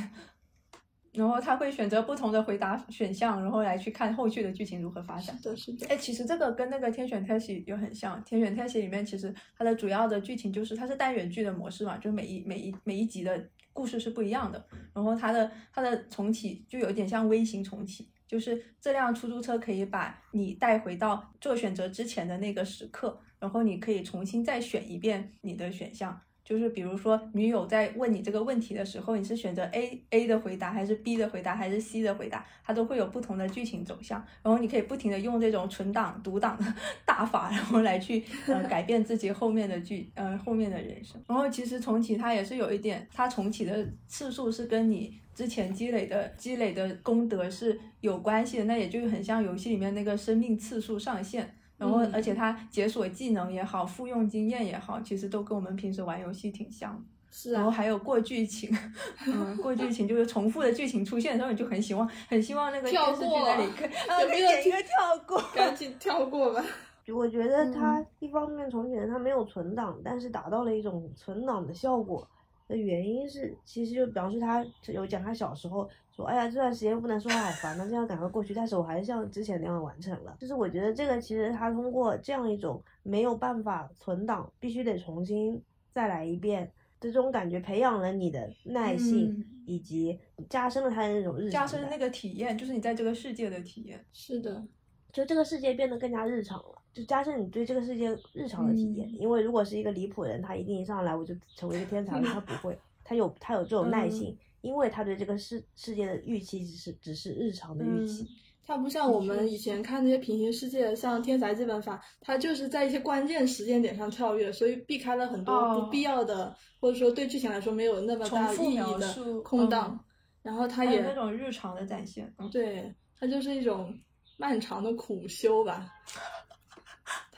[1.12, 5.34] 然后他会选择不同的回答选项，然后来去看后续的剧情如何发展。
[5.38, 5.86] 是的，是的。
[5.86, 14.62] 哎，其实这个跟那个天选 e s 又很像，天选 e s 里面其实它的主要的剧情就是它是单元剧的模式嘛，就是每一每一每一集的故事是不一样的，
[14.92, 18.08] 然后它的它的重启就有点像微型重启。
[18.26, 34.24] 就是这辆出租车可以把你带回到做选择之前的那个时刻，然后你可以重新再选一遍你的选项，就是比如说女友在问你这个问题的时候，你是选择 A A 的回答，还是 B 的回答，还是 C 的回答，它都会有不同的剧情走向。
[34.44, 36.74] 然后你可以不停的用这种存档读档的
[37.04, 41.20] 大法，然后来去呃改变自己后面的剧呃后面的人生。
[41.26, 51.52] 然后其实重启它也是有一点，它重启的次数是跟你之前积累的积累的功德是有关系的，那也就是很像游戏里面那个生命次数上限。
[51.78, 57.04] 然后，而且它解锁技能也好，复用经验也好，其实都跟我们平时玩游戏挺像。
[57.30, 58.70] 是然后啊，还有过剧情，
[59.26, 65.42] 嗯，过剧情就是重复的剧情出现的时候，你就很希望，很希望那个电视剧 跳过那里可以，啊，可以有没有一个跳过。
[65.54, 66.64] 赶紧跳过吧。
[67.14, 72.26] 我觉得它一方面重启人它没有存档，但是达到了一种存档的效果
[72.66, 80.34] 的原因是，其实就比方说他有讲他小时候说，哎呀这段时间不能说话好烦呐，这样赶快过去，但是我还是像之前那样完成了。
[80.40, 85.62] 就是我觉得这个其实他通过这样一种没有办法存档，必须得重新
[85.92, 86.72] 再来一遍。
[86.98, 90.18] 这种感觉培养了你的耐性，嗯以及
[90.48, 94.02] 加深了他的那种日常加深那个体验，就是你在这个世界的体验。
[94.12, 94.64] 是的，
[95.12, 99.06] 就这个世界变得更加日常了，就加深你对这个世界日常的体验。
[99.08, 108.26] 嗯因为如果是一个离谱人，他一定一上来我就成为一个天才，他不会，他有他有这种耐性，嗯因为他对这个世世界的预期只是只是日常的预期。
[108.66, 119.90] 它不像我们以前看那些平行世界，像《天才基本法》，它就是在一些关键时间点上跳跃，所以避开了很多哦不必要的，或者说对剧情来说没有那么大意义的空档。
[119.92, 120.00] 嗯
[120.46, 122.32] 然后它也还有那种日常的展现。
[122.38, 123.92] 嗯，对，它就是一种
[124.36, 125.88] 漫长的苦修吧。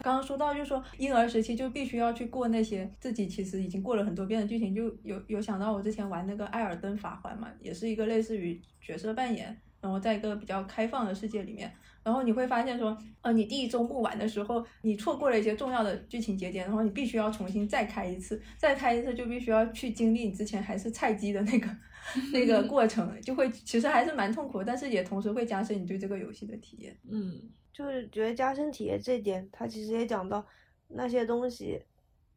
[0.02, 11.72] 刚刚说到，就是说婴儿时期就必须要去过那些自己其实已经过了很多遍的剧情，就有有想到我之前玩那个《艾尔登法环》嘛，也是一个类似于角色扮演，然后在一个比较开放的世界里面，
[12.02, 21.68] 然后你会发现说，呃，你第一周目玩的时候，你错过了一些重要的剧情节点，然后你必须要重新再开一次，再开一次就必须要去经历你之前还是菜鸡的那个
[22.32, 26.96] 那个过程，就会其实还是蛮痛苦，但是也同时会加深你对这个游戏的体验。
[27.08, 27.40] 嗯，
[27.72, 30.44] 就是觉得加深体验这点，他其实也讲到
[30.88, 31.82] 那些东西，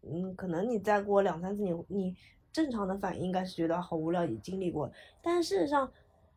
[0.02, 2.16] 嗯，可能你再过两三次，你你
[2.52, 5.92] 正常的反应应该是觉得好无聊，也经历过，但事实上。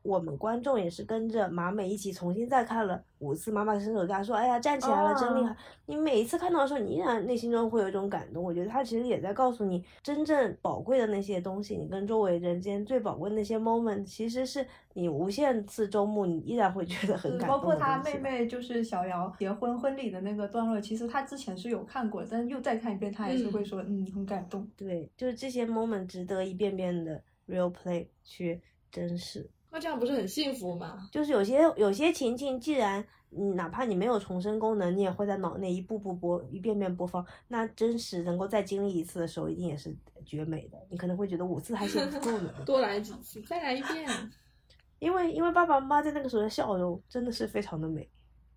[0.05, 5.57] 我们观众也是跟着马美一起重新再看了五次，妈妈伸手跟他说：“哎呀，站起来了，真厉害！”
[5.87, 8.45] 你每一次看到的时候，你依然内心中会有一种感动。
[8.45, 24.71] 我觉得他其实也在告诉你，真正宝贵的那些东西，你跟周围人间最宝贵的那些 moment，其实是你无限次周目，你依然会觉得很感动包括他妹妹就是小瑶结婚婚礼的那个段落，其实他之前是有看过，但是又再看一遍，他还是会说嗯很感动。
[24.77, 28.61] 对，就是这些 moment 值得一遍遍的 real play 去
[28.91, 29.49] 珍视。
[29.75, 31.09] 那这样不是很幸福吗？
[31.11, 39.93] 就是有些有些情境，既然你哪怕你没有重生功能，你也会在脑内一步步播一遍遍播放，那真实能够再经历一次的时候，一定也是
[40.25, 40.79] 绝美的。
[40.89, 44.09] 你可能会觉得五次还嫌不够呢，多来几次，再来一遍。
[45.01, 48.09] 因为因为爸爸妈妈在那个时候的笑容真的是非常的美，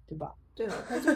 [0.06, 0.36] 对吧？
[0.54, 1.12] 对了，他就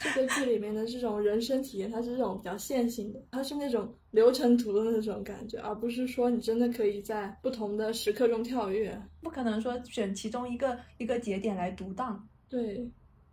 [0.00, 9.00] 这个剧里面的这种人生体验，它是这种比较线性的，它是那种流程图的那种感觉，而不是说你真的可以在不同的时刻中跳跃。
[9.20, 12.26] 不可能说选其中一个一个节点来独当。
[12.48, 12.90] 对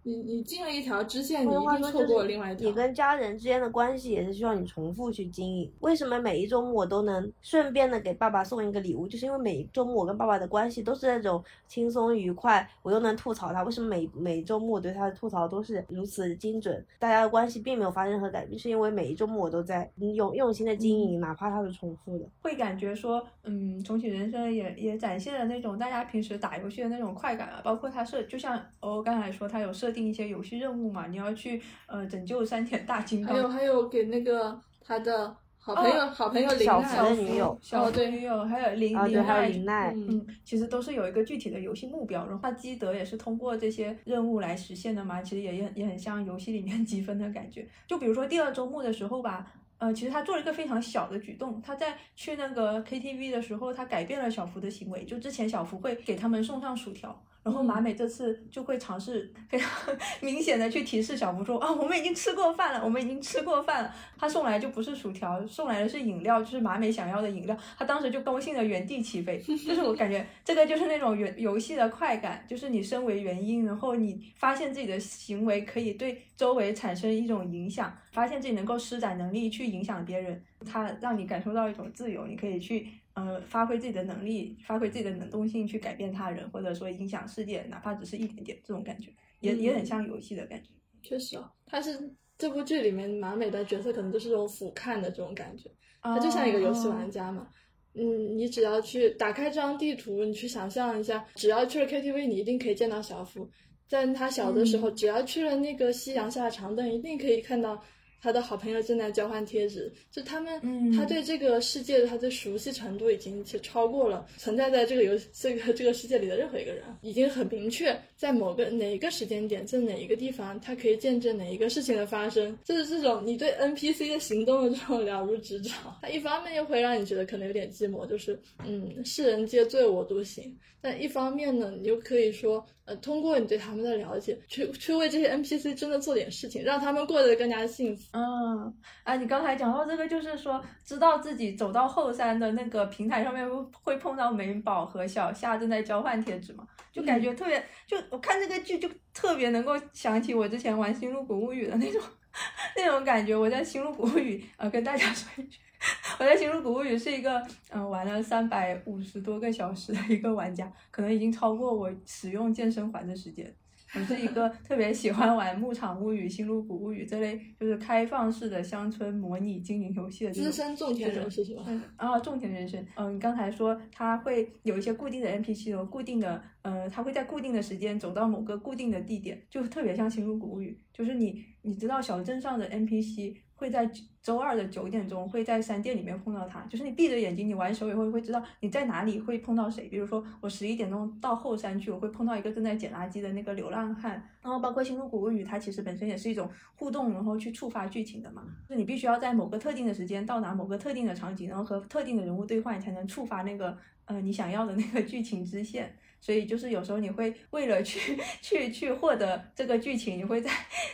[0.08, 2.66] 你，你进了一条支线，你一定错过另外一条。
[2.66, 5.70] 你跟家人之间的关系也是需要你重复去经营。
[5.82, 9.06] 为什么每一周末我都能顺便的给爸爸送一个礼物？
[9.06, 13.64] 就是因为每一周末我跟爸爸的关系都是那种轻松愉快，我又能吐槽他。
[13.64, 16.82] 为什么每每周末我对他的吐槽都是如此精准？
[16.98, 22.26] 大家的关系并没有发生任何改变，是因为每一周末我都在用用心的经营，哪怕它是重复的。
[22.42, 47.68] 会感觉说，嗯，重启人生也也展现了那种大家平时打游戏的那种快感啊，包括他设，就像我刚才说，他有设定一些游戏任务嘛，你要去呃拯救山田大金刚，还有还有给那个他的好朋友、哦好朋友林小奈福的女友小哦对女友，还有林啊，对，还有奈林奈，嗯嗯，其实都是有一个具体的游戏目标，然后他积德也是通过这些任务来实现的嘛，其实也也也很像游戏里面 积分的感觉。
[47.88, 57.24] 就比如说第二周目的时候吧，呃，其实他做了一个非常小的举动，他在去那个 KTV 的时候，他改变了小福的行为，就之前小福会给他们送上薯条。
[57.48, 59.70] 然后马美这次就会尝试非常
[60.20, 63.96] 明显的去提示小福说啊，我们已经吃过饭了，我们已经吃过饭了。
[64.18, 67.56] 他送来就不是薯条，送来的是饮料，就是马美想要的饮料。
[67.78, 82.86] 他当时就高兴的原地起飞， 就是我感觉这个就是那种游游戏的快感，就是你身为原因，然后你发现自己的行为可以对周围产生一种影响，发现自己能够施展能力去影响别人，它让你感受到一种自由，你可以去。
[83.18, 90.70] 呃，发挥自己的能力，发挥自己的能动性去改变他人，或者说影响世界，哪怕只是一点点，这种感觉也也很像游戏的感觉。
[91.02, 91.98] 确实哦，它是
[92.38, 95.68] 这部剧里面马美的角色可能就是这种俯瞰的这种感觉，
[96.00, 97.48] 他就像一个游戏玩家嘛。
[97.96, 103.50] 嗯，你只要去打开这张地图，你去想象一下，只要去了 KTV，你一定可以见到小福。
[103.88, 107.84] 在他小的时候，只要去了那个夕阳下的长凳，一定可以看到。
[108.22, 110.60] 他的好朋友正在交换贴纸，就他们，
[110.96, 122.58] 他对这个世界的他的熟悉程度已经去超过了存在在这个游这个这个世界里的任何一个人，已经很明确在某个哪一个时间点，在哪一个地方，他可以见证哪一个事情的发生。
[122.64, 130.58] 就是这种你对 NPC 的行动的这种了如指掌，他一方面又会让你觉得可能有点寂寞，就是嗯，世人皆醉我独醒。
[130.80, 138.04] 但一方面呢，你又可以说，呃，通过你对他们的了解，去去为这些 NPC 真的做点事情，让他们过得更加幸福。
[138.14, 138.74] 嗯，
[139.04, 143.46] 啊，你刚才讲到这个，就是说，知道自己走到后山的那个平台上面
[143.84, 152.02] 会碰到美宝和小夏正在交换贴纸嘛，就感觉特别，就我看这个剧就特别能够想起我之前玩《星露谷物语》的那种
[152.78, 153.36] 那种感觉。
[153.36, 155.60] 我在《星露谷物语》呃跟大家说一句。
[156.20, 163.54] 我在《星露谷物语》是一个嗯玩了三百五十多个小时的一个玩家，可能已经超过我使用健身环的时间。
[163.96, 171.64] 我是一个特别喜欢玩《牧场物语》《星露谷物语》这类就是开放式的乡村模拟经营游戏的资深种田人士是吧？
[171.96, 172.86] 啊，种田人士。
[172.96, 183.38] 嗯，你刚才说他会有一些固定的 NPC 有固定的，呃，他会在固定的时间走到某个固定的地点，就特别像《星露谷物语》，就是你你知道小镇上的 NPC。
[183.58, 183.90] 会在
[184.22, 189.88] 周二的九点钟会在商店里面碰到他，就是你闭着眼睛，你玩手以后会知道你在哪里会碰到谁。
[189.88, 194.12] 比如说我十一点钟到后山去，我会碰到一个正在捡垃圾的那个流浪汉。
[194.42, 198.44] 然后包括《星露谷物语》，它其实本身也是一种互动，然后去触发剧情的嘛。
[198.70, 205.98] 就是你必须要在某个特定的时间到达某个特定的场景，然后和特定的人物对话，你才能触发那个呃你想要的那个剧情支线。
[206.20, 210.52] 所以就是有时候你会为了去去去获得这个剧情，你会在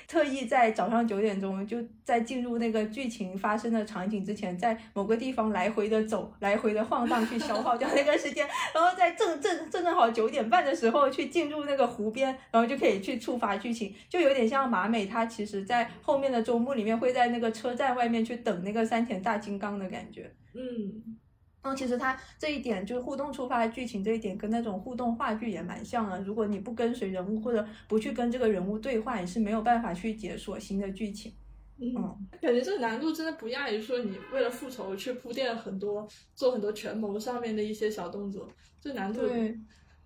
[0.07, 21.17] 特意在早上九点钟就在进入那个剧情发生的场景之前，在某个地方来回的走，来回的晃荡，去消耗掉那个时间，然后在正正正正好九点半的时候去进入那个湖边，然后就可以去触发剧情，就有点像马美，他其实在后面的周末里面会在那个车站外面去等那个山田大金刚的感觉，嗯。
[21.63, 26.21] 然后其实它这一点就是互动触发的剧情这一点跟那种互动话剧也蛮像的。
[26.21, 31.31] 如果你不跟随人物或者不去跟这个人物对话，你是没有办法去解锁新的剧情。
[31.79, 31.93] 嗯，
[32.41, 38.47] 感觉这个难度真的不亚于说你为了复仇去铺垫很多、做很多权谋上面的一些小动作。
[38.81, 39.21] 这难度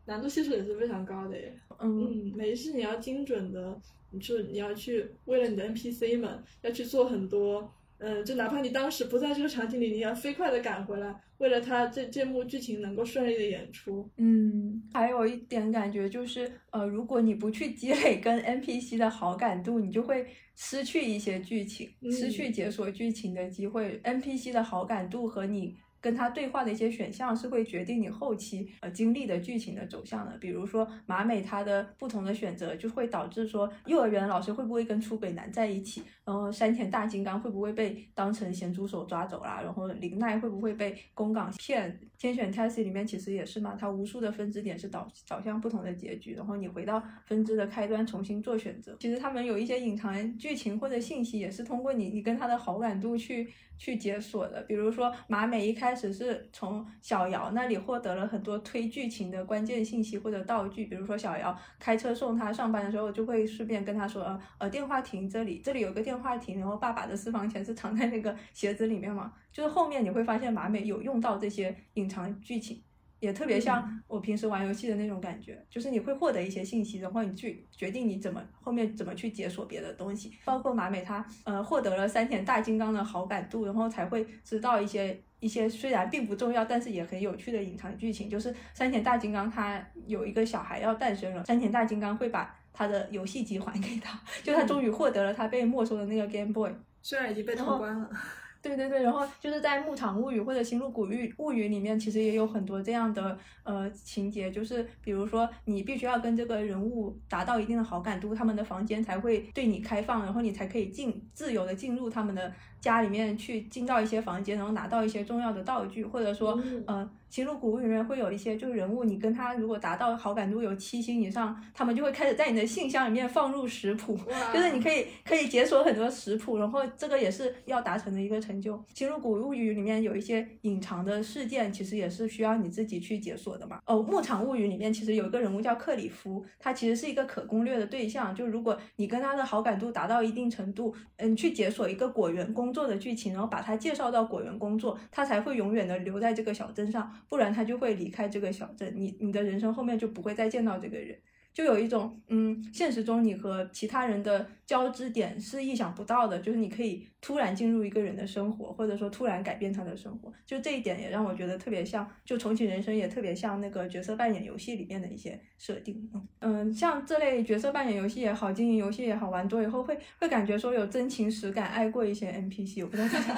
[0.06, 1.54] 难度系数也是非常高的耶。
[1.80, 3.76] 嗯，每一次你要精准的，
[4.12, 7.74] 你就你要去为了你的 NPC 们要去做很多。
[8.00, 14.10] 嗯，就哪怕你当时不在这个场景里，你要飞快的赶回来，为了他这这幕剧情能够顺利的演出。
[14.18, 20.26] 嗯，还有一点感觉就是，呃，如果你不去积累跟 NPC 的好感度，你就会
[20.56, 24.00] 失去一些剧情，失去解锁剧情的机会。
[24.04, 25.76] NPC 的好感度和你。
[26.00, 30.38] 跟他对话的一些选项是会决定你后期呃经历的剧情的走向的。
[30.38, 41.98] 比如说马美她的不同的选择就会导致说幼儿园老师会不会跟出轨男在一起，然后山田大金刚会不会被当成咸猪手抓走啦，然后林奈会不会被宫港骗？
[42.18, 48.98] 天选 t a s i 里面其实也是嘛，它无数的分支点是导导向不同的结局，然后你回到分支的开端重新做选择。
[49.00, 53.48] 其实他们有一些隐藏剧情或者信息也是通过你你跟他的好感度去。
[53.80, 72.82] 去解锁的，比如说马美一开始是从小瑶那里获得了很多推剧情的关键信息或者道具，比如说小瑶开车送他上班的时候，就会顺便跟他说，呃呃，电话亭这里，这里有个电话亭，然后爸爸的私房钱是藏在那个鞋子里面嘛， 就是后面你会发现马美有用到这些隐藏剧情。
[73.20, 80.32] 也特别像我平时玩游戏的那种感觉，就是你会获得一些信息，然后你去决定你怎么后面怎么去解锁别的东西。
[80.46, 88.30] 包括马美她呃获得了山田大金刚的好感度，然后才会知道一些一些虽然并不重要，但是也很有趣的隐藏剧情。
[88.30, 96.72] 就是山田大金刚他有一个小孩要诞生了，山田大金刚会把他的游戏机还给他，就他终于获得了他被没收的那个 Game Boy，
[97.02, 98.10] 虽然已经被通关了。
[98.60, 112.52] 对对对，然后就是在《牧场物语》或者《星露谷物物语》里面，其实也有很多这样的呃情节，就是比如说你必须要跟这个人物达到一定的好感度，他们的房间才会对你开放，然后你才可以进自由的进入他们的。
[112.80, 124.18] 家里面去进到一些房间，然后拿到一些重要的道具，或者说，呃，《星露谷物语》里面会有一些就是人物，你跟他如果达到好感度有七星以上，他们就会开始在你的信箱里面放入食谱，
[124.54, 128.76] 就是你可以可以解锁很多食谱，然后这个也是要达成的一个成研究。
[128.94, 133.80] 《星露谷物语》里面有一些隐藏的事件，其实也是需要你自己去解锁的嘛。
[133.86, 138.34] 哦，《牧场物语》里面其实有一个人物叫克里夫，他其实是一个可攻略的对象。
[138.34, 148.92] 就如果你跟他的好感度达到一定程度，嗯，去解锁一个果园工工作的剧情，然后把他介绍到果园工作，他才会永远的留在这个小镇上，不然他就会离开这个小镇。
[148.94, 151.18] 你你的人生后面就不会再见到这个人。
[151.58, 166.28] 就有一种，嗯，现实中你和其他人的交织点是意想不到的，就是你可以突然进入一个人的生活，或者说突然改变他的生活，就这一点也让我觉得特别像，就重启人生也特别像那个角色扮演游戏里面的一些设定，嗯。
[166.42, 173.34] 嗯，像这类角色扮演游戏也好，经营游戏也好，玩多以后会会感觉说有真情实感，爱过一些 NPC，我不知道大家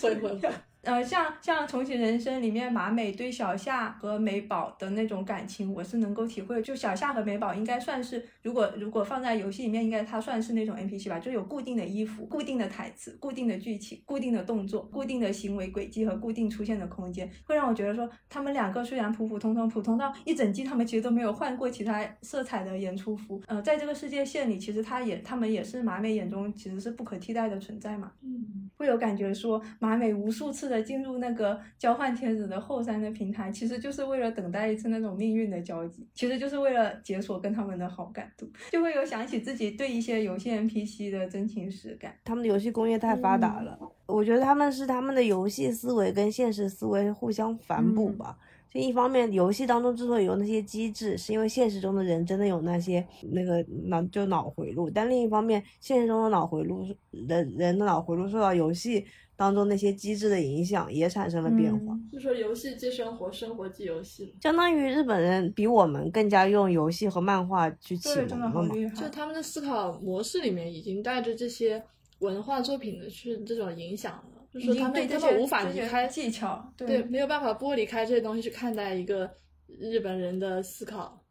[0.00, 0.40] 会不会。
[0.88, 6.62] 呃，像像重启人生里面马美对小夏和美宝的那种感情，我是能够体会。
[6.62, 23.38] 就小夏和美宝应该算是，如果如果放在游戏里面，应该他算是那种 NPC 吧，就有固定的衣服、固定的台词、固定的剧情、固定的动作、固定的行为轨迹和固定出现的空间，会让我觉得说，他们两个虽然普普通通，普通到一整季他们其实都没有换过其他色彩的演出服。
[23.46, 28.10] 呃，在这个世界线里，其实他也他们也是马美眼中其实是不可替代的存在嘛。
[28.22, 31.58] 嗯，会有感觉说，马美无数次的进入那个。
[31.78, 42.14] 交换天子的后山的平台，其实就是为了等待一次那种命运的交集，其实就是为了解锁跟他们的好感度，就会有想起自己对一些游戏 NPC 的真情实感。
[42.24, 48.36] 他们的游戏工业太发达了，我觉得他们是他们的游戏思维跟现实思维互相反哺吧。
[48.72, 56.86] 就一方面，游戏当中之所以有那些机制，是因为现实中的人真的有那些那个脑就脑回路，但另一方面，现实中的脑回路
[57.26, 59.04] 的人的脑回路受到游戏。
[59.38, 68.74] 当中那些机制的影响也产生了变化，就说游戏即生活，生活即游戏，相当于日本人比我们更加用游戏和漫画去启蒙了嘛。
[68.96, 71.80] 就他们的思考模式里面已经带着这些
[72.18, 79.30] 文化作品的去这种影响了，就是他们他们无法离开技巧，对，没有办法剥离开这些东西去看待一个
[79.66, 81.22] 日本人的思考。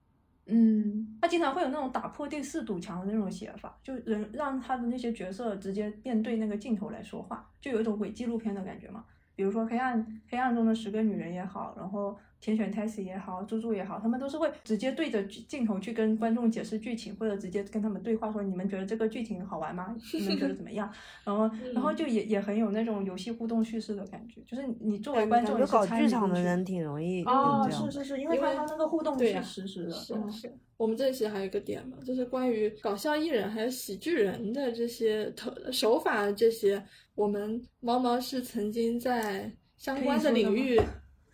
[0.46, 9.04] 嗯，他经常会有那种打破第四堵墙的那种写法，就人让他的那些角色直接面对那个镜头来说话，就有一种伪纪录片的感觉嘛。
[9.38, 12.18] 比如说黑暗黑暗中的十个女人也好，然后。
[12.40, 19.96] 天选 Tessie 也好，猪猪也好，他们都是会直接对着镜头去跟观众解释剧情，或者直接跟他们对话，说你们觉得这个剧情好玩吗？
[20.14, 20.88] 你们觉得怎么样？
[21.24, 29.92] 然后， 然后就也也很有那种游戏互动叙事的感觉，就是你作为观众，搞剧场的人挺容易哦，是是是，因为他他那个互动是实时的。
[29.92, 30.56] 是是。
[30.78, 36.86] 我们这期还有一个点嘛，就是关于搞笑艺人还有喜剧人的这些手手法这些，
[37.18, 40.80] 我们猫猫是曾经在相关的领域。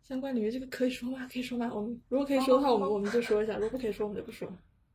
[0.02, 1.28] 相关领域这个可以说吗？
[1.32, 1.70] 可以说吗？
[1.74, 4.50] 我们如果可以说的话，我们我们就说一下；如果不可以说，我们就不说。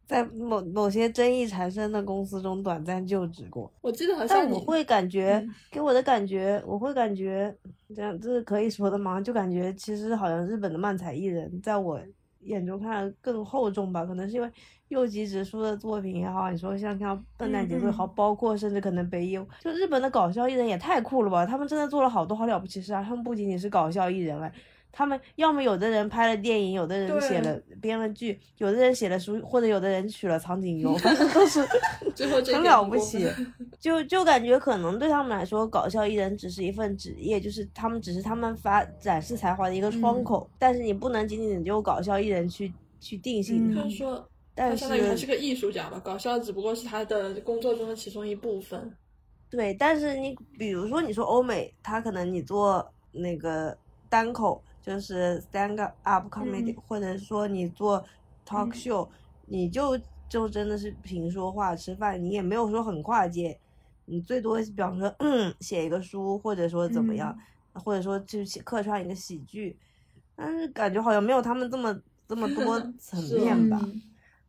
[0.07, 4.29] 在某某些争议产生的公司中短暂就职过，我记得好像。
[4.29, 7.55] 但我会感觉，给我的感觉，我会感觉，
[7.95, 9.21] 这样这是可以说的吗？
[9.21, 12.01] 就感觉其实好像日本的漫才艺人，在我
[12.41, 14.07] 眼中看更厚重吧。
[14.07, 14.51] 可能是因为
[14.89, 21.45] 右吉直树的作品也好，你说像像笨蛋节奏也好，包括甚至可能北野，就日本的搞笑艺人也太酷了吧！
[21.45, 23.03] 他们真的做了好多好了不起事啊！
[23.03, 24.53] 他们不仅仅是搞笑艺人哎。
[24.91, 31.61] 他们要么有的人拍了电影，有的人写了编了剧，有的人写了书，或者有的人娶了苍井优，反正都是
[32.53, 33.29] 很了不起。
[33.79, 40.49] 就就感觉可能对他们来说，搞笑艺人只是一份职业，就是他们只是他们发展示才华的一个窗口。
[40.59, 43.83] 但是你不能仅仅就搞笑艺人去去定性他。
[43.83, 44.29] 就是说，
[44.59, 48.95] 他相当于他是个艺术家吧，搞笑只不过是他的工作中的其中一部分。
[49.51, 53.77] 对，但是你比如说你说欧美，他可能你做那个
[54.09, 54.63] 单口。
[54.81, 58.03] 就是 stand up comedy，或者说你做
[58.47, 59.07] talk show，
[59.45, 63.61] 你就就真的是凭说话吃饭，你也没有说很跨界，
[64.07, 67.39] 你最多比方说嗯写一个书，或者说怎么样，
[67.75, 69.77] 或者说就客串一个喜剧，
[70.35, 71.95] 但是感觉好像没有他们这么
[72.27, 73.79] 这么多层 面吧。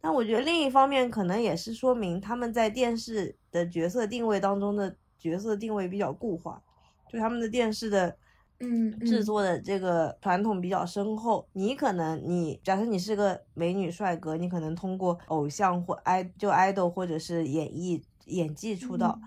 [0.01, 6.61] 但我觉得另一方面可能也是说明他们在电视的角色定位当中的角色定位比较固化，
[7.07, 8.17] 就他们的电视的。
[8.61, 11.47] 嗯，制作的这个传统比较深厚。
[11.53, 19.17] 你可能，你假设你是个美女帅哥，你可能通过偶像或爱就 idol 或者是演艺演技出道。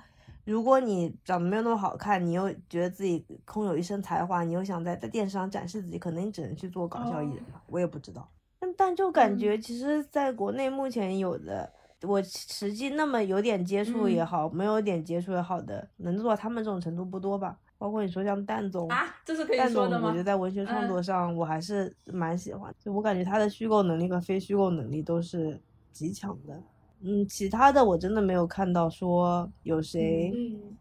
[0.44, 7.62] 如果你长得没有那么好看，你又觉得自己空有一身才华，你又想在在电视上展示自己，可能你只能去做搞笑艺人了。
[7.68, 8.28] 我也不知道，
[8.62, 11.68] 但但就感觉其实在国内目前有的，
[12.02, 17.58] 我实际那么有点接触也好，没有点接触也好的，能做到他们这种程度不多吧。
[17.76, 20.06] 包括你说像蛋总啊，这是可以说的吗？
[20.06, 22.72] 我觉得在文学创作上，我还是蛮喜欢。
[22.78, 25.60] 就我感觉他的虚构能力和非虚构能力都是
[25.90, 26.62] 极强的。
[27.00, 30.32] 嗯，其他的我真的没有看到说有谁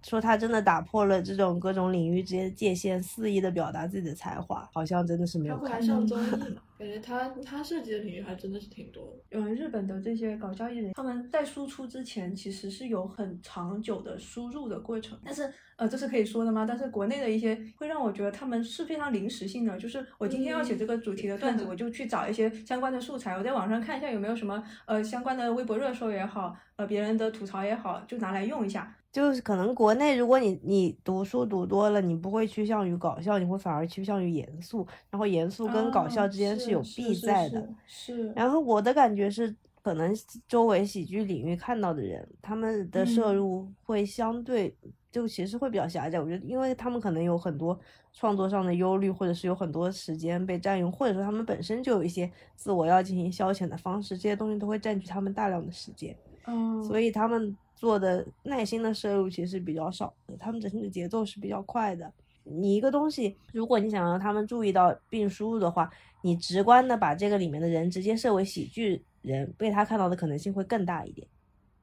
[0.04, 5.88] 说他真的打破了这种各种领域之间的界限，肆意的表达自己的才华，好像真的是没有看到。
[5.88, 6.62] 上综艺嘛？
[6.82, 9.38] 感觉他他涉及的领域还真的是挺多的。
[9.38, 16.66] 嗯，日本的这些搞笑艺人，他们在输出之前其实是有很长久的输入的过程，但是呃，这是可以说的吗？
[16.68, 28.92] 但是国内的一些会让我觉得他们是非常临时性的，就是我今天要写这个主题的段子， 我就去找一些相关的素材，我在网上看一下有没有什么呃相关的微博热搜也好，呃别人的吐槽也好，就拿来用一下。
[29.12, 37.68] 就是可能国内，如果你你读书读多了，你不会趋向于搞笑，你会反而趋向于严肃，然后严肃跟搞笑之间是有弊在的。
[37.86, 38.16] 是。
[38.16, 40.16] 是然后我的感觉是，可能
[40.48, 44.74] 周围喜剧领域看到的人，他们的摄嗯入会相对
[45.12, 46.18] 就其实会比较狭窄。
[46.18, 47.78] 我觉得，因为他们可能有很多
[48.14, 56.16] 创作上的忧虑，或者是有很多时间被占用，或者说他们本身就有一些自我要进行消遣的方式，这些东西都会占据他们大量的时间。
[56.48, 62.14] 嗯，所以他们做的耐心的摄入其实比较少的，他们整体的节奏是比较快的。
[62.44, 65.92] 你一个东西，如果你想让他们注意到并输入的话，
[66.22, 71.28] 你直观的把这个里面的人直接设为喜剧人，被他看到的可能性会更大一点。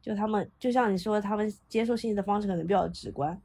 [0.01, 3.37] 就他们，就像你说，他们接受信息的方式可能比较直观。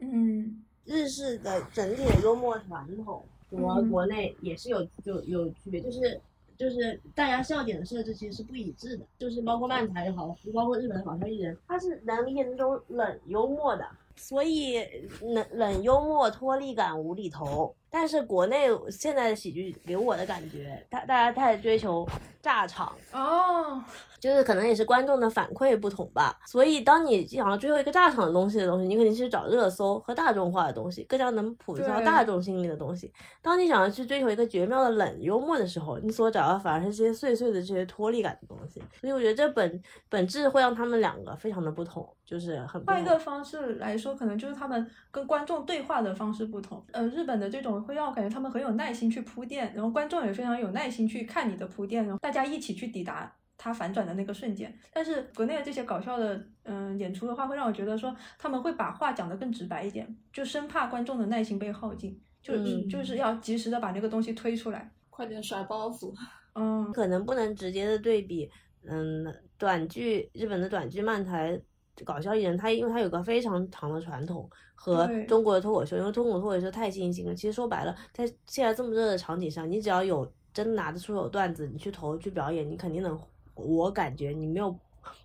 [0.00, 6.20] 嗯日式的整体的幽默传统和嗯国内也是有有有区别，就是
[6.58, 14.84] 就是大家笑点的设置其实是不一致的，就是包括漫才也好，包括日本的搞笑艺人，他是能理解那种冷幽默的，所以
[15.22, 17.72] 冷冷幽默脱力感无厘头。
[17.90, 22.06] 但是国内现在的喜剧给我的感觉，大大家太追求
[22.42, 23.82] 炸场，哦，
[24.20, 33.12] 就是可能也是观众的反馈不同吧，所以当你想要追求一个炸场的东西的东西，你肯定是找热搜和大众化的东西，更加能普及到大众心里的东西。
[33.40, 38.82] 当你想要去追求一个绝妙的冷幽默的时候，你所找到反而是这些碎碎的这些脱离感的东西。
[39.00, 46.84] 所以我觉得这本本质会让他们两个非常的不同，就是很换一个方式来说，可能就是他们跟观众对话的方式不同。
[46.92, 54.72] 呃，日本的这种会让我感觉他们很有耐心去铺垫，然后观众也非常有耐心去看你的铺垫，然后大家一起去抵达它反转的那个瞬间。
[54.92, 64.90] 但是国内的这些搞笑的嗯、演出的话，会让我觉得说他们会把话讲得更直白一点，就生怕观众的耐心被耗尽，就、嗯就是要及时的把那个东西推出来。
[65.10, 66.14] 快点甩包袱！
[66.54, 68.48] 嗯，可能不能直接的对比，
[68.88, 69.26] 嗯，
[69.58, 71.60] 短剧日本的短剧漫才
[72.04, 77.34] 搞笑艺人，他因为他有个非常长的传统和中国的脱口秀，因为中国脱口秀太新兴了。
[77.34, 83.18] 其实说白了，在现在这么热的场景上，你只要有真拿得出手段子，你去投去表演，你肯定能。
[83.54, 84.74] 我感觉你没有，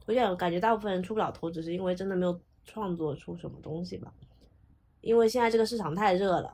[0.07, 4.11] 我想感觉大部分人出不了头，只是因为真的没有创作出什么东西吧。
[5.01, 6.51] 因为现在这个市场太热了。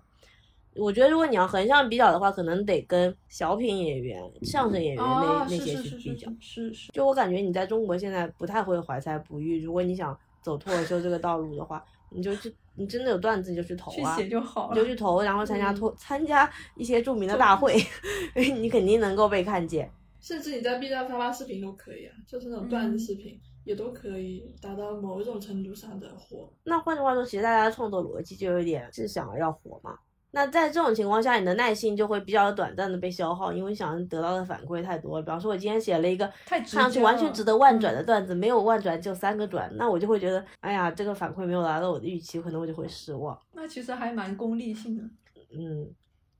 [0.79, 6.29] 我觉得，如果你要横向比较的话，可能得跟小品演员、相声演员那、哦，那些是是是去比较。
[6.39, 14.75] 是是是，就我感觉你在中国现在不太会怀才不遇，如果你想走脱口秀这个道路的话，你就去，你真的有段子你就去投去啊，写就好了。
[14.75, 17.75] 你就去投，然后参加嗯脱、参加一些著名的大会，
[18.35, 19.91] 你肯定能够被看见。
[20.21, 26.51] 甚至你在 B 站发发视频都可以啊，就是那种段子视频、也都可以达到某一种程度上的火。
[26.63, 29.97] 那换句话说，其实大家的创作逻辑就有点是想要火嘛。
[30.31, 35.23] 那在这种情况下，你的耐心就会比较短暂的被消耗，因为想得到的反馈太多了。
[35.23, 43.37] 比方说，我今天写了一个太直看上去完全值得万转的嗯段子，没有万转就三个转，那我就会觉得，哎呀，这个反馈没有达到我的预期，可能我就会失望。
[43.53, 45.03] 那其实还蛮功利性的。
[45.51, 45.89] 嗯，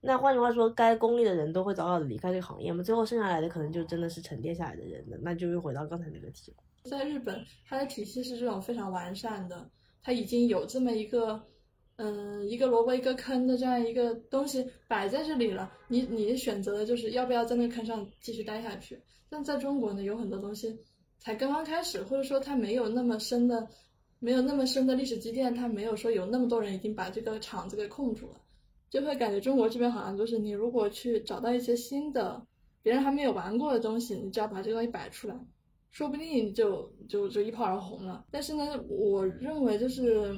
[0.01, 6.57] 那换句话说，该功利的人都会早早的离开这个行业嘛，最后剩下来的可能就真的是沉淀下来的人了，那就又回到刚才那个题了。
[6.83, 9.67] 在日本，它的体系是这种非常完善的，
[10.03, 11.41] 它已经有这么一个，
[12.01, 15.69] 嗯，一个萝卜一个坑的这样一个东西摆在这里了。
[15.89, 18.97] 你你选择的就是要不要在那个坑上继续待下去。
[19.29, 20.79] 但在中国呢，有很多东西
[21.17, 23.67] 才刚刚开始，或者说它没有那么深的，
[24.19, 28.39] 没有那么深的历史积淀，它没有说有那么多人已经把这个场子给控住了，
[28.89, 32.41] 就会感觉中国这边好像就是你如果去找到一些新的，
[32.81, 35.37] 别人还没有玩过的东西，你只要把这个东西摆出来。
[35.91, 38.25] 说不定就就就一炮而红了。
[38.31, 40.33] 但是呢，我认为就是，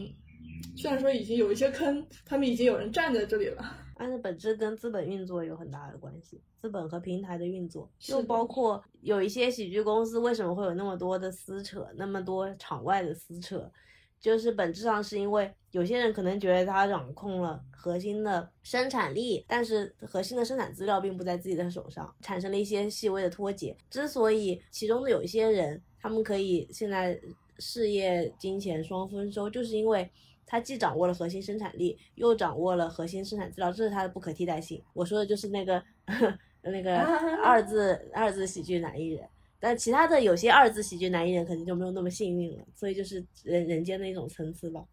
[0.75, 3.77] 虽然说已经有一些坑，他们已经有人站在这里了。
[3.95, 13.71] 但是本质跟资本运作有很大的关系，资本和平台的运作，就包括有一些喜剧公司为什么会有那么多的撕扯，那么多场外的撕扯，
[14.19, 23.77] 就是本质上是因为有些人可能觉得他掌控了核心的生产力，但是核心的生产资料并不在自己的手上，产生了一些细微的脱节。
[23.91, 27.21] 之所以其中的有一些人，他们可以现在
[27.59, 30.09] 事业金钱双丰收，就是因为。
[30.51, 34.83] 他既掌握了核心生产力，又掌握了核心生产资料，这是他的不可替代性。
[34.91, 35.81] 我说的就是那个
[36.61, 36.97] 那个
[37.41, 39.25] 二字二字喜剧男艺人，
[39.61, 44.83] 但其他的有些二字喜剧男艺人可能就没有那么幸运了，所以就是人人间的一种参差吧。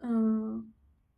[0.00, 0.72] 嗯，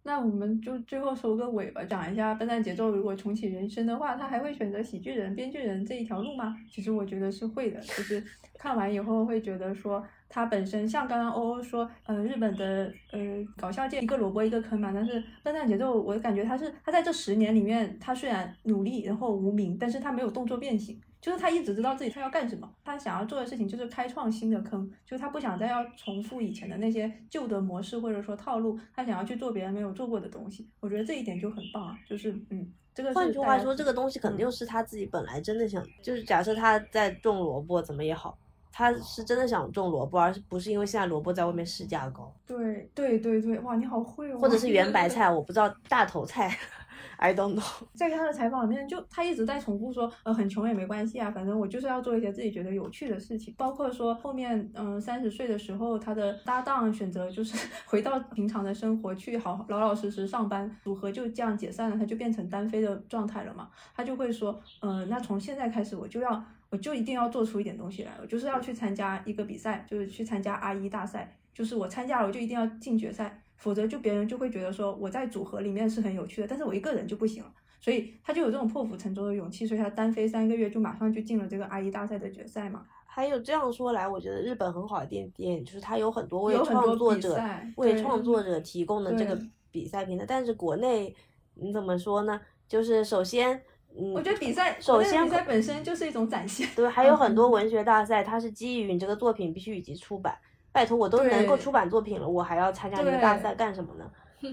[0.04, 6.56] 那我们就最后收个尾吧，讲一下笨蛋节奏如果重启人生的话，他还会选择喜剧人、编剧人这一条路吗？
[6.70, 8.24] 其实我觉得是会的，就是
[8.54, 10.02] 看完以后会觉得说。
[10.32, 13.20] 它本身像刚刚欧欧说，呃，日本的呃
[13.56, 38.38] 搞笑界一个萝卜一个坑嘛，但是笨蛋节奏，我感觉他是他在这十年里面，他虽然努力然后无名，但是他没有动作变形，就是他一直知道自己他要干什么，他想要做的事情就是开创新的坑，就是他不想再要重复以前的那些旧的模式或者说套路，他想要去做别人没有做过的东西，我觉得这一点就很棒啊，就是嗯，这个换句话说，这个东西肯定是他自己本来真的想，就是假设他在种萝卜怎么也好。
[38.72, 42.32] 他是真的想种萝卜，而是不是因为现在萝卜在外面市价高？
[42.46, 44.38] 对对对对，哇，你好会哦！
[44.38, 46.56] 或者是圆白菜， 我不知道大头菜，
[47.18, 47.62] I don't know。
[47.94, 53.54] 在他的采访里面，就他一直在重复说，呃，很穷也没关系啊，反正我就是要做一些自己觉得有趣的事情。
[53.58, 57.56] 包括说后面，嗯，三十岁的时候，他的搭档选择就是
[57.86, 63.68] 回到平常的生活，去好老老实实上班，组合就这样解散了，他就变成单飞的状态了嘛。
[63.94, 66.42] 他就会说，嗯，那从现在开始我就要。
[66.70, 82.86] 我就一定要做出一点东西来，我就是要去参加一个比赛，就是去参加 R 一大赛，就是我参加了，我就一定要进决赛，否则就别人就会觉得说我在组合里面是很有趣的，但是我一个人就不行了，所以他就有这种破釜沉舟的勇气，所以他单飞三个月就马上就进了这个 R 一大赛的决赛嘛。
[83.04, 87.36] 还有这样说来，我觉得日本很好的点点就是它有很多为创作者
[87.74, 89.36] 为创作者提供的这个
[89.72, 91.12] 比赛平台，但是国内
[91.54, 92.40] 你怎么说呢？
[92.68, 93.60] 就是首先。
[93.96, 96.68] 嗯，我觉得比赛首先比赛本身就是一种展现。
[96.76, 100.36] 对，还有很多 文学大赛，它是基于你这个作品必须以及出版。
[100.72, 104.08] 拜托，我都能够出版作品了，我还要参加你个大赛干什么呢？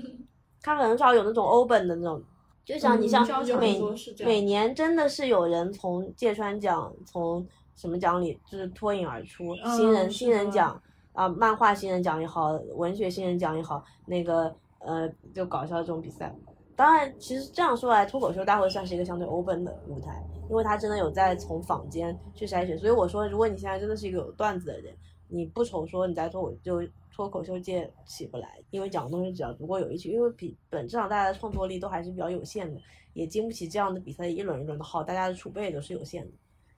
[0.63, 2.21] 他很少有那种欧本的那种，
[2.65, 3.23] 就像你像
[3.59, 3.79] 每
[4.25, 10.81] 每年真的是有人从芥川奖从什么奖里就是脱颖而出，新人新人奖
[11.13, 16.35] 啊，漫画新人奖也好，文学新人奖也好，那个呃就搞笑这种比赛。
[16.77, 22.77] 当然，其实这样说来，脱口秀大会算是一个相对 open 的舞台，因为他真的有在从坊间去筛选。
[22.77, 24.95] 所以我说，如果你现在真的是一个有段子的人，
[25.27, 32.79] 你不愁说你在脱口就脱口秀界起不来，因为讲的东西只要足够有意趣，因为比本质上大家的创作力都还是比较有限的，
[33.13, 36.31] 也经不起这样的比赛一轮一轮的耗，大家的储备都是有限的。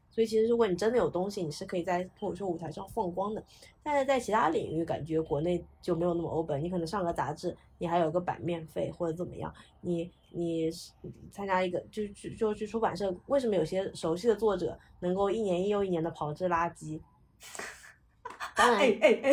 [0.09, 3.43] 所以其实，如果你真的有东西，你是可以在脱口秀舞台上放光的。
[3.83, 6.63] 但是在其他领域，感觉国内就没有那么 open。
[6.63, 9.51] 你可能上个杂志，你还有个版面费或者怎么样。
[9.81, 10.69] 你你
[11.31, 13.11] 参加一个，就就就去出版社。
[13.25, 17.01] 为什么有些熟悉的作者能够一年又一年的炮制垃圾？
[18.55, 19.31] 当然，哎哎哎，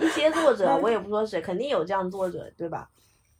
[0.00, 2.90] 一些作者 我也不说谁，肯定有这样作者，对吧？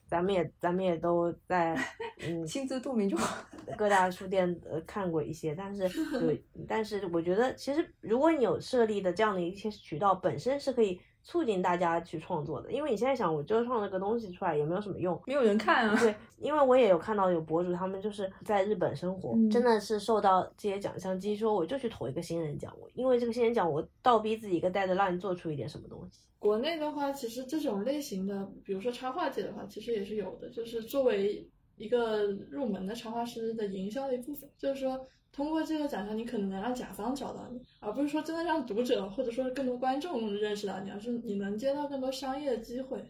[0.07, 1.75] 咱们也咱们也都在，
[2.27, 3.45] 嗯，心知肚明就好。
[3.79, 5.85] 各大书店呃看过一些，但是
[6.21, 6.37] 有，
[6.69, 12.73] 但是我觉得其实如果你有设立的这样的一些渠道，本身是可以促进大家去创作的。
[12.73, 15.97] 因为你现在想，我就创了个东西出来，也没有什么用，没有人看啊。
[16.01, 26.21] 对，因为我也有看到有博主，他们就是在日本生活，真的是受到这些奖项激，说我就去投一个新人奖，我因为这个新人奖，我倒逼自己一个带着，让你做出一点什么东西。
[26.39, 30.49] 国内的话，其实这种类型的，比如说插画界的话，其实也是有的。
[30.49, 43.05] 就是作为一个入门的插画师的营销的一部分，就是说通过这个奖项，你可能能让甲方找到你，而不是说真的让读者或者说更多观众认识到你，而是你能接到更多商业的机会。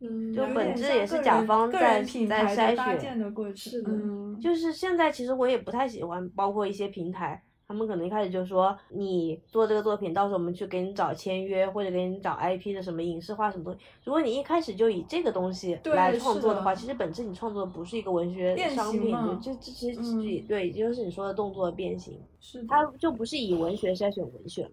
[0.00, 3.80] 嗯，就本质也是甲方在在筛选的过程。
[3.86, 7.42] 嗯，就是现在其实我也不太喜欢，包括一些平台。
[7.72, 13.78] 他们可能一开始就说你做这个作品，到时候我们去给你找签约，或者给你找 IP 的什么影视化什么东西。
[14.04, 19.98] 如果你一开始就以这个东西来创作的话，其实本质你创作的不是一个文学商品，就这其实
[20.46, 24.70] 对，就是你说的动作变形，是它就不是以文学筛选文学了。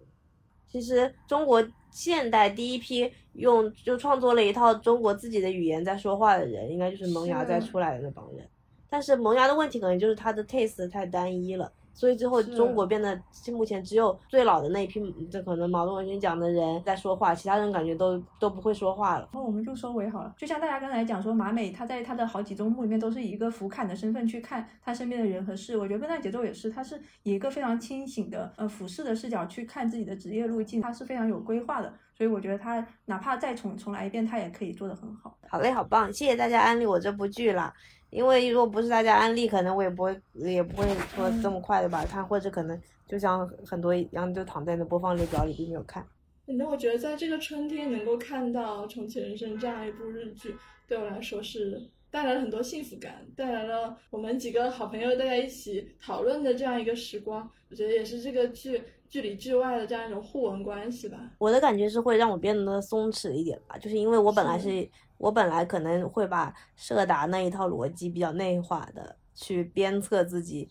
[0.67, 8.45] 其实中国现代第一批用就创作了一套中国自己的语言在说话的人，应该就是萌芽在出来的那帮人。
[8.89, 11.71] 但是萌芽的问题可能就是他的 taste 太单一了。
[11.93, 13.19] 所以最后中国变得，
[13.51, 14.99] 目前只有最老的那一批，
[15.29, 19.29] 这可能茅盾文学奖的人在说话，其他人感觉都都不会说话了。
[19.33, 20.33] 那我们就收尾好了。
[20.37, 25.77] 就像大家刚才讲说，马美他在他的好几周目里面都是以一个俯瞰的身份去看他身边的人和事。
[25.77, 31.93] 我觉得笨蛋节奏也是，他是以一个非常清醒的呃俯视的视角去看自己的职业路径，他是非常有规划的。
[32.15, 35.37] 所以我觉得他哪怕再重重来一遍，他也可以做得很好。
[35.47, 36.11] 好嘞，好棒！
[36.11, 37.73] 谢谢大家安利我这部剧啦。
[38.09, 46.05] 因为如果不是大家安利，可能我也不会，也不会说这么快的把它看，或者可能就像很多一样，就躺在那播放列表里并没有看。
[46.45, 50.55] 那我觉得在这个春天能够看到《重启人生》这样一部日剧，
[50.87, 51.79] 对我来说是
[52.09, 57.47] 带来了很多幸福感，带来了我们几个好朋友大家一起讨论的这样一个时光。
[57.69, 61.19] 我觉得也是这个剧剧里剧外的这样一种互文关系吧。
[61.37, 64.89] 我的感觉是会让我变得松弛一点吧，就是因为我本来是，
[65.19, 70.67] 我本来可能会把社达那一套逻辑比较内化的去鞭策自己。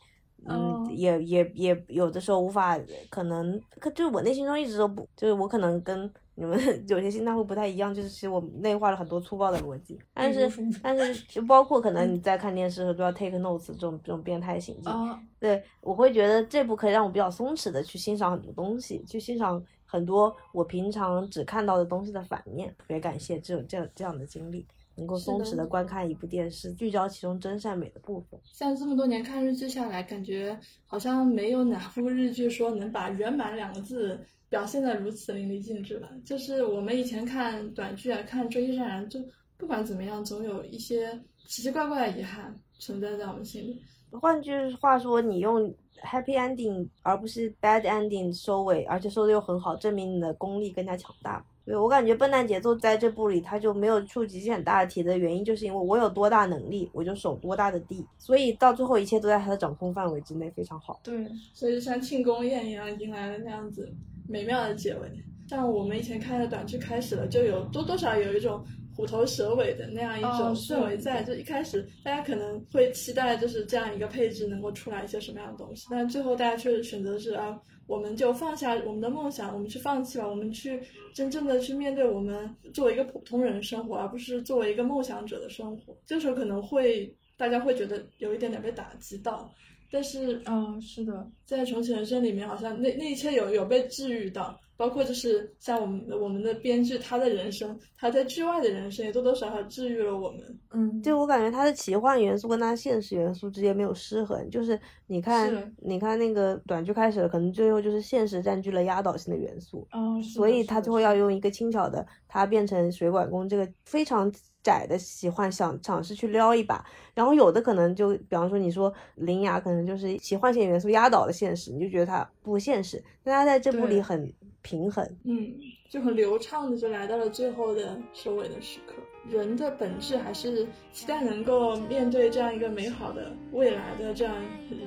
[0.46, 2.78] 嗯，也也也有的时候无法，
[3.10, 6.56] 可能可就是我内心中一直都不，就是我可能跟你们
[6.88, 10.48] 有些心态会不太一样，就是其实我内化了很多粗暴的逻辑，但是
[10.80, 14.92] 但是就包括可能你在看电视的时候都要 take notes 这种这种变态行径，
[15.40, 24.64] 对我会觉得这部可以让我比较松弛的去欣赏很多东西，去欣赏很多我平常只看到的东西的反面，特别感谢这种这样这样的经历。
[24.98, 28.40] 能够松弛的观看一部电视，聚焦其中真善美的部分。
[28.44, 36.10] 像这么多年看日剧下来，感觉好像没有哪部日剧说能把“圆满”两个字表现的如此淋漓尽致吧。
[36.24, 39.20] 就是我们以前看短剧啊，看《追击战人》，就
[39.56, 41.12] 不管怎么样，总有一些
[41.46, 43.80] 奇奇怪怪的遗憾存在在我们心里。
[44.10, 44.50] 换句
[44.80, 45.72] 话说，你用
[46.02, 51.44] happy ending 而不是 bad ending 收尾，而且收的又很好，证明你的功力更加强大。
[51.64, 60.98] 对我感觉笨蛋节奏在这部里他就没有触及很大的题的原因，就是因为我有多大能力，我就守多大的地，所以到最后一切都在他的掌控范围之内，非常好。
[61.02, 63.92] 对，所以像庆功宴一样迎来了那样子
[64.26, 65.10] 美妙的结尾。
[65.46, 68.64] 像我们以前看的短剧开始了，就有多多少有一种
[68.98, 71.22] 虎头蛇尾的那样一种氛围在。
[71.22, 77.56] 就一开始大家可能会期待就是这样一个配置能够出来一些什么样的东西，但最后大家却选择是啊。
[77.86, 80.78] 我们就放下我们的梦想，我们去放弃吧，我们去
[81.14, 85.96] 真正的去面对我们作为一个普通人的生活，而不是作为一个梦想者的生活。
[86.04, 89.50] 这时候可能会大家会觉得有一点点被打击到，
[89.90, 94.58] 但是，嗯，是的，在重启人生里面，好像那那一切有有被治愈到。
[94.76, 100.40] 包括就是像我们我们的编剧，他的人生，他在剧外的人生也多多少少治愈了我们。
[100.70, 104.78] 嗯，就我感觉他的奇幻元素跟他现实元素之间没有失衡，就是
[105.08, 109.84] 你看，你看那个短剧开始了，可能最后就是现实占据了压倒性的元素。
[109.90, 114.32] 嗯，所以他最后要用一个轻巧的，他变成水管工这个非常
[114.68, 116.84] 窄的喜欢，想尝试去撩一把。
[117.14, 123.02] 然后有的可能就，比方说你说林雅，可能就是奇幻性元素压倒了现实，你就觉得它不现实。
[123.24, 124.32] 但它在这部里很。
[124.60, 125.54] 平衡，嗯，
[125.88, 128.94] 就很流畅的就来到了最后的收尾的时刻。
[129.30, 134.34] 人的本质还是期待能够面对这样一个美好的未来的，这样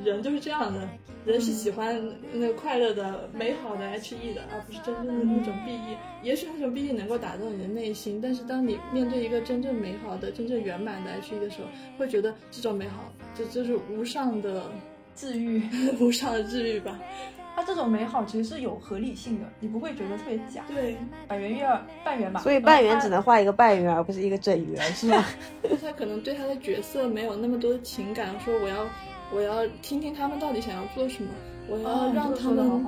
[0.03, 0.87] 人就是这样的，
[1.25, 2.01] 人是喜欢
[2.33, 5.97] 那个快乐的、美好的 H E 的，而不是真正的那种 B E。
[6.23, 11.67] 也许那种 B E 能够打动你的内心，但是当你面对一个真正美好的、真正圆满的 H E 的时候，
[11.97, 14.71] 会觉得这种美好，这就是无上的
[15.15, 15.61] 治愈，
[15.99, 16.99] 无上的治愈吧。
[17.55, 20.63] 它这种美好其实是有合理性的，你不会觉得特别假。
[20.67, 20.95] 对，
[21.27, 22.39] 百元月儿半圆吧。
[22.41, 25.25] 所以半圆只能画一个半圆，而不是一个整圆，是吧？
[25.81, 28.87] 他可能对他的角色没有那么多的情感，说我要
[29.33, 31.29] 我要听听他们到底想要做什么，
[31.67, 32.85] 我要让他们，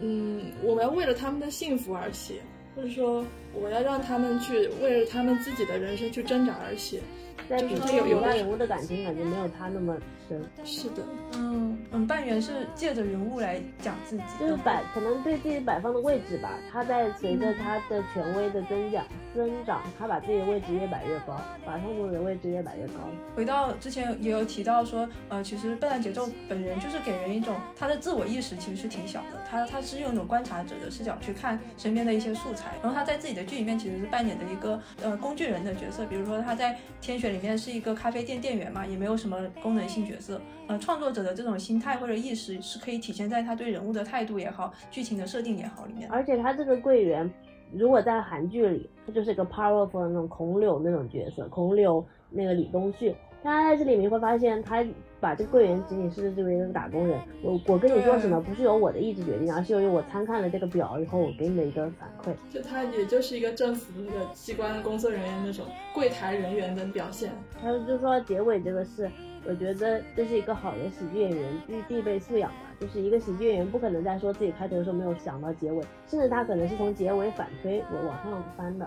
[0.00, 2.34] 嗯，我要为了他们的幸福而写，
[2.74, 7.00] 或者说我要让他们去为了他们自己的人生去挣扎而写。
[7.48, 9.96] 在比较有大人物的感情感觉没有他那么
[10.28, 10.42] 深。
[10.64, 11.02] 是的，
[11.34, 16.50] 嗯嗯，半圆是借着人物来讲自己，就是摆可能对自己摆放的位置吧。
[16.70, 19.04] 他在随着他的权威的增长
[19.34, 22.94] 增长，他把自己的位置越摆越高，把创作者的位置越摆越高。
[23.34, 40.15] 回到之前也有提到说，呃，其实笨蛋节奏本人就是给人一种他的自我意识其实是挺小的，他他是用一种观察者的视角去看身边的一些素材，然后他在自己的剧里面其实是扮演的一个呃工具人的角色，比如说他在天选里面是一个咖啡店店员嘛，也没有什么功能性角色。
[40.68, 46.08] 呃，创作者的这种心态或者意识是可以体现在他对人物的态度也好，剧情的设定也好里面。
[46.10, 47.30] 而且他这个柜员，
[47.72, 53.14] 如果在韩剧里，他就是一个 powerful 的那种孔柳那种角色，孔柳那个李东旭。
[53.42, 54.84] 他在这里面会发现，他
[55.20, 57.16] 把这个柜员仅仅是作为一个打工人。
[57.44, 62.34] 我我跟你说什么，不是由我的意志决定，而是由于我参看了这个表以后，我给你的一个反馈。
[62.52, 65.64] 就他也就是一个政府那个机关工作人员那种
[65.94, 67.30] 柜台人员的表现。
[67.62, 69.08] 还有就是说结尾这个事，
[69.48, 72.56] 我觉得这是一个好的喜剧演员必必备素养吧。
[72.78, 78.86] 就是一个喜剧演员不可能在说自己开头的时候没有想到结尾，甚至他可能是从结尾反推我往上翻的。